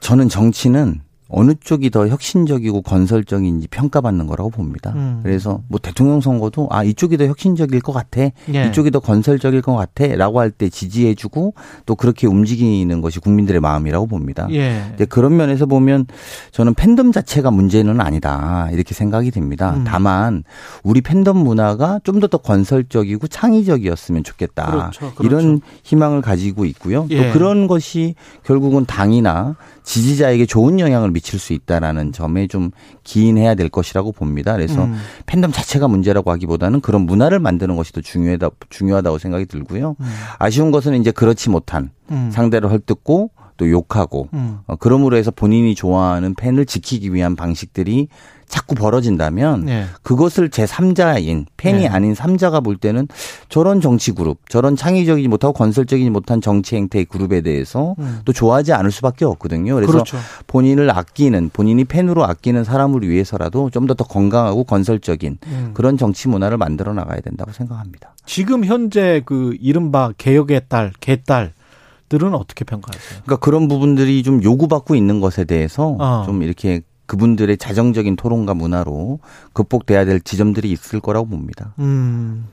[0.01, 4.93] 저는 정치는 어느 쪽이 더 혁신적이고 건설적인지 평가받는 거라고 봅니다.
[4.97, 5.21] 음.
[5.23, 8.23] 그래서 뭐 대통령 선거도 아 이쪽이 더 혁신적일 것 같아,
[8.55, 8.67] 예.
[8.69, 11.55] 이쪽이 더 건설적일 것 같아라고 할 때 지지해주고
[11.87, 14.49] 또 그렇게 움직이는 것이 국민들의 마음이라고 봅니다.
[14.51, 14.85] 예.
[14.89, 16.07] 근데 그런 면에서 보면
[16.53, 19.75] 저는 팬덤 자체가 문제는 아니다 이렇게 생각이 듭니다.
[19.77, 19.85] 음.
[19.85, 20.45] 다만
[20.83, 24.71] 우리 팬덤 문화가 좀 더 더 건설적이고 창의적이었으면 좋겠다.
[24.71, 25.23] 그렇죠, 그렇죠.
[25.25, 27.07] 이런 희망을 가지고 있고요.
[27.11, 27.29] 예.
[27.29, 28.15] 또 그런 것이
[28.45, 32.71] 결국은 당이나 지지자에게 좋은 영향을 미칠 수 있다라는 점에 좀
[33.03, 34.53] 기인해야 될 것이라고 봅니다.
[34.53, 34.97] 그래서 음.
[35.27, 39.97] 팬덤 자체가 문제라고 하기보다는 그런 문화를 만드는 것이 더 중요하다, 중요하다고 생각이 들고요.
[39.99, 40.07] 음.
[40.39, 42.31] 아쉬운 것은 이제 그렇지 못한 음.
[42.33, 44.61] 상대를 헐뜯고 또 욕하고 음.
[44.67, 48.09] 어, 그러므로 해서 본인이 좋아하는 팬을 지키기 위한 방식들이
[48.49, 49.85] 자꾸 벌어진다면 예.
[50.03, 51.89] 그것을 제3자인 팬이 네.
[51.89, 53.09] 아닌 3자가 볼 때는
[53.49, 58.21] 저런 정치 그룹, 저런 창의적이지 못하고 건설적이지 못한 정치 행태의 그룹에 대해서 음.
[58.25, 59.75] 또 좋아하지 않을 수밖에 없거든요.
[59.75, 60.17] 그래서 그렇죠.
[60.47, 65.71] 본인을 아끼는 본인이 팬으로 아끼는 사람을 위해서라도 좀 더 더 건강하고 건설적인 음.
[65.75, 68.15] 그런 정치 문화를 만들어 나가야 된다고 생각합니다.
[68.25, 71.53] 지금 현재 그 이른바 개혁의 딸, 개딸
[72.09, 73.23] 들은 어떻게 평가하세요?
[73.25, 76.23] 그러니까 그런 부분들이 좀 요구받고 있는 것에 대해서 어.
[76.25, 79.19] 좀 이렇게 그분들의 자정적인 토론과 문화로
[79.55, 81.75] 극복돼야 될 지점들이 있을 거라고 봅니다.
[81.81, 82.47] 음,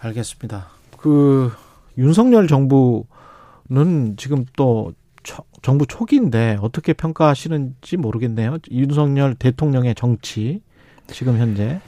[0.00, 0.66] 알겠습니다.
[0.98, 1.50] 그
[1.96, 8.58] 윤석열 정부는 지금 또 초- 정부 초기인데 어떻게 평가하시는지 모르겠네요.
[8.70, 10.60] 윤석열 대통령의 정치
[11.06, 11.80] 지금 현재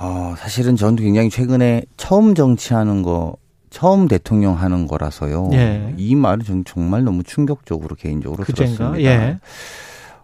[0.00, 3.36] 어, 사실은 저는 굉장히 최근에 처음 정치하는 거,
[3.70, 5.50] 처음 대통령 하는 거라서요.
[5.52, 5.94] 예.
[5.96, 9.02] 이 말은 전 정말 너무 충격적으로 개인적으로 그젠가 들었습니다.
[9.10, 9.38] 예.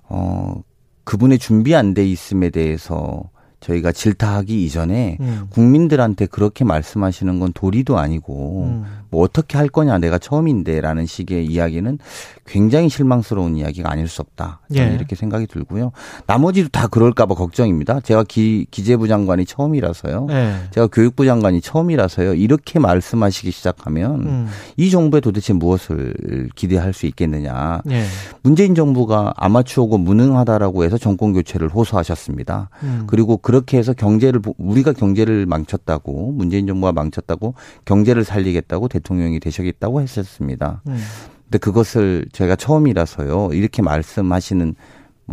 [0.08, 0.62] 어,
[1.08, 3.30] 그분의 준비 안 돼 있음에 대해서
[3.60, 5.46] 저희가 질타하기 이전에 음.
[5.48, 8.84] 국민들한테 그렇게 말씀하시는 건 도리도 아니고 음.
[9.10, 11.98] 뭐 어떻게 할 거냐 내가 처음인데라는 식의 이야기는
[12.46, 14.60] 굉장히 실망스러운 이야기가 아닐 수 없다.
[14.74, 14.94] 저는 예.
[14.94, 15.92] 이렇게 생각이 들고요.
[16.26, 18.00] 나머지도 다 그럴까 봐 걱정입니다.
[18.00, 20.26] 제가 기, 기재부 장관이 처음이라서요.
[20.30, 20.54] 예.
[20.70, 22.34] 제가 교육부 장관이 처음이라서요.
[22.34, 24.48] 이렇게 말씀하시기 시작하면 음.
[24.76, 27.82] 이 정부에 도대체 무엇을 기대할 수 있겠느냐.
[27.90, 28.04] 예.
[28.42, 32.70] 문재인 정부가 아마추어고 무능하다라고 해서 정권 교체를 호소하셨습니다.
[32.82, 33.04] 음.
[33.06, 37.54] 그리고 그렇게 해서 경제를 보- 우리가 경제를 망쳤다고 문재인 정부가 망쳤다고
[37.84, 40.82] 경제를 살리겠다고 대통령이 되시겠다고 했었습니다.
[40.88, 40.98] 음.
[41.44, 43.50] 근데 그것을 제가 처음이라서요.
[43.52, 44.74] 이렇게 말씀하시는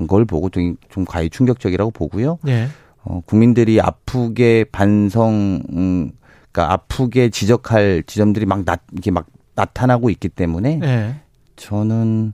[0.07, 2.39] 걸 보고 좀, 좀 가히 충격적이라고 보고요.
[2.47, 2.68] 예.
[3.03, 6.11] 어, 국민들이 아프게 반성, 음,
[6.51, 11.16] 그러니까 아프게 지적할 지점들이 막 나, 이게 막 나타나고 있기 때문에 예.
[11.55, 12.34] 저는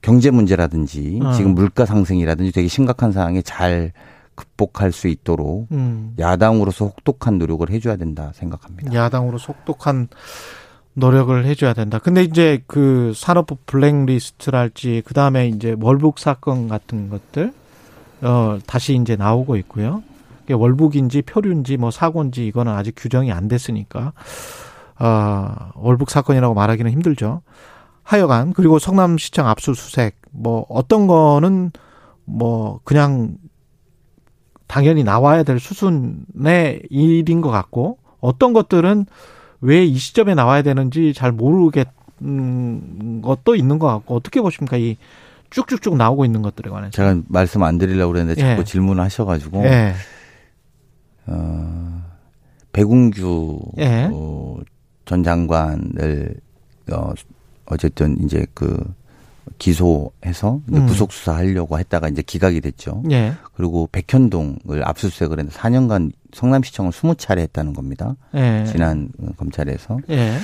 [0.00, 1.32] 경제 문제라든지 어.
[1.32, 3.92] 지금 물가 상승이라든지 되게 심각한 상황에 잘
[4.34, 6.14] 극복할 수 있도록 음.
[6.18, 8.92] 야당으로서 혹독한 노력을 해줘야 된다 생각합니다.
[8.92, 10.08] 야당으로 속독한
[10.94, 11.98] 노력을 해줘야 된다.
[11.98, 17.52] 근데 이제 그 산업부 블랙리스트랄지 그 다음에 이제 월북 사건 같은 것들
[18.22, 20.02] 어 다시 이제 나오고 있고요.
[20.50, 24.12] 월북인지 표류인지 뭐 사고인지 이거는 아직 규정이 안 됐으니까
[24.96, 27.42] 아, 월북 사건이라고 말하기는 힘들죠.
[28.02, 31.72] 하여간 그리고 성남시청 압수수색 뭐 어떤 거는
[32.24, 33.36] 뭐 그냥
[34.72, 39.04] 당연히 나와야 될 수순의 일인 것 같고 어떤 것들은
[39.60, 44.96] 왜 이 시점에 나와야 되는지 잘 모르겠는 것도 있는 것 같고 어떻게 보십니까 이
[45.50, 48.64] 쭉쭉쭉 나오고 있는 것들에 관해서 제가 말씀 안 드리려고 그랬는데 자꾸 예.
[48.64, 49.92] 질문을 하셔가지고 예.
[51.26, 52.02] 어,
[52.72, 54.08] 백운규 예.
[54.10, 54.56] 어,
[55.04, 56.34] 전 장관을
[56.92, 57.12] 어,
[57.66, 58.82] 어쨌든 이제 그
[59.58, 60.86] 기소해서 음.
[60.86, 63.02] 구속 수사하려고 했다가 이제 기각이 됐죠.
[63.10, 63.32] 예.
[63.54, 68.16] 그리고 백현동을 압수수색을 했는데 4년간 성남시청을 20차례 했다는 겁니다.
[68.34, 68.64] 예.
[68.70, 69.98] 지난 어, 검찰에서.
[70.10, 70.36] 예.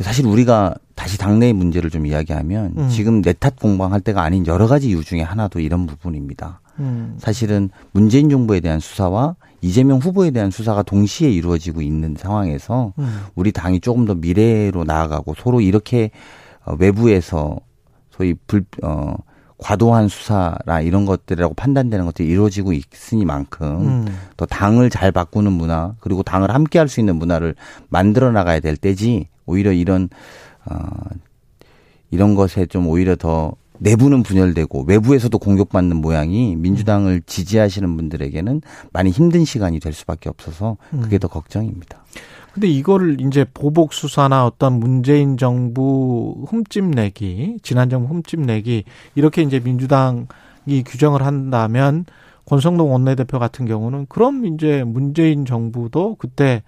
[0.00, 2.88] 사실 우리가 다시 당내의 문제를 좀 이야기하면 음.
[2.88, 6.60] 지금 내 탓 공방할 때가 아닌 여러 가지 이유 중에 하나도 이런 부분입니다.
[6.78, 7.16] 음.
[7.18, 13.22] 사실은 문재인 정부에 대한 수사와 이재명 후보에 대한 수사가 동시에 이루어지고 있는 상황에서 음.
[13.34, 16.12] 우리 당이 조금 더 미래로 나아가고 서로 이렇게
[16.64, 17.58] 어, 외부에서
[18.18, 19.14] 소위 불, 어,
[19.58, 24.18] 과도한 수사라 이런 것들이라고 판단되는 것들이 이루어지고 있으니만큼 음.
[24.36, 27.54] 또 당을 잘 바꾸는 문화 그리고 당을 함께 할 수 있는 문화를
[27.88, 30.08] 만들어 나가야 될 때지 오히려 이런
[30.64, 30.76] 어
[32.10, 38.62] 이런 것에 좀 오히려 더 내부는 분열되고 외부에서도 공격받는 모양이 민주당을 지지하시는 분들에게는
[38.92, 41.18] 많이 힘든 시간이 될 수밖에 없어서 그게 음.
[41.18, 42.04] 더 걱정입니다.
[42.58, 48.82] 근데 이거를 이제 보복 수사나 어떤 문재인 정부 흠집 내기, 지난 정부 흠집 내기
[49.14, 52.04] 이렇게 이제 민주당이 규정을 한다면
[52.46, 56.64] 권성동 원내대표 같은 경우는 그럼 이제 문재인 정부도 그때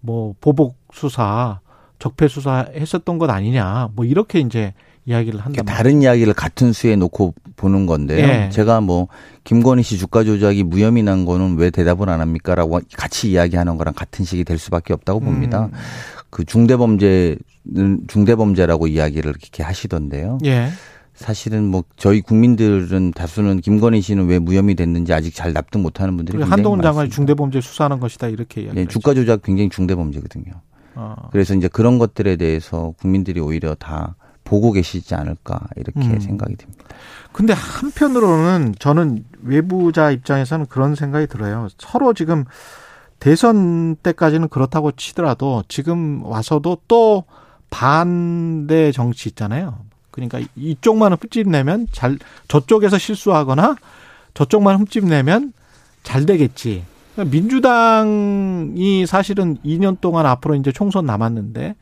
[0.00, 1.60] 뭐 보복 수사,
[1.98, 3.90] 적폐 수사 했었던 것 아니냐.
[3.94, 4.72] 뭐 이렇게 이제
[5.06, 5.76] 이야기를 그러니까 말이에요.
[5.76, 8.26] 다른 이야기를 같은 수에 놓고 보는 건데요.
[8.26, 8.48] 예.
[8.50, 9.08] 제가 뭐
[9.44, 14.24] 김건희 씨 주가 조작이 무혐의 난 거는 왜 대답을 안 합니까라고 같이 이야기하는 거랑 같은
[14.24, 15.66] 식이 될 수밖에 없다고 봅니다.
[15.66, 15.78] 음.
[16.30, 17.36] 그 중대범죄는
[18.08, 20.38] 중대범죄라고 이야기를 이렇게 하시던데요.
[20.46, 20.68] 예.
[21.14, 26.38] 사실은 뭐 저희 국민들은 다수는 김건희 씨는 왜 무혐의 됐는지 아직 잘 납득 못하는 분들이
[26.38, 27.10] 그리고 굉장히 한동훈 장관이.
[27.10, 28.80] 중대범죄 수사하는 것이다 이렇게 이야기.
[28.80, 30.52] 예, 주가 조작 굉장히 중대범죄거든요.
[30.96, 31.14] 어.
[31.30, 36.20] 그래서 이제 그런 것들에 대해서 국민들이 오히려 다 보고 계시지 않을까 이렇게 음.
[36.20, 36.84] 생각이 듭니다.
[37.32, 41.68] 근데 한편으로는 저는 외부자 입장에서는 그런 생각이 들어요.
[41.78, 42.44] 서로 지금
[43.18, 47.24] 대선 때까지는 그렇다고 치더라도 지금 와서도 또
[47.70, 49.78] 반대 정치 있잖아요.
[50.10, 53.76] 그러니까 이쪽만 흠집 내면 잘 저쪽에서 실수하거나
[54.34, 55.52] 저쪽만 흠집 내면
[56.04, 56.84] 잘 되겠지.
[57.14, 61.74] 그러니까 민주당이 사실은 2년 동안 앞으로 이제 총선 남았는데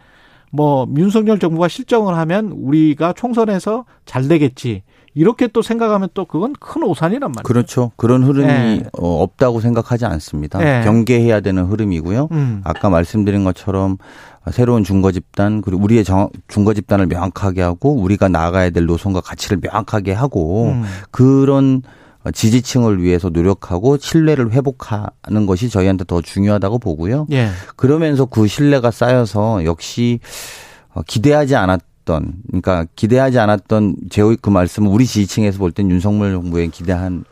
[0.53, 4.83] 뭐 윤석열 정부가 실정을 하면 우리가 총선에서 잘 되겠지.
[5.15, 7.43] 이렇게 또 생각하면 또 그건 큰 오산이란 말이에요.
[7.43, 7.93] 그렇죠.
[7.97, 8.83] 그런 흐름이 예.
[8.99, 10.61] 어, 없다고 생각하지 않습니다.
[10.63, 10.85] 예.
[10.85, 12.29] 경계해야 되는 흐름이고요.
[12.33, 12.61] 음.
[12.65, 13.99] 아까 말씀드린 것처럼
[14.51, 19.59] 새로운 중거 집단 그리고 우리의 정, 중거 집단을 명확하게 하고 우리가 나아가야 될 노선과 가치를
[19.63, 20.85] 명확하게 하고 음.
[21.11, 21.83] 그런
[22.31, 27.27] 지지층을 위해서 노력하고 신뢰를 회복하는 것이 저희한테 더 중요하다고 보고요.
[27.33, 27.49] 예.
[27.77, 30.21] 그러면서 그 신뢰가 쌓여서 역시
[30.95, 36.69] 어, 기대하지 않았던 그러니까 기대하지 않았던 제의 그 말씀은 우리 지지층에서 볼 땐 윤석열 정부에
[36.69, 37.25] 기대한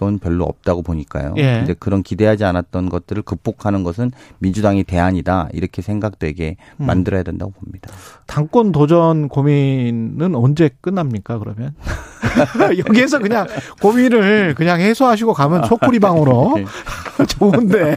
[0.00, 1.34] 건 별로 없다고 보니까요.
[1.36, 1.58] 예.
[1.58, 6.86] 근데 그런 기대하지 않았던 것들을 극복하는 것은 민주당이 대안이다 이렇게 생각되게 음.
[6.86, 7.90] 만들어야 된다고 봅니다.
[8.26, 11.74] 당권 도전 고민은 언제 끝납니까, 그러면?
[12.88, 13.46] 여기에서 그냥
[13.82, 16.64] 고민을 그냥 해소하시고 가면 촛불이방으로 네.
[17.28, 17.96] 좋은데.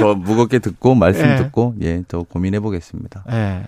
[0.00, 1.36] 더 무겁게 듣고 말씀 예.
[1.36, 3.24] 듣고 예, 더 고민해 보겠습니다.
[3.30, 3.64] 예.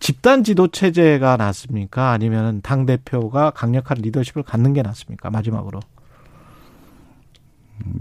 [0.00, 2.10] 집단 지도 체제가 낫습니까?
[2.10, 5.30] 아니면 당 대표가 강력한 리더십을 갖는 게 낫습니까?
[5.30, 5.80] 마지막으로.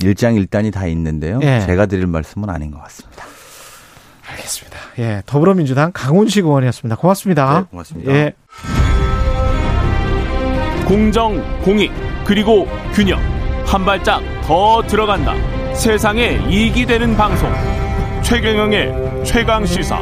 [0.02, 1.40] 일장일단이 다 있는데요.
[1.44, 1.62] 예.
[1.66, 3.26] 제가 드릴 말씀은 아닌 것 같습니다.
[4.30, 4.78] 알겠습니다.
[5.00, 5.22] 예.
[5.26, 6.96] 더불어민주당 강훈식 의원이었습니다.
[6.96, 7.60] 고맙습니다.
[7.60, 8.12] 네, 고맙습니다.
[8.12, 8.34] 예.
[10.86, 11.92] 공정, 공익,
[12.26, 13.20] 그리고 균형.
[13.66, 15.34] 한 발짝 더 들어간다.
[15.74, 17.50] 세상에 이익이 되는 방송.
[18.22, 20.00] 최경영의 최강 시사.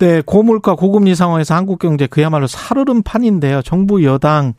[0.00, 3.60] 네, 고물가 고금리 상황에서 한국 경제 그야말로 살얼음 판인데요.
[3.60, 4.54] 정부 여당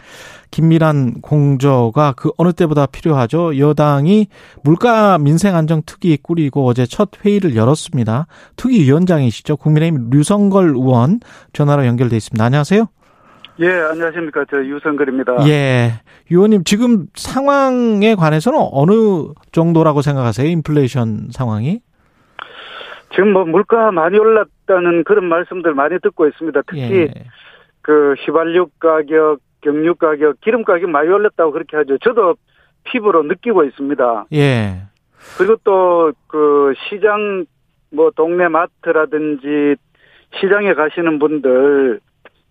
[0.51, 3.57] 긴밀한 공조가 그 어느 때보다 필요하죠.
[3.57, 4.27] 여당이
[4.63, 8.27] 물가 민생 안정 특위 꾸리고 어제 첫 회의를 열었습니다.
[8.55, 9.57] 특위 위원장이시죠.
[9.57, 11.19] 국민의힘 류성걸 의원
[11.53, 12.45] 전화로 연결돼 있습니다.
[12.45, 12.85] 안녕하세요.
[13.61, 14.45] 예, 안녕하십니까.
[14.47, 15.47] 저 유성글입니다.
[15.47, 15.93] 예.
[16.29, 18.91] 의원님 지금 상황에 관해서는 어느
[19.51, 20.47] 정도라고 생각하세요?
[20.47, 21.81] 인플레이션 상황이?
[23.13, 26.61] 지금 뭐 물가 많이 올랐다는 그런 말씀들 많이 듣고 있습니다.
[26.67, 27.13] 특히 예.
[27.81, 31.97] 그 휘발유 가격, 경유 가격, 기름 가격 많이 올랐다고 그렇게 하죠.
[31.99, 32.35] 저도
[32.83, 34.25] 피부로 느끼고 있습니다.
[34.33, 34.81] 예.
[35.37, 37.45] 그리고 또 그 시장
[37.91, 39.75] 뭐 동네 마트라든지
[40.39, 41.99] 시장에 가시는 분들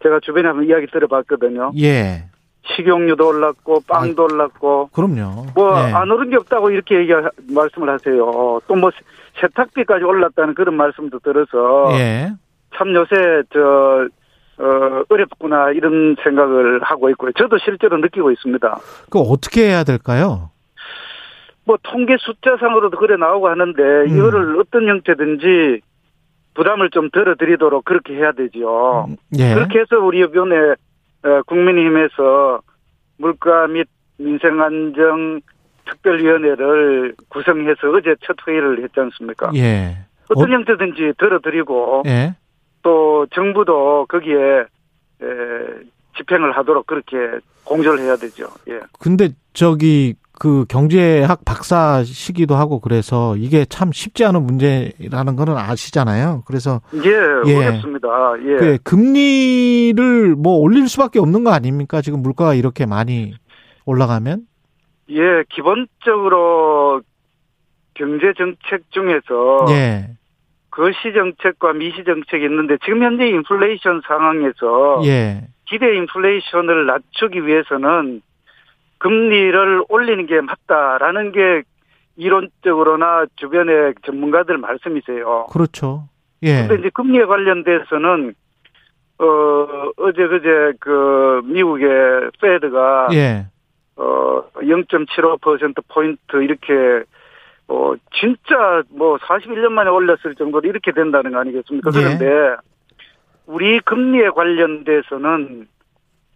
[0.03, 1.73] 제가 주변에 한번 이야기 들어봤거든요.
[1.79, 2.25] 예.
[2.77, 5.47] 식용유도 올랐고 빵도 올랐고 그럼요.
[5.55, 5.93] 뭐 예.
[5.93, 7.13] 안 오른 게 없다고 이렇게 얘기
[7.53, 8.61] 말씀을 하세요.
[8.69, 8.91] 또 뭐
[9.41, 12.33] 세탁비까지 올랐다는 그런 말씀도 들어서 예.
[12.77, 14.09] 참 요새 저
[14.59, 17.33] 어, 어렵구나 이런 생각을 하고 있고요.
[17.33, 18.79] 저도 실제로 느끼고 있습니다.
[19.11, 20.51] 그 어떻게 해야 될까요?
[21.65, 24.09] 뭐 통계 숫자상으로도 그래 나오고 하는데 음.
[24.09, 25.81] 이거를 어떤 형태든지
[26.55, 29.07] 부담을 좀 덜어드리도록 그렇게 해야 되죠.
[29.39, 29.55] 예.
[29.55, 30.57] 그렇게 해서 우리 이번에
[31.23, 32.61] 어, 국민의힘에서
[33.19, 33.87] 물가 및
[34.19, 35.41] 민생안정
[35.91, 39.51] 특별위원회를 구성해서 어제 첫 회의를 했지 않습니까?
[39.55, 39.99] 예.
[40.29, 42.35] 어떤 어- 형태든지 덜어드리고 예.
[42.83, 44.35] 또 정부도 거기에
[45.23, 45.27] 에,
[46.17, 47.17] 집행을 하도록 그렇게
[47.65, 48.47] 공조를 해야 되죠.
[48.69, 48.81] 예.
[48.99, 56.45] 근데 저기 그 경제학 박사시기도 하고 그래서 이게 참 쉽지 않은 문제라는 거는 아시잖아요.
[56.47, 57.11] 그래서 예,
[57.47, 57.57] 예.
[57.57, 58.09] 어렵습니다.
[58.47, 58.57] 예.
[58.57, 62.01] 그 금리를 뭐 올릴 수밖에 없는 거 아닙니까?
[62.01, 63.35] 지금 물가가 이렇게 많이
[63.85, 64.43] 올라가면?
[65.11, 67.03] 예, 기본적으로
[67.95, 70.11] 경제 정책 중에서 예.
[70.71, 75.43] 거시 정책과 미시 정책이 있는데 지금 현재 인플레이션 상황에서 예.
[75.67, 78.23] 기대 인플레이션을 낮추기 위해서는
[78.99, 81.63] 금리를 올리는 게 맞다라는 게
[82.17, 85.47] 이론적으로나 주변의 전문가들 말씀이세요.
[85.51, 86.09] 그렇죠.
[86.43, 86.67] 예.
[86.67, 88.35] 근데 이제 금리에 관련돼서는
[89.19, 93.47] 어 어제 그제 그 미국의 페드가 예.
[93.97, 97.05] 어 0.75% 포인트 이렇게
[97.69, 101.91] 어 진짜 뭐 41년 만에 올렸을 정도로 이렇게 된다는 거 아니겠습니까?
[101.95, 101.99] 예.
[101.99, 102.57] 그런데
[103.47, 105.67] 우리 금리에 관련돼서는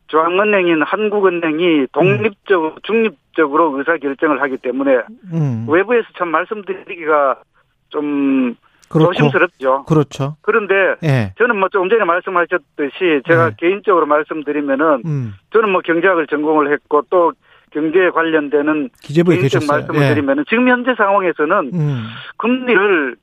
[0.08, 5.02] 중앙은행인 한국은행이 독립적 중립적으로 의사 결정을 하기 때문에
[5.32, 5.66] 음.
[5.68, 7.40] 외부에서 참 말씀드리기가
[7.88, 8.56] 좀
[8.88, 9.12] 그렇고.
[9.12, 9.84] 조심스럽죠.
[9.84, 10.36] 그렇죠.
[10.42, 11.32] 그런데 예.
[11.38, 13.56] 저는 뭐 조금 전에 말씀하셨듯이 제가 네.
[13.58, 15.34] 개인적으로 말씀드리면은 음.
[15.52, 17.32] 저는 뭐 경제학을 전공을 했고 또
[17.74, 19.68] 경제에 관련되는 기재부에 계셨어요.
[19.86, 20.08] 말씀을 예.
[20.14, 22.04] 드리면은 지금 현재 상황에서는 음.
[22.38, 23.16] 금리를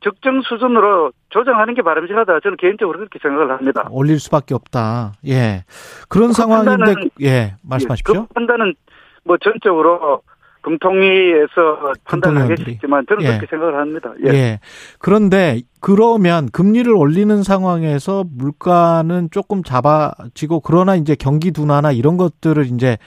[0.00, 2.40] 적정 수준으로 조정하는 게 바람직하다.
[2.40, 3.88] 저는 개인적으로 그렇게 생각을 합니다.
[3.90, 5.14] 올릴 수밖에 없다.
[5.26, 5.64] 예.
[6.08, 8.26] 그런 그 상황인데 판단은- 예, 말씀하십시오.
[8.28, 8.74] 그 판단은
[9.24, 10.22] 뭐 전적으로
[10.66, 12.62] 금통위에서 판단을 금통위원들이.
[12.64, 13.26] 하겠지만 저는 예.
[13.28, 14.12] 그렇게 생각을 합니다.
[14.26, 14.30] 예.
[14.30, 14.60] 예.
[14.98, 22.98] 그런데 그러면 금리를 올리는 상황에서 물가는 조금 잡아지고 그러나 이제 경기 둔화나 이런 것들을 이제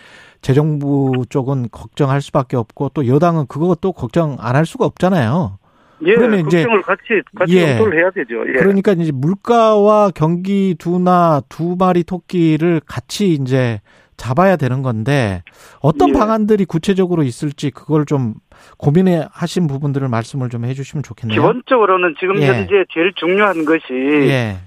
[0.41, 5.57] 재정부 쪽은 걱정할 수밖에 없고 또 여당은 그것도 걱정 안 할 수가 없잖아요.
[6.05, 7.03] 예, 그러면 이제- 걱정을 같이
[7.35, 7.65] 같이 예.
[7.75, 8.35] 해야 되죠.
[8.47, 8.53] 예.
[8.53, 13.81] 그러니까 이제 물가와 경기 둔화 두 마리 토끼를 같이 이제
[14.19, 15.41] 잡아야 되는 건데
[15.81, 16.13] 어떤 예.
[16.13, 18.35] 방안들이 구체적으로 있을지 그걸 좀
[18.77, 21.41] 고민해 하신 부분들을 말씀을 좀 해주시면 좋겠네요.
[21.41, 22.47] 기본적으로는 지금 예.
[22.47, 24.57] 현재 제일 중요한 것이 예,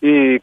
[0.00, 0.38] 이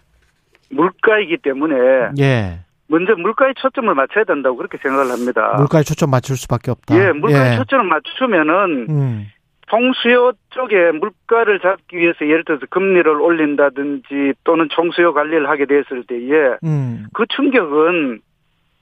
[0.70, 1.76] 물가이기 때문에
[2.20, 2.60] 예.
[2.88, 5.56] 먼저 물가에 초점을 맞춰야 된다고 그렇게 생각을 합니다.
[5.58, 6.96] 물가에 초점 맞출 수밖에 없다.
[6.96, 7.58] 예, 물가에 예.
[7.58, 9.28] 초점을 맞추면은 음,
[9.68, 16.58] 총수요 쪽에 물가를 잡기 위해서 예를 들어서 금리를 올린다든지 또는 총수요 관리를 하게 됐을 때에
[16.64, 18.22] 음, 그 충격은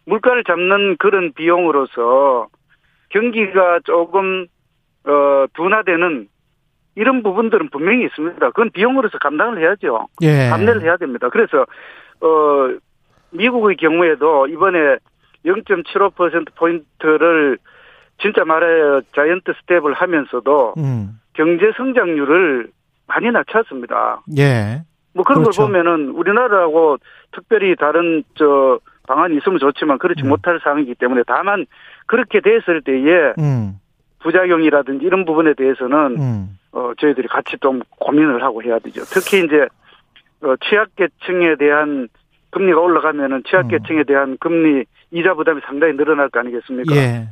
[0.06, 2.48] 물가를 잡는 그런 비용으로서
[3.10, 4.48] 경기가 조금
[5.06, 6.28] 어 둔화되는
[6.96, 8.40] 이런 부분들은 분명히 있습니다.
[8.52, 10.08] 그건 비용으로서 감당을 해야죠.
[10.22, 10.50] 예.
[10.50, 11.30] 감내를 해야 됩니다.
[11.30, 11.66] 그래서
[12.22, 12.78] 어
[13.32, 14.98] 미국의 경우에도 이번에
[15.46, 17.58] 0.75% 포인트를
[18.22, 22.70] 진짜 말해 자이언트 스텝을 하면서도 음, 경제 성장률을
[23.08, 24.22] 많이 낮췄습니다.
[24.38, 24.84] 예.
[25.14, 25.64] 뭐 그런 그렇죠.
[25.64, 26.98] 걸 보면은 우리나라하고
[27.32, 30.30] 특별히 다른 저 방안이 있으면 좋지만 그렇지 음.
[30.30, 31.66] 못할 상황이기 때문에 다만
[32.06, 33.80] 그렇게 됐을 때에 음,
[34.20, 39.02] 부작용이라든지 이런 부분에 대해서는 음, 어 저희들이 같이 좀 고민을 하고 해야 되죠.
[39.06, 39.68] 특히 이제
[40.42, 42.08] 어 취약계층에 대한
[42.52, 46.94] 금리가 올라가면은 취약계층에 대한 금리 이자 부담이 상당히 늘어날 거 아니겠습니까?
[46.94, 46.98] 음.
[46.98, 47.28] 예.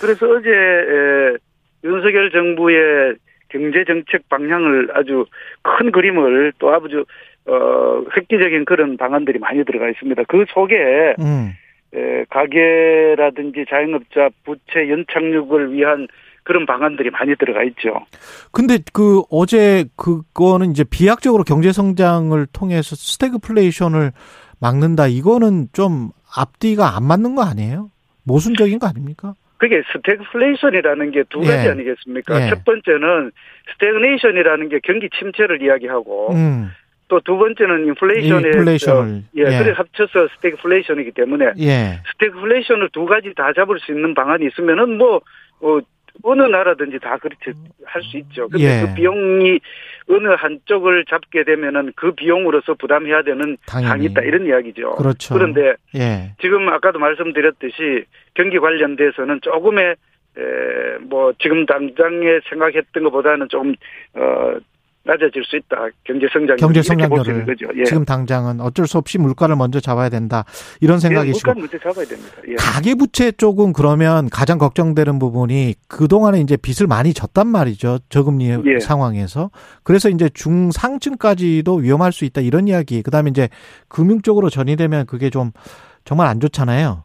[0.00, 1.36] 그래서 어제 에,
[1.84, 3.16] 윤석열 정부의
[3.48, 5.26] 경제 정책 방향을 아주
[5.62, 7.04] 큰 그림을 또 아주
[7.50, 10.22] 어 획기적인 그런 방안들이 많이 들어가 있습니다.
[10.28, 11.52] 그 속에 음,
[11.94, 16.06] 에, 가게라든지 자영업자 부채 연착륙을 위한
[16.44, 18.06] 그런 방안들이 많이 들어가 있죠.
[18.52, 24.12] 근데 그 어제 그거는 이제 비약적으로 경제 성장을 통해서 스태그플레이션을
[24.60, 25.06] 막는다.
[25.06, 27.90] 이거는 좀 앞뒤가 안 맞는 거 아니에요?
[28.24, 29.34] 모순적인 거 아닙니까?
[29.58, 31.70] 그게 스태그플레이션이라는 게 두 가지 예.
[31.70, 32.46] 아니겠습니까?
[32.46, 32.48] 예.
[32.48, 33.30] 첫 번째는
[33.72, 36.70] 스태그네이션이라는 게 경기 침체를 이야기하고 음,
[37.10, 39.58] 또 두 번째는 인플레이션에 인플레이션을, 예, 예.
[39.58, 42.00] 그래 합쳐서 스태그플레이션이기 때문에 예.
[42.12, 45.20] 스태그플레이션을 두 가지 다 잡을 수 있는 방안이 있으면은 뭐
[45.60, 45.80] 어,
[46.22, 47.52] 어느 나라든지 다 그렇게
[47.84, 48.48] 할 수 있죠.
[48.48, 48.86] 근데 예.
[48.86, 49.60] 그 비용이
[50.08, 53.56] 어느 한쪽을 잡게 되면은 그 비용으로서 부담해야 되는.
[53.66, 54.92] 사항이 있다 이런 이야기죠.
[54.96, 55.34] 그렇죠.
[55.34, 56.32] 그런데 예.
[56.40, 58.04] 지금 아까도 말씀드렸듯이
[58.34, 59.96] 경기 관련돼서는 조금의
[60.38, 63.74] 에, 뭐 지금 당장에 생각했던 것보다는 좀
[64.14, 64.54] 어,
[65.02, 65.88] 낮아질 수 있다.
[66.04, 67.68] 경제 성장 경제 성장률을 거죠.
[67.76, 67.84] 예.
[67.84, 70.44] 지금 당장은 어쩔 수 없이 물가를 먼저 잡아야 된다.
[70.80, 71.54] 이런 예, 생각이시고.
[71.54, 72.36] 물가 문제 잡아야 됩니다.
[72.48, 72.54] 예.
[72.56, 78.00] 가계 부채 쪽은 그러면 가장 걱정되는 부분이 그동안에 이제 빚을 많이 졌단 말이죠.
[78.10, 78.80] 저금리 예.
[78.80, 79.50] 상황에서.
[79.84, 82.42] 그래서 이제 중상층까지도 위험할 수 있다.
[82.42, 83.02] 이런 이야기.
[83.02, 83.48] 그 다음에 이제
[83.88, 85.52] 금융 쪽으로 전이되면 그게 좀
[86.04, 87.04] 정말 안 좋잖아요.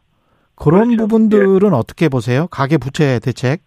[0.55, 1.03] 그런 그렇죠.
[1.03, 2.47] 부분들은 어떻게 보세요?
[2.47, 3.61] 가계 부채 대책?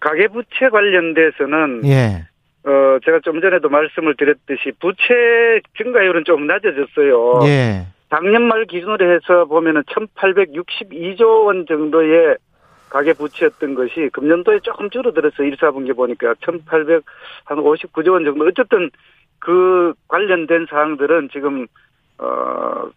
[0.00, 2.26] 가계 부채 관련돼서는 예.
[2.64, 7.40] 어 제가 좀 전에도 말씀을 드렸듯이 부채 증가율은 좀 낮아졌어요.
[7.44, 7.86] 예.
[8.08, 12.36] 작년 말 기준으로 해서 보면은 1,862조 원 정도의
[12.90, 18.44] 가계 부채였던 것이 금년도에 조금 줄어들어서 1, 4분기 보니까 1,859조 원 정도.
[18.44, 18.90] 어쨌든
[19.38, 21.66] 그 관련된 사항들은 지금
[22.18, 22.90] 어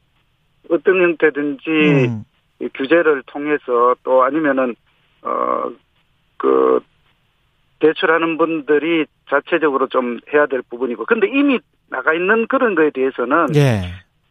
[0.69, 2.23] 어떤 형태든지 음.
[2.59, 4.75] 이 규제를 통해서 또 아니면은
[5.21, 6.81] 어그
[7.79, 11.59] 대출하는 분들이 자체적으로 좀 해야 될 부분이고 근데 이미
[11.89, 13.81] 나가 있는 그런 거에 대해서는 예.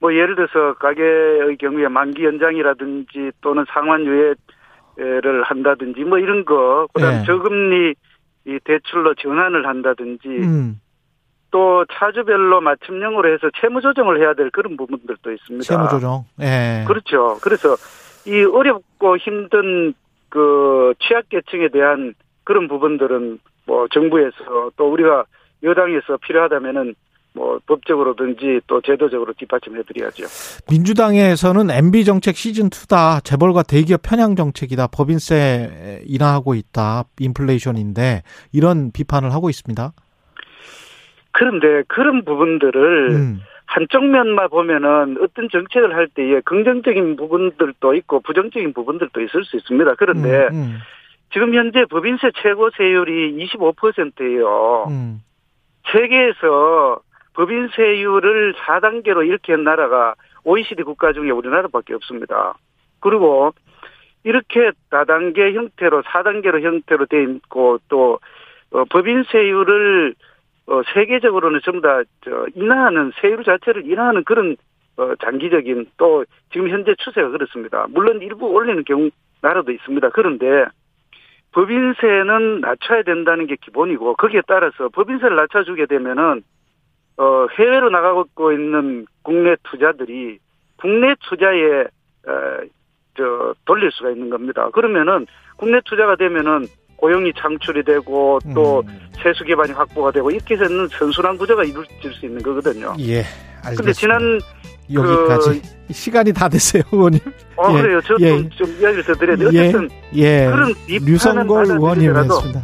[0.00, 7.20] 뭐 예를 들어서 가게의 경우에 만기 연장이라든지 또는 상환 유예를 한다든지 뭐 이런 거 그다음
[7.20, 7.24] 예.
[7.24, 7.94] 저금리
[8.46, 10.80] 이 대출로 전환을 한다든지 음.
[11.50, 15.64] 또 차주별로 맞춤형으로 해서 채무 조정을 해야 될 그런 부분들도 있습니다.
[15.64, 16.24] 세무 조정.
[16.40, 16.84] 예.
[16.86, 17.38] 그렇죠.
[17.40, 17.76] 그래서
[18.26, 19.94] 이 어렵고 힘든
[20.28, 22.14] 그 취약계층에 대한
[22.44, 25.24] 그런 부분들은 뭐 정부에서 또 우리가
[25.62, 26.94] 여당에서 필요하다면은
[27.34, 30.24] 뭐 법적으로든지 또 제도적으로 뒷받침해드려야죠.
[30.70, 33.24] 민주당에서는 MB 정책 시즌 2다.
[33.24, 34.86] 재벌과 대기업 편향 정책이다.
[34.86, 37.04] 법인세 인하하고 있다.
[37.18, 38.22] 인플레이션인데
[38.52, 39.92] 이런 비판을 하고 있습니다.
[41.32, 43.40] 그런데 그런 부분들을 음.
[43.66, 49.94] 한쪽 면만 보면은 어떤 정책을 할 때에 긍정적인 부분들도 있고 부정적인 부분들도 있을 수 있습니다.
[49.96, 50.78] 그런데 음, 음,
[51.34, 54.86] 지금 현재 법인세 최고 세율이 25%예요.
[54.88, 55.20] 음.
[55.90, 57.00] 세계에서
[57.34, 60.14] 법인세율을 4단계로 이렇게 한 나라가
[60.44, 62.54] OECD 국가 중에 우리나라밖에 없습니다.
[63.00, 63.52] 그리고
[64.22, 68.20] 이렇게 다단계 형태로 4단계로 형태로 돼 있고 또
[68.70, 70.14] 어, 법인세율을
[70.68, 74.56] 어, 세계적으로는 전부 다 저, 인하하는 세율 자체를 인하하는 그런
[74.96, 77.86] 어, 장기적인 또 지금 현재 추세가 그렇습니다.
[77.90, 79.10] 물론 일부 올리는 경우
[79.42, 80.10] 나라도 있습니다.
[80.10, 80.66] 그런데
[81.54, 86.42] 법인세는 낮춰야 된다는 게 기본이고 거기에 따라서 법인세를 낮춰주게 되면은
[87.16, 90.38] 어, 해외로 나가고 있는 국내 투자들이
[90.76, 91.82] 국내 투자에
[92.26, 92.60] 어,
[93.16, 94.68] 저 돌릴 수가 있는 겁니다.
[94.70, 95.26] 그러면은
[95.56, 96.66] 국내 투자가 되면은
[97.04, 98.98] 고용이 창출이 되고 또 음.
[99.22, 102.94] 세수 기반이 확보가 되고 이렇게 해서는 선순환 구조가 이루어질 수 있는 거거든요.
[102.98, 103.22] 예.
[103.62, 103.76] 알겠습니다.
[103.76, 104.40] 근데 지난
[104.90, 105.60] 여기까지
[105.92, 107.20] 시간이 다 됐어요, 의원님.
[107.56, 108.00] 어 예, 그래요.
[108.00, 108.48] 저도 예.
[108.48, 109.50] 좀 이야기를 더 드려야 돼요.
[109.52, 109.60] 예.
[109.68, 110.46] 어쨌든 예.
[110.46, 112.62] 그런 비판은 류성걸 받아들이더라도 의원님이었습니다.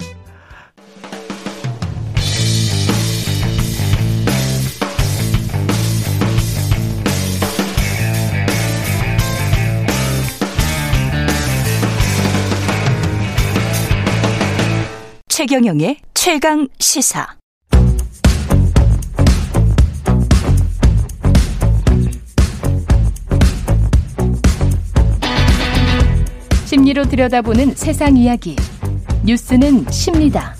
[15.40, 17.26] 최경영의 최강 시사.
[26.66, 28.54] 심리로 들여다보는 세상 이야기.
[29.24, 30.54] 뉴스는 십니다.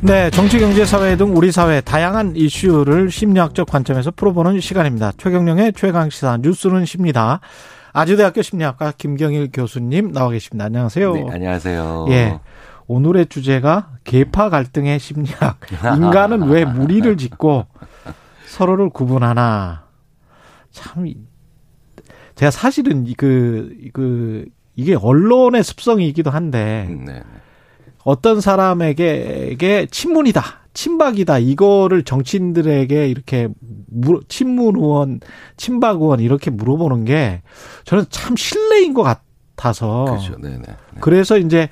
[0.00, 5.10] 네, 정치, 경제, 사회 등 우리 사회 다양한 이슈를 심리학적 관점에서 풀어보는 시간입니다.
[5.18, 7.40] 최경령의 최강 시사 뉴스는 십니다.
[7.92, 10.64] 아주대학교 심리학과 김경일 교수님 나와 계십니다.
[10.66, 11.12] 안녕하세요.
[11.14, 12.06] 네, 안녕하세요.
[12.10, 12.40] 예.
[12.86, 15.60] 오늘의 주제가 계파 갈등의 심리학.
[15.96, 17.66] 인간은 왜 무리를 짓고
[18.46, 19.84] 서로를 구분하나.
[20.70, 21.16] 참, 이-
[22.34, 27.12] 제가 사실은 이 그, 그, 이게 언론의 습성이기도 한데, 네.
[27.12, 27.22] 네.
[28.04, 30.42] 어떤 사람에게 게 친문이다,
[30.74, 33.48] 친박이다, 이거를 정치인들에게 이렇게
[33.86, 35.20] 물, 친문 의원,
[35.56, 37.42] 친박 의원 이렇게 물어보는 게
[37.84, 40.04] 저는 참 신뢰인 것 같아서.
[40.04, 40.36] 그렇죠.
[40.38, 40.62] 네, 네.
[40.66, 40.74] 네.
[41.00, 41.68] 그래서 이제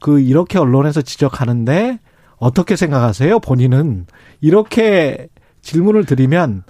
[0.00, 1.98] 그 이렇게 언론에서 지적하는데
[2.36, 3.40] 어떻게 생각하세요?
[3.40, 4.06] 본인은
[4.40, 5.28] 이렇게
[5.60, 6.62] 질문을 드리면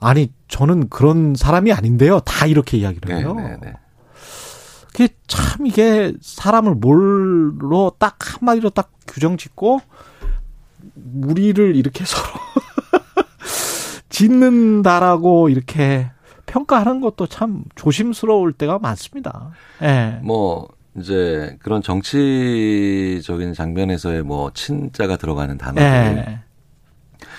[0.00, 2.20] 아니 저는 그런 사람이 아닌데요.
[2.20, 3.34] 다 이렇게 이야기를 네, 해요.
[3.34, 3.72] 네, 네.
[4.92, 9.80] 그게 참 이게 사람을 뭘로 딱 한마디로 딱 규정 짓고
[10.94, 12.24] 무리를 이렇게 서로
[14.08, 16.10] 짓는다라고 이렇게
[16.46, 19.50] 평가하는 것도 참 조심스러울 때가 많습니다.
[19.82, 20.18] 예.
[20.22, 26.40] 뭐 이제 그런 정치적인 장면에서의 뭐 친자가 들어가는 단어들 예.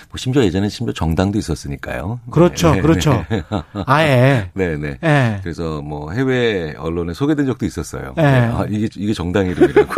[0.10, 2.20] 뭐 심지어 예전에 심지어 정당도 있었으니까요.
[2.30, 3.26] 그렇죠, 네, 그렇죠.
[3.30, 3.44] 네.
[3.86, 4.50] 아예.
[4.54, 4.98] 네, 네.
[5.04, 5.40] 예.
[5.44, 8.14] 그래서 뭐 해외 언론에 소개된 적도 있었어요.
[8.16, 8.24] 네.
[8.24, 8.38] 네.
[8.48, 9.94] 아, 이게 이게 정당 이름이라고.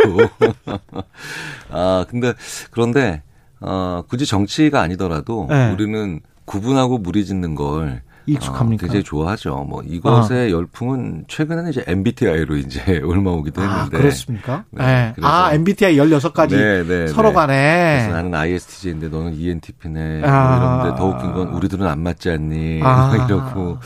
[1.70, 2.32] 아 근데
[2.70, 3.22] 그런데
[3.60, 5.72] 어 굳이 정치가 아니더라도 네.
[5.72, 8.84] 우리는 구분하고 무리짓는 걸 익숙합니까?
[8.84, 9.64] 어, 굉장히 좋아하죠.
[9.68, 13.96] 뭐 이것의 열풍은 최근에는 이제 MBTI로 이제 올라오기도 아, 했는데.
[13.96, 14.64] 그렇습니까?
[14.70, 15.12] 네, 예.
[15.14, 17.34] 그래서- 아, MBTI 16가지 네, 네, 서로 네.
[17.34, 17.96] 간에.
[18.00, 20.22] 그래서 나는 ISTJ인데 너는 ENTP네.
[20.24, 20.56] 아.
[20.58, 22.80] 이러는데 더 웃긴 건 우리들은 안 맞지 않니?
[22.84, 23.14] 아.
[23.16, 23.78] 막 이러고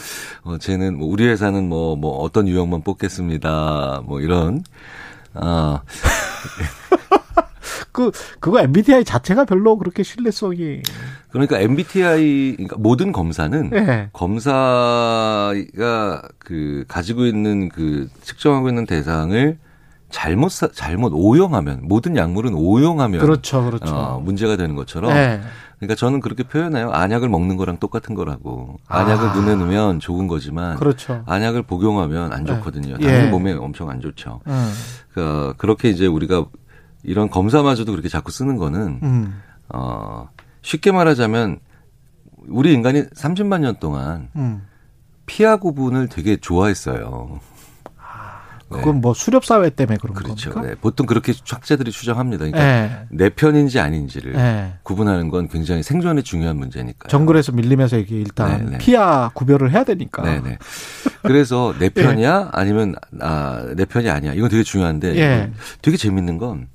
[0.43, 4.03] 어 쟤는 뭐 우리 회사는 뭐뭐 어떤 유형만 뽑겠습니다.
[4.07, 4.65] 뭐 이런
[5.35, 5.83] 아
[7.93, 10.83] 그, 그거 MBTI 자체가 별로 그렇게 신뢰성이.
[11.31, 14.09] 그러니까 MBTI 그러니까 모든 검사는 예.
[14.13, 15.55] 검사가
[16.39, 19.59] 그 가지고 있는 그 측정하고 있는 대상을
[20.11, 23.95] 잘못 사, 잘못 오용하면 모든 약물은 오용하면 그렇죠, 그렇죠.
[23.95, 25.41] 어, 문제가 되는 것처럼 예.
[25.79, 26.93] 그러니까 저는 그렇게 표현해요.
[26.93, 28.77] 안약을 먹는 거랑 똑같은 거라고.
[28.87, 29.35] 안약을 아.
[29.35, 31.25] 눈에 넣으면 좋은 거지만 그렇죠.
[31.27, 32.97] 안약을 복용하면 안 좋거든요.
[33.01, 33.05] 예.
[33.05, 34.41] 당연히 몸에 엄청 안 좋죠.
[34.47, 34.73] 음.
[35.13, 36.47] 그러니까 그렇게 이제 우리가
[37.03, 39.43] 이런 검사마저도 그렇게 자꾸 쓰는 거는 음.
[39.69, 40.29] 어
[40.63, 41.59] 쉽게 말하자면
[42.49, 44.63] 우리 인간이 30만 년 동안 음.
[45.27, 47.41] 피하 구분을 되게 좋아했어요.
[48.73, 50.51] 그건 뭐 수렵 사회 때문에 그런 그렇죠.
[50.51, 50.75] 겁니까?
[50.75, 50.81] 네.
[50.81, 52.47] 보통 그렇게 학자들이 추정합니다.
[52.47, 53.07] 그러니까 예.
[53.11, 54.73] 내 편인지 아닌지를 예.
[54.83, 57.09] 구분하는 건 굉장히 생존에 중요한 문제니까요.
[57.09, 58.79] 정글에서 밀리면서 이게 일단 네, 네.
[58.79, 60.23] 피하 구별을 해야 되니까.
[60.23, 60.59] 네네.
[61.23, 64.33] 그래서 내 편이야 아니면 아, 내 편이 아니야.
[64.33, 65.53] 이건 되게 중요한데 예.
[65.83, 66.69] 되게 재밌는 건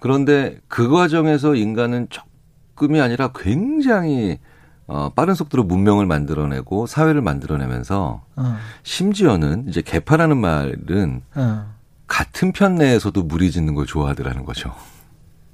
[0.00, 4.38] 그런데 그 과정에서 인간은 조금이 아니라 굉장히
[4.86, 11.74] 어, 빠른 속도로 문명을 만들어내고 사회를 만들어내면서 어, 심지어는 이제 개파라는 말은 어.
[12.06, 14.74] 같은 편 내에서도 무리 짓는 걸 좋아하더라는 거죠.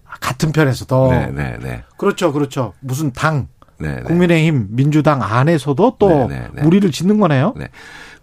[0.05, 1.11] 아, 같은 편에서도.
[1.11, 1.84] 네네네.
[1.97, 2.72] 그렇죠, 그렇죠.
[2.80, 3.47] 무슨 당,
[3.78, 4.03] 네.
[4.03, 6.62] 국민의힘, 민주당 안에서도 또 네, 네, 네.
[6.62, 7.55] 무리를 짓는 거네요.
[7.57, 7.68] 네.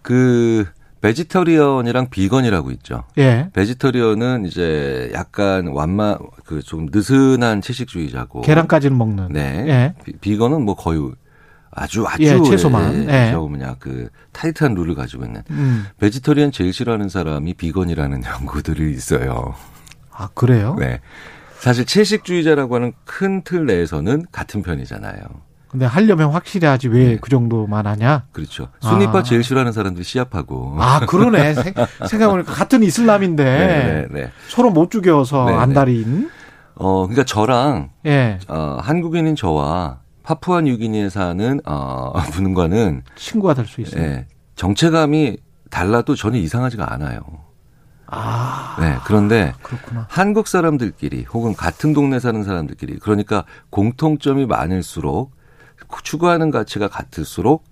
[0.02, 0.66] 그
[1.00, 3.04] 베지터리언이랑 비건이라고 있죠.
[3.18, 3.50] 예.
[3.52, 9.28] 베지터리언은 이제 약간 완마 그 좀 느슨한 채식주의자고 계란까지는 먹는.
[9.32, 9.64] 네.
[9.68, 9.94] 예.
[10.04, 11.00] 비- 비건은 뭐 거의
[11.70, 13.08] 아주 아주 예, 채소만.
[13.08, 13.30] 예.
[13.32, 15.86] 저 뭐냐 그 타이트한 룰을 가지고 있는 음.
[15.98, 19.54] 베지터리언 제일 싫어하는 사람이 비건이라는 연구들이 있어요.
[20.10, 20.74] 아, 그래요?
[20.78, 21.00] 네.
[21.60, 25.20] 사실 채식주의자라고 하는 큰 틀 내에서는 같은 편이잖아요.
[25.68, 27.18] 근데 하려면 확실히 하지 왜 네.
[27.20, 28.24] 그 정도만 하냐?
[28.32, 28.68] 그렇죠.
[28.80, 29.22] 순위파 아.
[29.22, 30.76] 제일 싫어하는 사람들이 시합하고.
[30.78, 31.52] 아, 그러네.
[31.54, 31.74] 생-
[32.08, 34.30] 생각해보니까 같은 이슬람인데 네, 네, 네.
[34.48, 35.58] 서로 못 죽여서 네, 네.
[35.58, 36.30] 안달인.
[36.76, 38.38] 어, 그러니까 저랑 예.
[38.48, 44.02] 어, 한국인인 저와 파푸아 뉴기니에 사는 어, 분과는 친구가 될 수 있어요.
[44.02, 45.36] 예, 정체감이
[45.70, 47.20] 달라도 전혀 이상하지가 않아요.
[48.06, 50.06] 아, 네, 그런데 그렇구나.
[50.08, 55.32] 한국 사람들끼리 혹은 같은 동네 사는 사람들끼리 그러니까 공통점이 많을수록
[56.02, 57.64] 추구하는 가치가 같을수록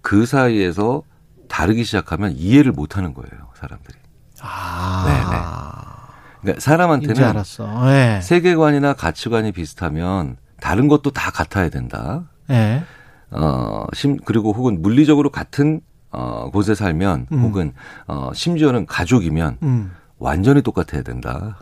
[0.00, 1.02] 그 사이에서
[1.48, 3.98] 다르기 시작하면 이해를 못 하는 거예요, 사람들이.
[4.40, 5.04] 아.
[5.04, 6.08] 그러니까
[6.42, 7.92] 이제 사람한테는 알았어.
[7.92, 8.20] 예.
[8.22, 12.24] 세계관이나 가치관이 비슷하면 다른 것도 다 같아야 된다.
[12.50, 12.82] 예.
[13.30, 15.80] 어, 심, 그리고 혹은 물리적으로 같은
[16.10, 17.42] 어, 곳에 살면 음.
[17.42, 17.72] 혹은
[18.06, 19.92] 어, 심지어는 가족이면 음.
[20.18, 21.60] 완전히 똑같아야 된다.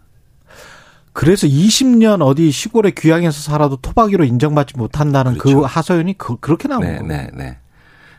[1.13, 5.67] 그래서 20년 어디 시골에 귀향해서 살아도 토박이로 인정받지 못한다는 그 그렇죠.
[5.67, 7.03] 하소연이 그, 렇게 나온 네, 거예요.
[7.07, 7.59] 네, 네.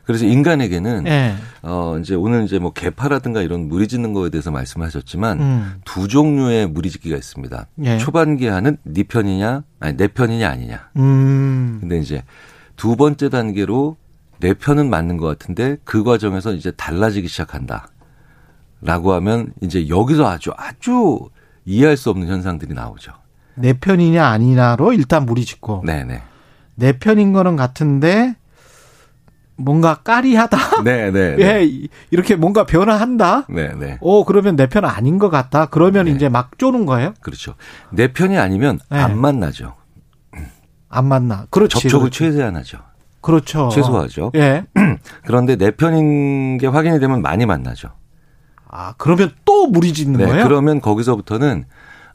[0.04, 1.36] 그래서 인간에게는 예.
[1.62, 5.74] 어 이제 오늘 이제 뭐 개파라든가 이런 무리짓는 거에 대해서 말씀하셨지만 음.
[5.86, 7.68] 두 종류의 무리짓기가 있습니다.
[7.86, 7.98] 예.
[7.98, 10.90] 초반기 하는 네 편이냐 아니 내 편이냐 아니냐.
[10.98, 11.78] 음.
[11.80, 12.24] 근데 이제
[12.76, 13.96] 두 번째 단계로
[14.40, 17.88] 내 편은 맞는 것 같은데 그 과정에서 이제 달라지기 시작한다.
[18.82, 21.30] 라고 하면 이제 여기서 아주 아주
[21.72, 23.14] 이해할 수 없는 현상들이 나오죠.
[23.56, 26.22] 내 편이냐 아니냐로 일단 무리 짓고 네네.
[26.76, 28.36] 내 편인 거는 같은데
[29.56, 30.84] 뭔가 까리하다.
[30.84, 31.36] 네네.
[31.40, 33.46] 예, 이- 이렇게 뭔가 변화한다.
[33.48, 34.00] 네네.
[34.02, 35.68] 오, 그러면 내 편 아닌 것 같다.
[35.68, 36.12] 그러면 네.
[36.12, 37.14] 이제 막 쪼는 거예요?
[37.22, 37.56] 그렇죠.
[37.92, 38.98] 내 편이 아니면 네.
[38.98, 39.76] 안 만나죠.
[40.90, 41.46] 안 맞나?
[41.52, 41.74] 그렇지.
[41.80, 42.18] 접촉을 그렇지.
[42.20, 42.80] 최대한 하죠.
[43.22, 43.70] 그렇죠.
[43.70, 44.32] 최소화하죠.
[44.36, 44.66] 예.
[45.26, 47.90] 그런데 내 편인 게 확인이 되면 많이 만나죠.
[48.72, 50.44] 아, 그러면 또 무리 짓는 네, 거예요?
[50.46, 51.66] 그러면 거기서부터는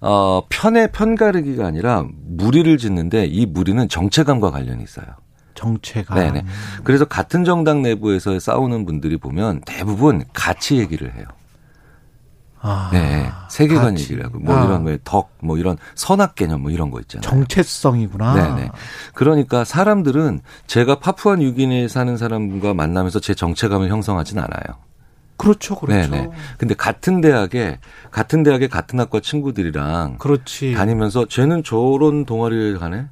[0.00, 5.06] 어, 편의 편가르기가 아니라 무리를 짓는데 이 무리는 정체감과 관련이 있어요.
[5.54, 6.14] 정체가.
[6.14, 6.44] 네네.
[6.84, 11.24] 그래서 같은 정당 내부에서 싸우는 분들이 보면 대부분 가치 얘기를 해요.
[12.60, 14.04] 아, 네, 세계관 가치.
[14.04, 14.64] 얘기라고 뭐 아.
[14.64, 17.28] 이런 왜 덕, 뭐 이런 선악 개념 뭐 이런 거 있잖아요.
[17.28, 18.34] 정체성이구나.
[18.34, 18.70] 네네.
[19.14, 24.85] 그러니까 사람들은 제가 파푸아 뉴기니에 사는 사람과 만나면서 제 정체감을 형성하진 않아요.
[25.36, 26.10] 그렇죠, 그렇죠.
[26.10, 26.30] 네네.
[26.58, 27.78] 근데 같은 대학에
[28.10, 30.72] 같은 대학에 같은 학과 친구들이랑 그렇지.
[30.74, 33.06] 다니면서 쟤는 저런 동아리를 가네.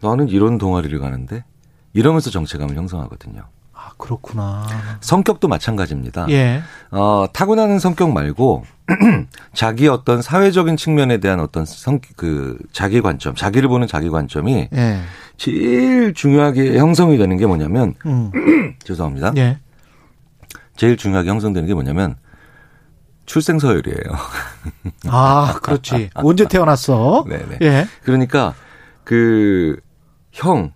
[0.00, 1.44] 나는 이런 동아리를 가는데
[1.92, 3.42] 이러면서 정체감을 형성하거든요.
[3.72, 4.66] 아, 그렇구나.
[5.00, 6.26] 성격도 마찬가지입니다.
[6.30, 6.62] 예.
[6.90, 8.64] 어, 타고나는 성격 말고
[9.54, 15.00] 자기 어떤 사회적인 측면에 대한 어떤 성, 그 자기 관점, 자기를 보는 자기 관점이 예.
[15.36, 18.32] 제일 중요하게 형성이 되는 게 뭐냐면 음.
[18.82, 19.32] 죄송합니다.
[19.36, 19.58] 예.
[20.78, 22.16] 제일 중요하게 형성되는 게 뭐냐면
[23.26, 23.98] 출생 서열이에요.
[25.10, 26.10] 아, 그렇지.
[26.14, 27.24] 언제 태어났어?
[27.28, 27.58] 네네.
[27.62, 27.86] 예.
[28.04, 28.54] 그러니까
[29.04, 29.76] 그
[30.30, 30.72] 형,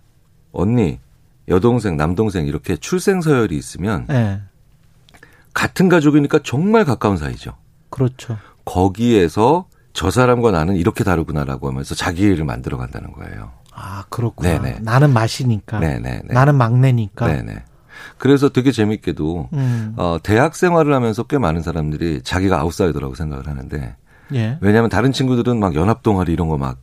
[0.51, 0.99] 언니,
[1.47, 4.41] 여동생, 남동생 이렇게 출생 서열이 있으면 예.
[5.53, 7.55] 같은 가족이니까 정말 가까운 사이죠.
[7.89, 8.37] 그렇죠.
[8.65, 13.51] 거기에서 저 사람과 나는 이렇게 다르구나라고 하면서 자기를 만들어 간다는 거예요.
[13.71, 14.59] 아, 그렇구나.
[14.61, 14.79] 네네.
[14.81, 15.79] 나는 맛이니까.
[15.79, 16.33] 네네네.
[16.33, 17.25] 나는 막내니까.
[17.27, 17.63] 네네.
[18.17, 19.93] 그래서 되게 재밌게도 음.
[19.97, 23.95] 어, 대학 생활을 하면서 꽤 많은 사람들이 자기가 아웃사이더라고 생각을 하는데
[24.33, 24.57] 예.
[24.61, 26.79] 왜냐하면 다른 친구들은 막 연합 동아리 이런 거막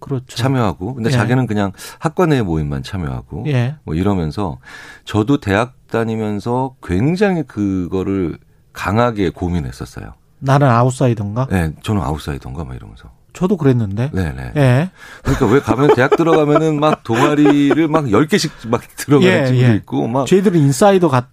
[0.00, 0.36] 그렇죠.
[0.36, 1.12] 참여하고 근데 예.
[1.12, 3.76] 자기는 그냥 학과 내 모임만 참여하고 예.
[3.84, 4.58] 뭐 이러면서
[5.04, 8.38] 저도 대학 다니면서 굉장히 그거를
[8.72, 10.12] 강하게 고민했었어요.
[10.40, 11.46] 나는 아웃사이더인가?
[11.50, 13.08] 네, 저는 아웃사이더인가 막 이러면서.
[13.34, 14.10] 저도 그랬는데.
[14.12, 14.52] 네네.
[14.56, 14.90] 예.
[15.22, 19.74] 그러니까 왜 가면 대학 들어가면은 막 동아리를 막 10개씩 막 들어가는 예, 친구도 예.
[19.76, 20.26] 있고 막.
[20.26, 21.26] 저희들은 인사이더 가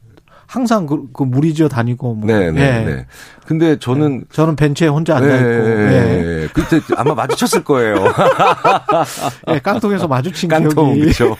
[0.47, 2.27] 항상 그, 그 무리지어 다니고 뭐.
[2.27, 2.59] 네네.
[2.59, 2.85] 예.
[2.85, 3.05] 네.
[3.45, 5.47] 근데 저는 저는 벤치에 혼자 앉아 있고.
[5.47, 6.41] 예.
[6.41, 6.47] 예.
[6.53, 7.95] 그때 아마 마주쳤을 거예요.
[9.53, 11.11] 예, 깡통에서 마주친 깡통, 기억이.
[11.11, 11.37] 그죠.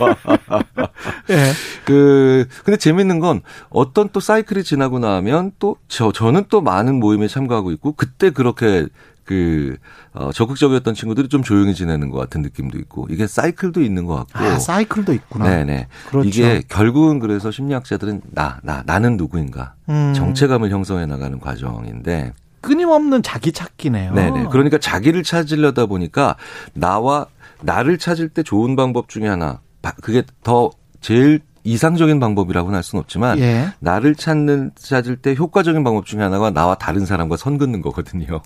[1.31, 1.51] 예.
[1.85, 7.27] 그, 근데 재밌는 건 어떤 또 사이클이 지나고 나면 또 저, 저는 또 많은 모임에
[7.27, 8.85] 참가하고 있고 그때 그렇게
[9.31, 9.77] 그,
[10.13, 14.39] 어, 적극적이었던 친구들이 좀 조용히 지내는 것 같은 느낌도 있고 이게 사이클도 있는 것 같고.
[14.39, 15.45] 아, 사이클도 있구나.
[15.49, 15.87] 네네.
[16.09, 16.27] 그렇죠.
[16.27, 19.75] 이게 결국은 그래서 심리학자들은 나, 나, 나 는 누구인가.
[19.87, 20.13] 음.
[20.13, 22.33] 정체감을 형성해 나가는 과정인데.
[22.59, 24.13] 끊임없는 자기 찾기네요.
[24.13, 24.47] 네네.
[24.51, 26.35] 그러니까 자기를 찾으려다 보니까
[26.73, 27.25] 나와
[27.61, 29.61] 나를 찾을 때 좋은 방법 중에 하나.
[29.81, 33.73] 바- 그게 더 제일 이상적인 방법이라고는 할 수는 없지만 예.
[33.79, 38.41] 나를 찾는 찾을 때 효과적인 방법 중에 하나가 나와 다른 사람과 선 긋는 거거든요.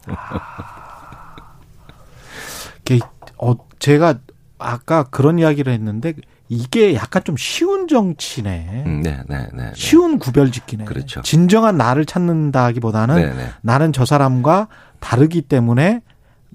[2.81, 2.99] 이게
[3.37, 4.15] 어 제가
[4.57, 6.13] 아까 그런 이야기를 했는데
[6.47, 8.83] 이게 약간 좀 쉬운 정치네.
[8.85, 9.63] 음, 네, 네, 네.
[9.63, 9.71] 네.
[9.73, 10.85] 쉬운 구별짓기네.
[10.85, 11.21] 그렇죠.
[11.23, 13.49] 진정한 나를 찾는다기보다는 네, 네.
[13.61, 14.67] 나는 저 사람과
[14.99, 16.01] 다르기 때문에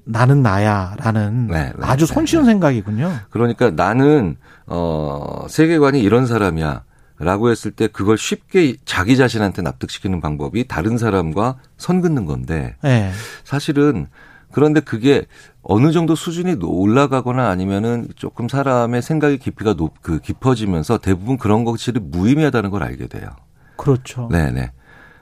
[0.05, 3.12] 나는 나야라는 네, 네, 아주 네, 손쉬운 생각이군요.
[3.31, 4.37] 그러니까 나는
[4.67, 6.85] 어 세계관이 이런 사람이야.
[7.23, 13.11] 라고 했을 때 그걸 쉽게 자기 자신한테 납득시키는 방법이 다른 사람과 선 긋는 건데 예.
[13.45, 14.07] 사실은
[14.53, 15.27] 그런데 그게
[15.62, 22.01] 어느 정도 수준이 올라가거나 아니면은 조금 사람의 생각의 깊이가 높, 그 깊어지면서 대부분 그런 것들이
[22.01, 23.29] 무의미하다는 걸 알게 돼요.
[23.77, 24.29] 그렇죠.
[24.33, 24.73] 네네.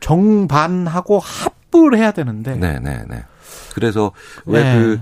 [0.01, 2.55] 정반하고 합을 해야 되는데.
[2.55, 3.25] 네네네.
[3.75, 4.13] 그래서
[4.47, 4.79] 왜 네.
[4.79, 5.01] 그,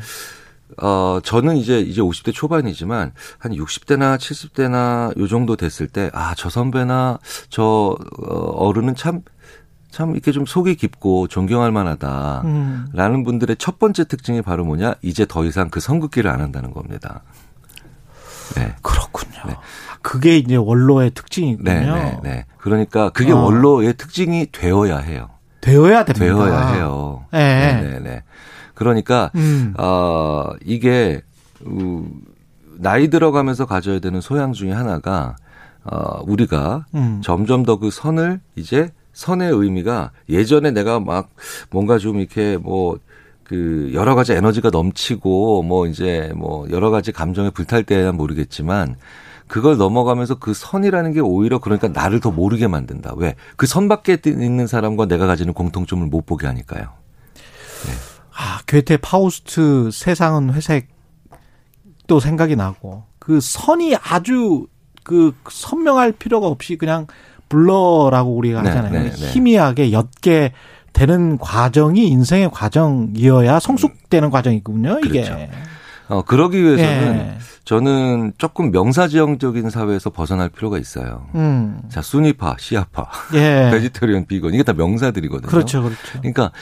[0.85, 6.51] 어, 저는 이제, 이제 50대 초반이지만, 한 60대나 70대나 요 정도 됐을 때, 아, 저
[6.51, 7.19] 선배나
[7.49, 7.97] 저,
[8.29, 8.35] 어,
[8.67, 9.23] 어른은 참,
[9.91, 12.43] 참 이렇게 좀 속이 깊고 존경할 만하다.
[12.45, 12.89] 음.
[12.93, 14.97] 라는 분들의 첫 번째 특징이 바로 뭐냐?
[15.01, 17.23] 이제 더 이상 그 선긋기를 안 한다는 겁니다.
[18.57, 18.75] 네.
[18.83, 19.57] 그렇군요.
[20.03, 21.65] 그게 이제 원로의 특징이군요.
[21.65, 22.47] 네, 네, 네.
[22.59, 23.39] 그러니까 그게 어.
[23.39, 25.31] 원로의 특징이 되어야 해요.
[25.61, 26.27] 되어야 됩니다.
[26.27, 27.25] 되어야 해요.
[27.33, 27.83] 네.
[27.83, 28.23] 네, 네.
[28.77, 29.75] 그러니까 음.
[29.79, 31.23] 어, 이게
[31.65, 32.05] 우,
[32.79, 35.35] 나이 들어가면서 가져야 되는 소양 중에 하나가
[35.85, 37.21] 어, 우리가 음.
[37.25, 41.31] 점점 더 그 선을 이제 선의 의미가 예전에 내가 막
[41.71, 42.99] 뭔가 좀 이렇게 뭐
[43.49, 48.97] 그 여러 가지 에너지가 넘치고 뭐 이제 뭐 여러 가지 감정에 불탈 때야 모르겠지만
[49.47, 53.15] 그걸 넘어가면서 그 선이라는 게 오히려 그러니까 나를 더 모르게 만든다.
[53.17, 53.37] 왜?
[53.57, 56.89] 그 선 밖에 있는 사람과 내가 가지는 공통점을 못 보게 하니까요.
[58.67, 60.89] 아, 괴테 파우스트 세상은 회색
[62.07, 64.67] 또 생각이 나고 그 선이 아주
[65.03, 67.07] 그 선명할 필요가 없이 그냥
[67.49, 68.93] 블러라고 우리가 네, 하잖아요.
[68.93, 69.27] 네, 네.
[69.31, 70.53] 희미하게 옅게
[70.93, 75.01] 되는 과정이 인생의 과정이어야 성숙되는 과정이군요.
[75.05, 75.23] 이게.
[75.23, 75.39] 그렇죠.
[76.09, 77.39] 어, 그러기 위해서는 예.
[77.65, 81.27] 저는 조금 명사지형적인 사회에서 벗어날 필요가 있어요.
[81.35, 81.81] 음.
[81.89, 83.71] 자, 순위파, 시아파, 예.
[83.75, 85.51] 베지테리언, 비건 이게 다 명사들이거든요.
[85.51, 85.99] 그렇죠, 그렇죠.
[86.21, 86.53] 그러니까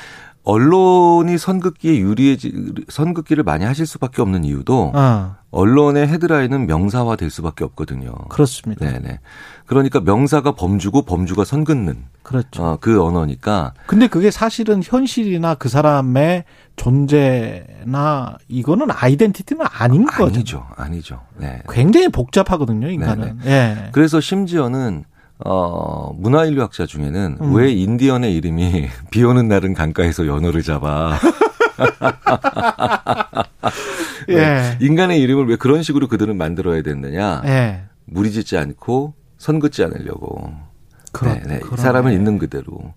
[0.44, 7.64] 언론이 선긋기에 유리해지 선긋기를 많이 하실 수밖에 없는 이유도 어, 언론의 헤드라인은 명사화 될 수밖에
[7.64, 8.12] 없거든요.
[8.28, 8.84] 그렇습니다.
[8.84, 9.20] 네네.
[9.64, 12.62] 그러니까 명사가 범주고 범주가 선긋는 그렇죠.
[12.62, 16.44] 어, 그 언어니까 근데 그게 사실은 현실이나 그 사람의
[16.76, 20.24] 존재나 이거는 아이덴티티는 아닌 거죠.
[20.24, 21.20] 아니죠, 아니죠.
[21.38, 21.62] 네.
[21.70, 23.38] 굉장히 복잡하거든요, 인간은.
[23.46, 23.88] 예.
[23.92, 25.04] 그래서 심지어는
[25.44, 27.54] 어, 문화인류학자 중에는 음.
[27.54, 31.18] 왜 인디언의 이름이 비 오는 날은 강가에서 연어를 잡아.
[34.30, 34.78] 예.
[34.80, 37.42] 인간의 이름을 왜 그런 식으로 그들은 만들어야 됐느냐.
[37.44, 37.82] 예.
[38.06, 40.50] 무리짓지 않고 선 긋지 않으려고.
[41.12, 41.60] 그렇, 네, 네.
[41.76, 42.94] 사람은 있는 그대로.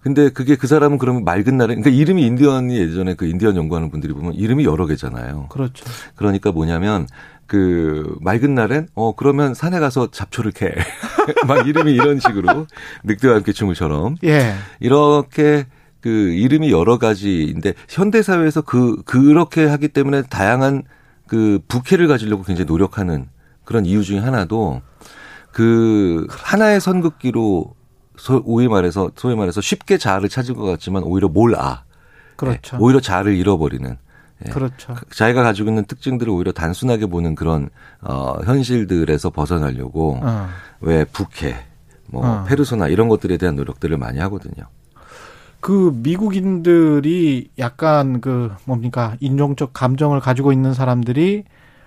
[0.00, 4.12] 근데 그게 그 사람은 그러면 맑은 날에, 그러니까 이름이 인디언이 예전에 그 인디언 연구하는 분들이
[4.12, 5.48] 보면 이름이 여러 개잖아요.
[5.48, 5.84] 그렇죠.
[6.14, 7.08] 그러니까 뭐냐면
[7.46, 10.74] 그 맑은 날엔 어 그러면 산에 가서 잡초를 캐.
[11.46, 12.66] 막 이름이 이런 식으로
[13.04, 14.54] 늑대와 함께 춤을처럼 예.
[14.80, 15.66] 이렇게
[16.00, 20.84] 그 이름이 여러 가지인데 현대 사회에서 그 그렇게 하기 때문에 다양한
[21.26, 23.28] 그 부캐를 가지려고 굉장히 노력하는
[23.64, 24.82] 그런 이유 중에 하나도
[25.52, 27.74] 그 하나의 선긋기로
[28.16, 31.84] 소, 오히 말해서 소위 말해서 쉽게 자아를 찾을 것 같지만 오히려 뭘 아.
[32.36, 32.76] 그렇죠.
[32.76, 33.96] 네, 오히려 자아를 잃어버리는.
[34.44, 34.50] 예.
[34.50, 34.94] 그렇죠.
[35.10, 37.70] 자기가 가지고 있는 특징들을 오히려 단순하게 보는 그런
[38.02, 40.48] 어 현실들에서 벗어나려고 어.
[40.80, 41.56] 왜 부캐,
[42.08, 42.44] 뭐 어.
[42.44, 44.66] 페르소나 이런 것들에 대한 노력들을 많이 하거든요.
[45.60, 51.44] 그 미국인들이 약간 그 뭡니까 인종적 감정을 가지고 있는 사람들이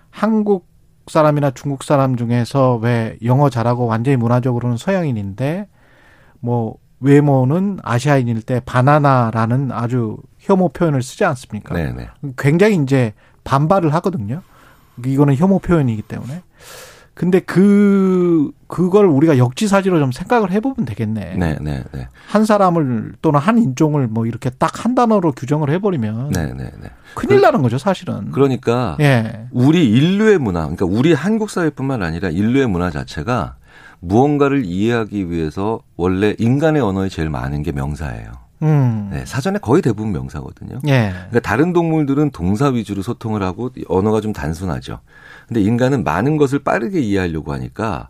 [0.09, 0.67] 한국
[1.07, 5.67] 사람이나 중국 사람 중에서 왜 영어 잘하고 완전히 문화적으로는 서양인인데
[6.39, 11.73] 뭐 외모는 아시아인일 때 바나나라는 아주 혐오 표현을 쓰지 않습니까?
[11.73, 12.07] 네, 네.
[12.37, 13.13] 굉장히 이제
[13.43, 14.41] 반발을 하거든요.
[15.05, 16.41] 이거는 혐오 표현이기 때문에.
[17.13, 21.35] 근데 그 그걸 우리가 역지사지로 좀 생각을 해보면 되겠네.
[21.35, 22.07] 네, 네, 네.
[22.27, 26.89] 한 사람을 또는 한 인종을 뭐 이렇게 딱 한 단어로 규정을 해버리면 네, 네, 네.
[27.15, 28.31] 큰일 나는 거죠, 사실은.
[28.31, 29.47] 그러니까 예.
[29.51, 33.55] 우리 인류의 문화, 그러니까 우리 한국 사회뿐만 아니라 인류의 문화 자체가
[33.99, 38.31] 무언가를 이해하기 위해서 원래 인간의 언어에 제일 많은 게 명사예요.
[38.61, 39.09] 음.
[39.11, 40.79] 네, 사전에 거의 대부분 명사거든요.
[40.87, 41.11] 예.
[41.11, 44.99] 그러니까 다른 동물들은 동사 위주로 소통을 하고 언어가 좀 단순하죠.
[45.47, 48.07] 근데 인간은 많은 것을 빠르게 이해하려고 하니까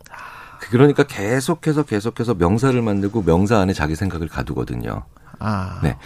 [0.58, 5.04] 그러니까 계속해서 계속해서 명사를 만들고 명사 안에 자기 생각을 가두거든요.
[5.38, 5.80] 아.
[5.82, 5.96] 네.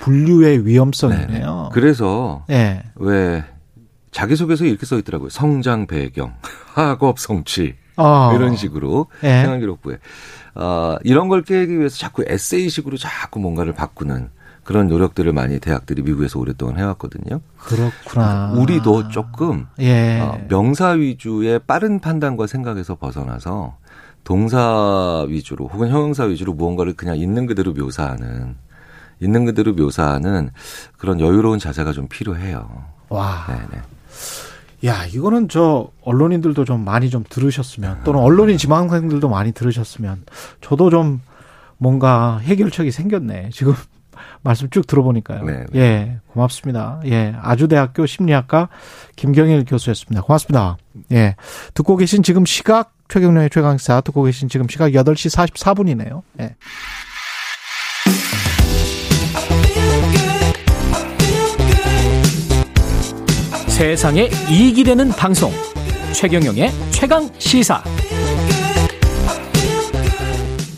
[0.00, 1.70] 분류의 위험성이네요.
[1.72, 2.82] 그래서 예.
[2.96, 3.44] 왜
[4.10, 5.30] 자기소개서에 이렇게 써 있더라고요.
[5.30, 6.34] 성장 배경,
[6.74, 8.32] 학업 성취 어.
[8.34, 9.42] 이런 식으로 예.
[9.42, 9.98] 생활기록부에
[10.54, 14.30] 아, 이런 걸 깨기 위해서 자꾸 에세이식으로 자꾸 뭔가를 바꾸는
[14.62, 17.40] 그런 노력들을 많이 대학들이 미국에서 오랫동안 해왔거든요.
[17.58, 18.52] 그렇구나.
[18.56, 20.20] 우리도 조금 예.
[20.20, 23.76] 어, 명사 위주의 빠른 판단과 생각에서 벗어나서
[24.24, 28.56] 동사 위주로 혹은 형용사 위주로 무언가를 그냥 있는 그대로 묘사하는
[29.20, 30.50] 있는 그대로 묘사하는
[30.96, 32.84] 그런 여유로운 자세가 좀 필요해요.
[33.10, 33.44] 와.
[33.46, 33.82] 네네.
[34.84, 40.24] 야, 이거는 저 언론인들도 좀 많이 좀 들으셨으면 또는 언론인 지망생들도 많이 들으셨으면
[40.60, 41.20] 저도 좀
[41.78, 43.50] 뭔가 해결책이 생겼네.
[43.52, 43.74] 지금
[44.42, 45.44] 말씀 쭉 들어보니까요.
[45.44, 47.00] 네, 예, 고맙습니다.
[47.06, 48.68] 예, 아주대학교 심리학과
[49.16, 50.22] 김경일 교수였습니다.
[50.22, 50.76] 고맙습니다.
[51.12, 51.34] 예,
[51.72, 56.22] 듣고 계신 지금 시각 최경련의 최강사 듣고 계신 지금 시각 8시 44분이네요.
[56.40, 56.56] 예.
[63.74, 65.50] 세상에 이익이 되는 방송.
[66.12, 67.82] 최경영의 최강 시사.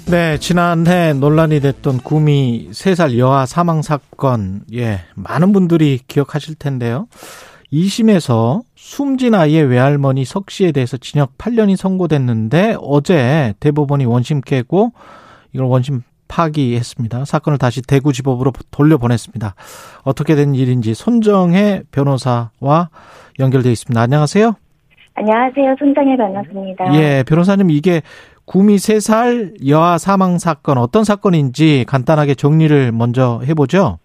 [0.07, 7.07] 네, 지난해 논란이 됐던 구미 3살 여아 사망 사건, 예, 많은 분들이 기억하실 텐데요.
[7.71, 14.95] 2심에서 숨진 아이의 외할머니 석 씨에 대해서 징역 8년이 선고됐는데 어제 대법원이 원심 깨고
[15.53, 17.25] 이걸 원심 파기했습니다.
[17.25, 19.55] 사건을 다시 대구지법으로 돌려보냈습니다.
[20.05, 22.91] 어떻게 된 일인지 손정혜 변호사와
[23.39, 24.01] 연결돼 있습니다.
[24.01, 24.55] 안녕하세요.
[25.15, 25.77] 안녕하세요.
[25.79, 26.95] 손정혜 변호사입니다.
[26.95, 28.03] 예, 변호사님 이게
[28.45, 33.99] 구미 3살 여아 사망 사건 어떤 사건인지 간단하게 정리를 먼저 해보죠.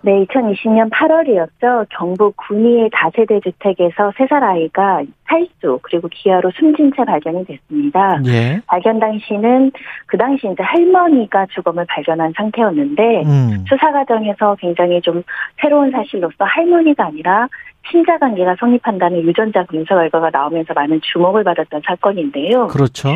[0.00, 1.86] 네, 2020년 8월이었죠.
[1.90, 8.20] 경북 구미의 다세대 주택에서 3살 아이가 탈수 그리고 기아로 숨진 채 발견이 됐습니다.
[8.26, 8.60] 예.
[8.66, 9.72] 발견 당시는
[10.06, 13.64] 그 당시 이제 할머니가 주검을 발견한 상태였는데 음.
[13.68, 15.22] 수사 과정에서 굉장히 좀
[15.60, 17.48] 새로운 사실로서 할머니가 아니라
[17.90, 22.68] 친자 관계가 성립한다는 유전자 검사 결과가 나오면서 많은 주목을 받았던 사건인데요.
[22.68, 23.08] 그렇죠.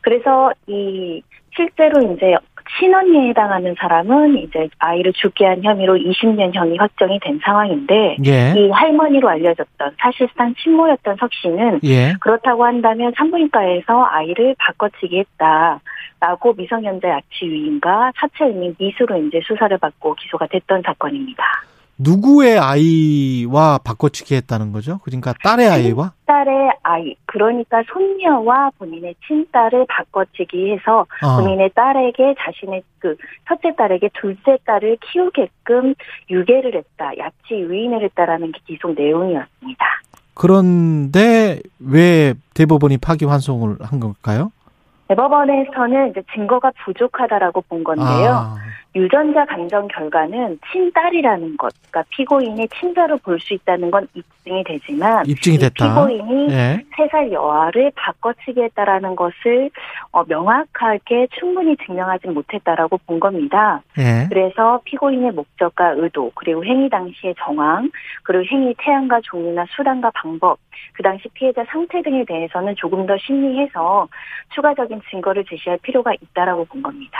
[0.00, 1.22] 그래서 이
[1.54, 2.34] 실제로 이제
[2.78, 8.54] 친언니에 해당하는 사람은 이제 아이를 죽게 한 혐의로 20년형이 확정이 된 상황인데 예.
[8.56, 12.14] 이 할머니로 알려졌던 사실상 친모였던 석 씨는 예.
[12.20, 15.80] 그렇다고 한다면 산부인과에서 아이를 바꿔치기 했다.
[16.18, 21.44] 라고 미성년자 약취 유인과 사체 유인 미수로 이제 수사를 받고 기소가 됐던 사건입니다.
[21.98, 24.98] 누구의 아이와 바꿔치기 했다는 거죠?
[25.04, 26.12] 그러니까 딸의 아이와?
[26.26, 31.40] 딸의 아이, 그러니까 손녀와 본인의 친딸을 바꿔치기 해서 어.
[31.40, 33.16] 본인의 딸에게 자신의 그
[33.48, 35.94] 첫째 딸에게 둘째 딸을 키우게끔
[36.30, 39.84] 유괴를 했다, 약취 유인을 했다라는 게 기소 내용이었습니다.
[40.34, 44.52] 그런데 왜 대법원이 파기환송을 한 걸까요?
[45.08, 48.30] 대법원에서는 이제 증거가 부족하다라고 본 건데요.
[48.32, 48.56] 아,
[48.96, 55.56] 유전자 감정 결과는 친딸이라는 것, 그러니까 피고인의 친자로 볼 수 있다는 건 입증이 되지만 입증이
[55.56, 55.86] 이 됐다.
[55.86, 56.82] 피고인이 예.
[56.96, 59.70] 세살 여아를 바꿔치기 했다라는 것을
[60.12, 63.82] 어, 명확하게 충분히 증명하지 못했다라고 본 겁니다.
[63.98, 64.26] 예.
[64.30, 67.90] 그래서 피고인의 목적과 의도, 그리고 행위 당시의 정황,
[68.22, 70.58] 그리고 행위 태양과 종류나 수단과 방법,
[70.94, 74.08] 그 당시 피해자 상태 등에 대해서는 조금 더 심리해서
[74.54, 77.18] 추가적인 증거를 제시할 필요가 있다라고 본 겁니다.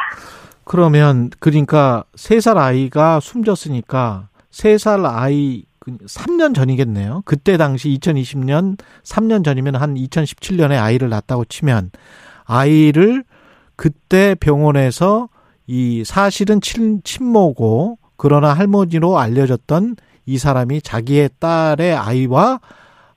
[0.67, 7.23] 그러면 그러니까 세 살 아이가 숨졌으니까 세 살 아이 3년 전이겠네요.
[7.25, 11.93] 그때 당시 2020년 3년 전이면 한 2017년에 아이를 낳았다고 치면
[12.45, 13.23] 아이를
[13.77, 15.29] 그때 병원에서
[15.69, 22.61] 이 사실은 친, 친모고 그러나 할머니로 알려졌던 이 사람이 자기의 딸의 아이와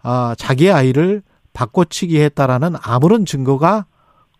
[0.03, 1.23] 아, 자기의 아이를
[1.53, 3.85] 바꿔치기 했다라는 아무런 증거가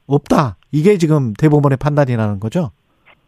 [0.05, 0.57] 없다.
[0.71, 2.71] 이게 지금 대법원의 판단이라는 거죠.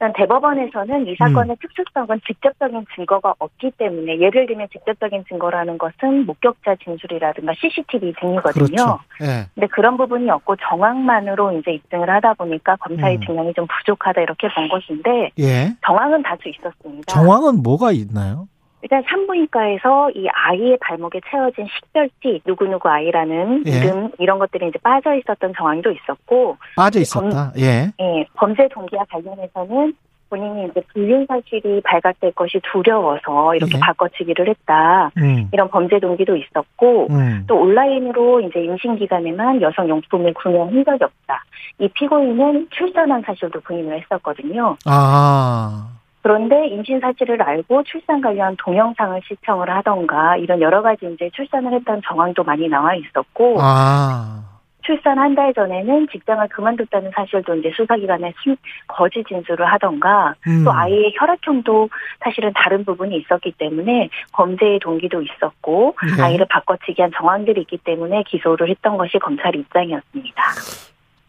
[0.01, 6.77] 일단 대법원에서는 이 사건의 특수성은 직접적인 증거가 없기 때문에 예를 들면 직접적인 증거라는 것은 목격자
[6.83, 8.65] 진술이라든가 CCTV 등이거든요.
[8.65, 8.99] 그렇죠.
[9.21, 9.45] 예.
[9.53, 13.21] 근데 그런 부분이 없고 정황만으로 이제 입증을 하다 보니까 검사의 음.
[13.21, 15.75] 증명이 좀 부족하다 이렇게 본 것인데 예.
[15.85, 17.03] 정황은 다수 있었습니다.
[17.05, 18.47] 정황은 뭐가 있나요?
[18.81, 23.71] 일단 산부인과에서 이 아이의 발목에 채워진 식별티 누구누구 아이라는 예.
[23.71, 27.53] 이름 이런 것들이 이제 빠져 있었던 정황도 있었고 빠져 있었다.
[27.57, 27.91] 예.
[27.99, 29.93] 예, 범죄 동기와 관련해서는
[30.29, 33.79] 본인이 이제 불륜 사실이 발각될 것이 두려워서 이렇게 예.
[33.81, 35.11] 바꿔치기를 했다.
[35.17, 35.49] 음.
[35.51, 37.43] 이런 범죄 동기도 있었고 음.
[37.47, 41.43] 또 온라인으로 이제 임신 기간에만 여성 용품을 구매한 적이 없다.
[41.79, 44.77] 이 피고인은 출산한 사실도 부인을 했었거든요.
[44.85, 46.00] 아.
[46.23, 52.01] 그런데 임신 사실을 알고 출산 관련 동영상을 시청을 하던가 이런 여러 가지 이제 출산을 했다는
[52.05, 54.37] 정황도 많이 나와 있었고 아.
[54.83, 58.55] 출산 한 달 전에는 직장을 그만뒀다는 사실도 이제 수사기관에 심-
[58.87, 60.63] 거짓 진술을 하던가 음.
[60.65, 61.89] 또 아이의 혈액형도
[62.19, 66.21] 사실은 다른 부분이 있었기 때문에 범죄의 동기도 있었고 예.
[66.23, 70.43] 아이를 바꿔치기 한 정황들이 있기 때문에 기소를 했던 것이 검찰 입장이었습니다.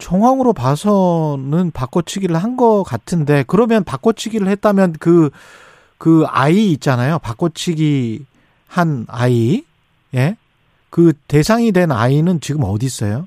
[0.02, 7.18] 정황으로 봐서는 바꿔치기를 한 것 같은데 그러면 바꿔치기를 했다면 그그 아이 있잖아요.
[7.20, 8.26] 바꿔치기
[8.66, 9.64] 한 아이.
[10.14, 10.36] 예?
[10.90, 13.26] 그 대상이 된 아이는 지금 어디 있어요?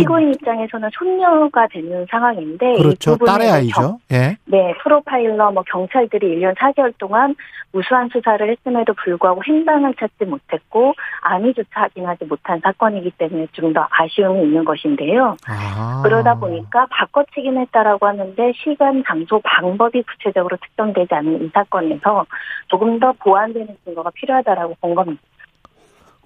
[0.00, 3.16] 피고인 입장에서는 손녀가 되는 상황인데 이 그렇죠.
[3.16, 3.98] 딸의 아이죠.
[4.12, 4.36] 예.
[4.44, 7.34] 네, 프로파일러 뭐 경찰들이 1년 4개월 동안
[7.72, 14.42] 무수한 수사를 했음에도 불구하고 행방을 찾지 못했고 안위조차 확인하지 못한 사건이기 때문에 좀 더 아쉬움이
[14.42, 15.36] 있는 것인데요.
[15.46, 16.02] 아.
[16.02, 22.26] 그러다 보니까 바꿔치기는 했다라고 하는데 시간, 장소, 방법이 구체적으로 특정되지 않은 이 사건에서
[22.68, 25.20] 조금 더 보완되는 증거가 필요하다라고 본 겁니다.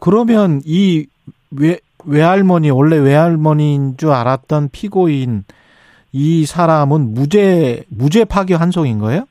[0.01, 1.07] 그러면 이
[1.51, 5.45] 외, 외할머니, 원래 외할머니인 줄 알았던 피고인,
[6.13, 9.27] 이 사람은 무죄, 무죄 파기 환송인 거예요?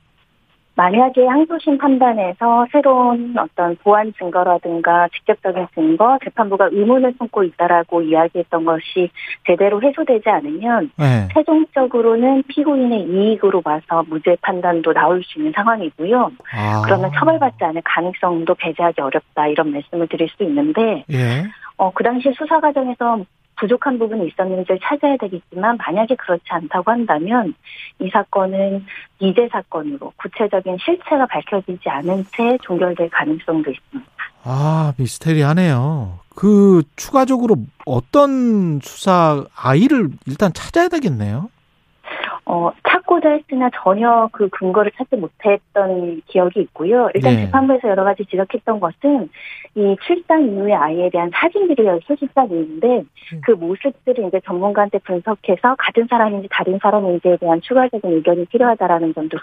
[0.75, 9.11] 만약에 항소심 판단에서 새로운 어떤 보완 증거라든가 직접적인 증거, 재판부가 의문을 품고 있다라고 이야기했던 것이
[9.45, 11.27] 제대로 해소되지 않으면 네.
[11.33, 16.31] 최종적으로는 피고인의 이익으로 봐서 무죄 판단도 나올 수 있는 상황이고요.
[16.51, 16.81] 아.
[16.83, 21.43] 그러면 처벌받지 않을 가능성도 배제하기 어렵다 이런 말씀을 드릴 수 있는데 예.
[21.77, 23.25] 어, 그 당시 수사 과정에서
[23.55, 27.53] 부족한 부분이 있었는지를 찾아야 되겠지만 만약에 그렇지 않다고 한다면
[27.99, 28.85] 이 사건은
[29.19, 34.11] 미제 사건으로 구체적인 실체가 밝혀지지 않은 채 종결될 가능성도 있습니다.
[34.43, 36.19] 아, 미스테리하네요.
[36.35, 41.49] 그, 추가적으로 어떤 수사, 아이를 일단 찾아야 되겠네요.
[42.45, 47.09] 어, 찾고자 했으나 전혀 그 근거를 찾지 못했던 기억이 있고요.
[47.13, 47.45] 일단 네.
[47.45, 49.29] 재판부에서 여러 가지 지적했던 것은
[49.75, 53.03] 이 출산 이후의 아이에 대한 사진들이 수십장 있는데
[53.43, 59.37] 그 모습들을 이제 전문가한테 분석해서 같은 사람인지 다른 사람인지에 대한 추가적인 의견이 필요하다라는 점도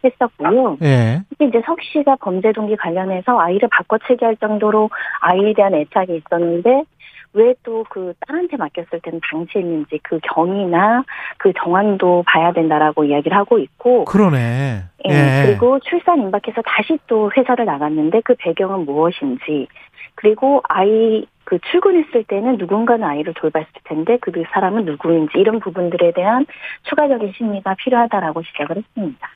[0.00, 0.78] 지적했었고요.
[0.82, 1.20] 예.
[1.30, 4.88] 특히 이제 석 씨가 범죄 동기 관련해서 아이를 바꿔치기 할 정도로
[5.20, 6.84] 아이에 대한 애착이 있었는데
[7.32, 11.04] 왜 또 그 딸한테 맡겼을 때는 방치했는지 그 경위나
[11.38, 14.84] 그 정황도 봐야 된다라고 이야기를 하고 있고 그러네.
[15.08, 15.42] 예, 예.
[15.46, 19.68] 그리고 출산 임박해서 다시 또 회사를 나갔는데 그 배경은 무엇인지
[20.14, 26.46] 그리고 아이 그 출근했을 때는 누군가는 아이를 돌봤을 텐데 그 사람은 누구인지 이런 부분들에 대한
[26.88, 29.28] 추가적인 심리가 필요하다라고 지적을 했습니다.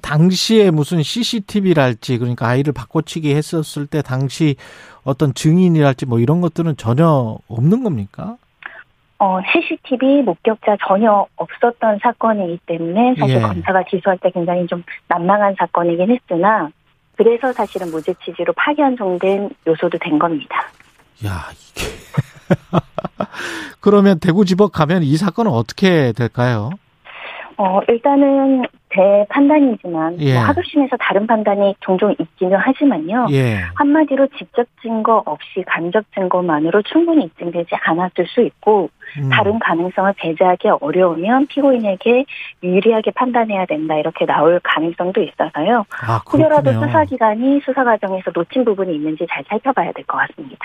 [0.00, 4.56] 당시에 무슨 CCTV랄지 그러니까 아이를 바꿔치기 했었을 때 당시
[5.04, 8.36] 어떤 증인이랄지 뭐 이런 것들은 전혀 없는 겁니까?
[9.18, 13.40] 어, CCTV 목격자 전혀 없었던 사건이기 때문에 사실 예.
[13.40, 16.70] 검사가 기소할 때 굉장히 좀 난망한 사건이긴 했으나
[17.16, 20.56] 그래서 사실은 무죄 취지로 파기환송된 요소도 된 겁니다.
[21.24, 21.86] 야, 이게.
[23.80, 26.70] 그러면 대구지법 가면 이 사건은 어떻게 될까요?
[27.58, 28.64] 어, 일단은
[28.94, 30.34] 제 판단이지만 예.
[30.34, 33.28] 뭐 하급심에서 다른 판단이 종종 있기는 하지만요.
[33.30, 33.60] 예.
[33.74, 39.28] 한마디로 직접 증거 없이 간접 증거만으로 충분히 입증되지 않았을 수 있고 음.
[39.30, 42.24] 다른 가능성을 배제하기 어려우면 피고인에게
[42.62, 45.84] 유리하게 판단해야 된다 이렇게 나올 가능성도 있어서요.
[46.02, 46.72] 아, 혹여라도.
[46.72, 50.58] 수사기관이 수사 과정에서 놓친 부분이 있는지 잘 살펴봐야 될 것 같습니다.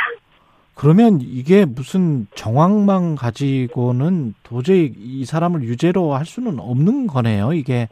[0.77, 7.53] 그러면 이게 무슨 정황만 가지고는 도저히 이 사람을 유죄로 할 수는 없는 거네요.
[7.53, 7.87] 이게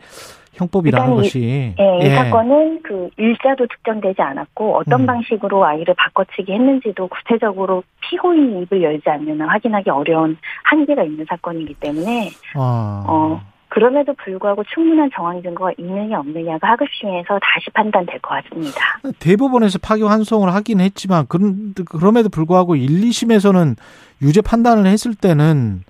[0.53, 1.74] 형법이라는 이- 것이.
[1.80, 5.06] 예, 이 사건은 그 일자도 특정되지 않았고 어떤 음.
[5.07, 11.74] 방식으로 아이를 바꿔치기 했는지도 구체적으로 피고인이 입을 열지 않는 한 확인하기 어려운 한계가 있는 사건이기
[11.80, 13.03] 때문에 아.
[13.07, 18.80] 어, 그럼에도 불구하고 충분한 정황 증거가 있느냐 없느냐가 하급심에서 다시 판단될 것 같습니다.
[19.20, 23.76] 대법원에서 파기 환송을 하긴 했지만 그럼에도 불구하고 1, 2심에서는
[24.22, 25.84] 유죄 판단을 했을 때는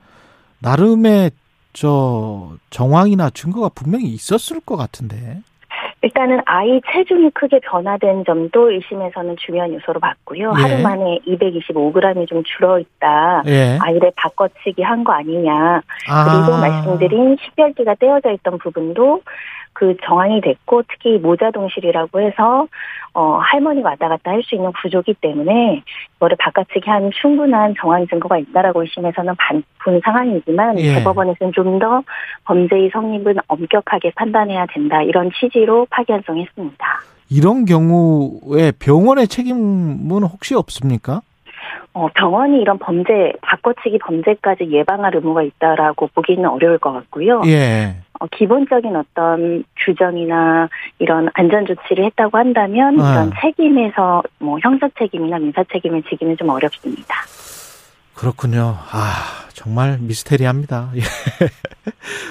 [0.59, 1.31] 나름의
[1.73, 5.41] 저 정황이나 증거가 분명히 있었을 것 같은데.
[6.05, 10.53] 일단은 아이 체중이 크게 변화된 점도 1심에서는 중요한 요소로 봤고요.
[10.55, 10.61] 예.
[10.61, 13.41] 하루 만에 225g이 좀 줄어있다.
[13.47, 13.79] 예.
[13.81, 15.81] 아이를 바꿔치기 한 거 아니냐.
[16.07, 16.25] 아.
[16.25, 19.21] 그리고 말씀드린 식별기가 떼어져 있던 부분도
[19.75, 22.67] 그 정황이 됐고 특히 모자 동실이라고 해서
[23.13, 25.83] 어 할머니 왔다 갔다 할 수 있는 구조기 때문에
[26.17, 29.35] 이거를 바꿔치기 한 충분한 정황 증거가 있다라고 1심에서는
[29.83, 30.95] 본 상황이지만 예.
[30.95, 32.01] 대법원에서는 좀 더
[32.45, 36.85] 범죄의 성립은 엄격하게 판단해야 된다 이런 취지로 파기환송했습니다.
[37.29, 41.21] 이런 경우에 병원의 책임은 혹시 없습니까?
[41.93, 47.41] 어, 병원이 이런 범죄 바꿔치기 범죄까지 예방할 의무가 있다라고 보기는 어려울 것 같고요.
[47.47, 47.95] 예.
[48.19, 50.69] 어, 기본적인 어떤 규정이나
[50.99, 53.11] 이런 안전 조치를 했다고 한다면 아.
[53.11, 57.15] 이런 책임에서 뭐 형사 책임이나 민사 책임을 지기는 좀 어렵습니다.
[58.13, 58.77] 그렇군요.
[58.91, 60.91] 아, 정말 미스테리합니다.
[60.95, 61.01] 예.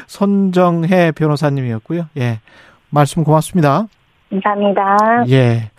[0.07, 2.07] 손정혜 변호사님이었고요.
[2.17, 2.41] 예.
[2.91, 3.87] 말씀 고맙습니다.
[4.31, 5.25] 감사합니다.
[5.29, 5.71] 예.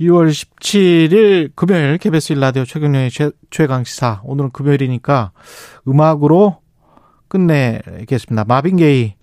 [0.00, 4.20] 6월 17일 금요일 KBS 1라디오 최경영의 최, 최강시사.
[4.24, 5.30] 오늘은 금요일이니까
[5.88, 6.58] 음악으로
[7.28, 8.44] 끝내겠습니다.
[8.46, 9.14] 마빈 게이,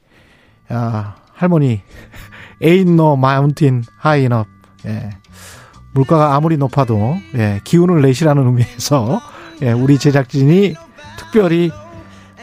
[0.70, 1.82] 아, 할머니,
[3.14, 4.50] mountain high enough.
[4.86, 5.10] 예.
[5.94, 9.22] 물가가 아무리 높아도, 예, 기운을 내시라는 의미에서,
[9.62, 10.76] 예, 우리 제작진이
[11.18, 11.72] 특별히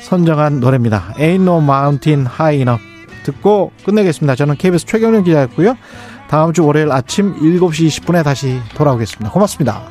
[0.00, 1.14] 선정한 노래입니다.
[1.16, 2.82] Ain't no mountain high enough.
[3.24, 4.34] 듣고 끝내겠습니다.
[4.34, 5.76] 저는 KBS 최경영 기자였고요.
[6.28, 9.30] 다음 주 월요일 아침 7시 20분에 다시 돌아오겠습니다.
[9.30, 9.82] 고맙습니다.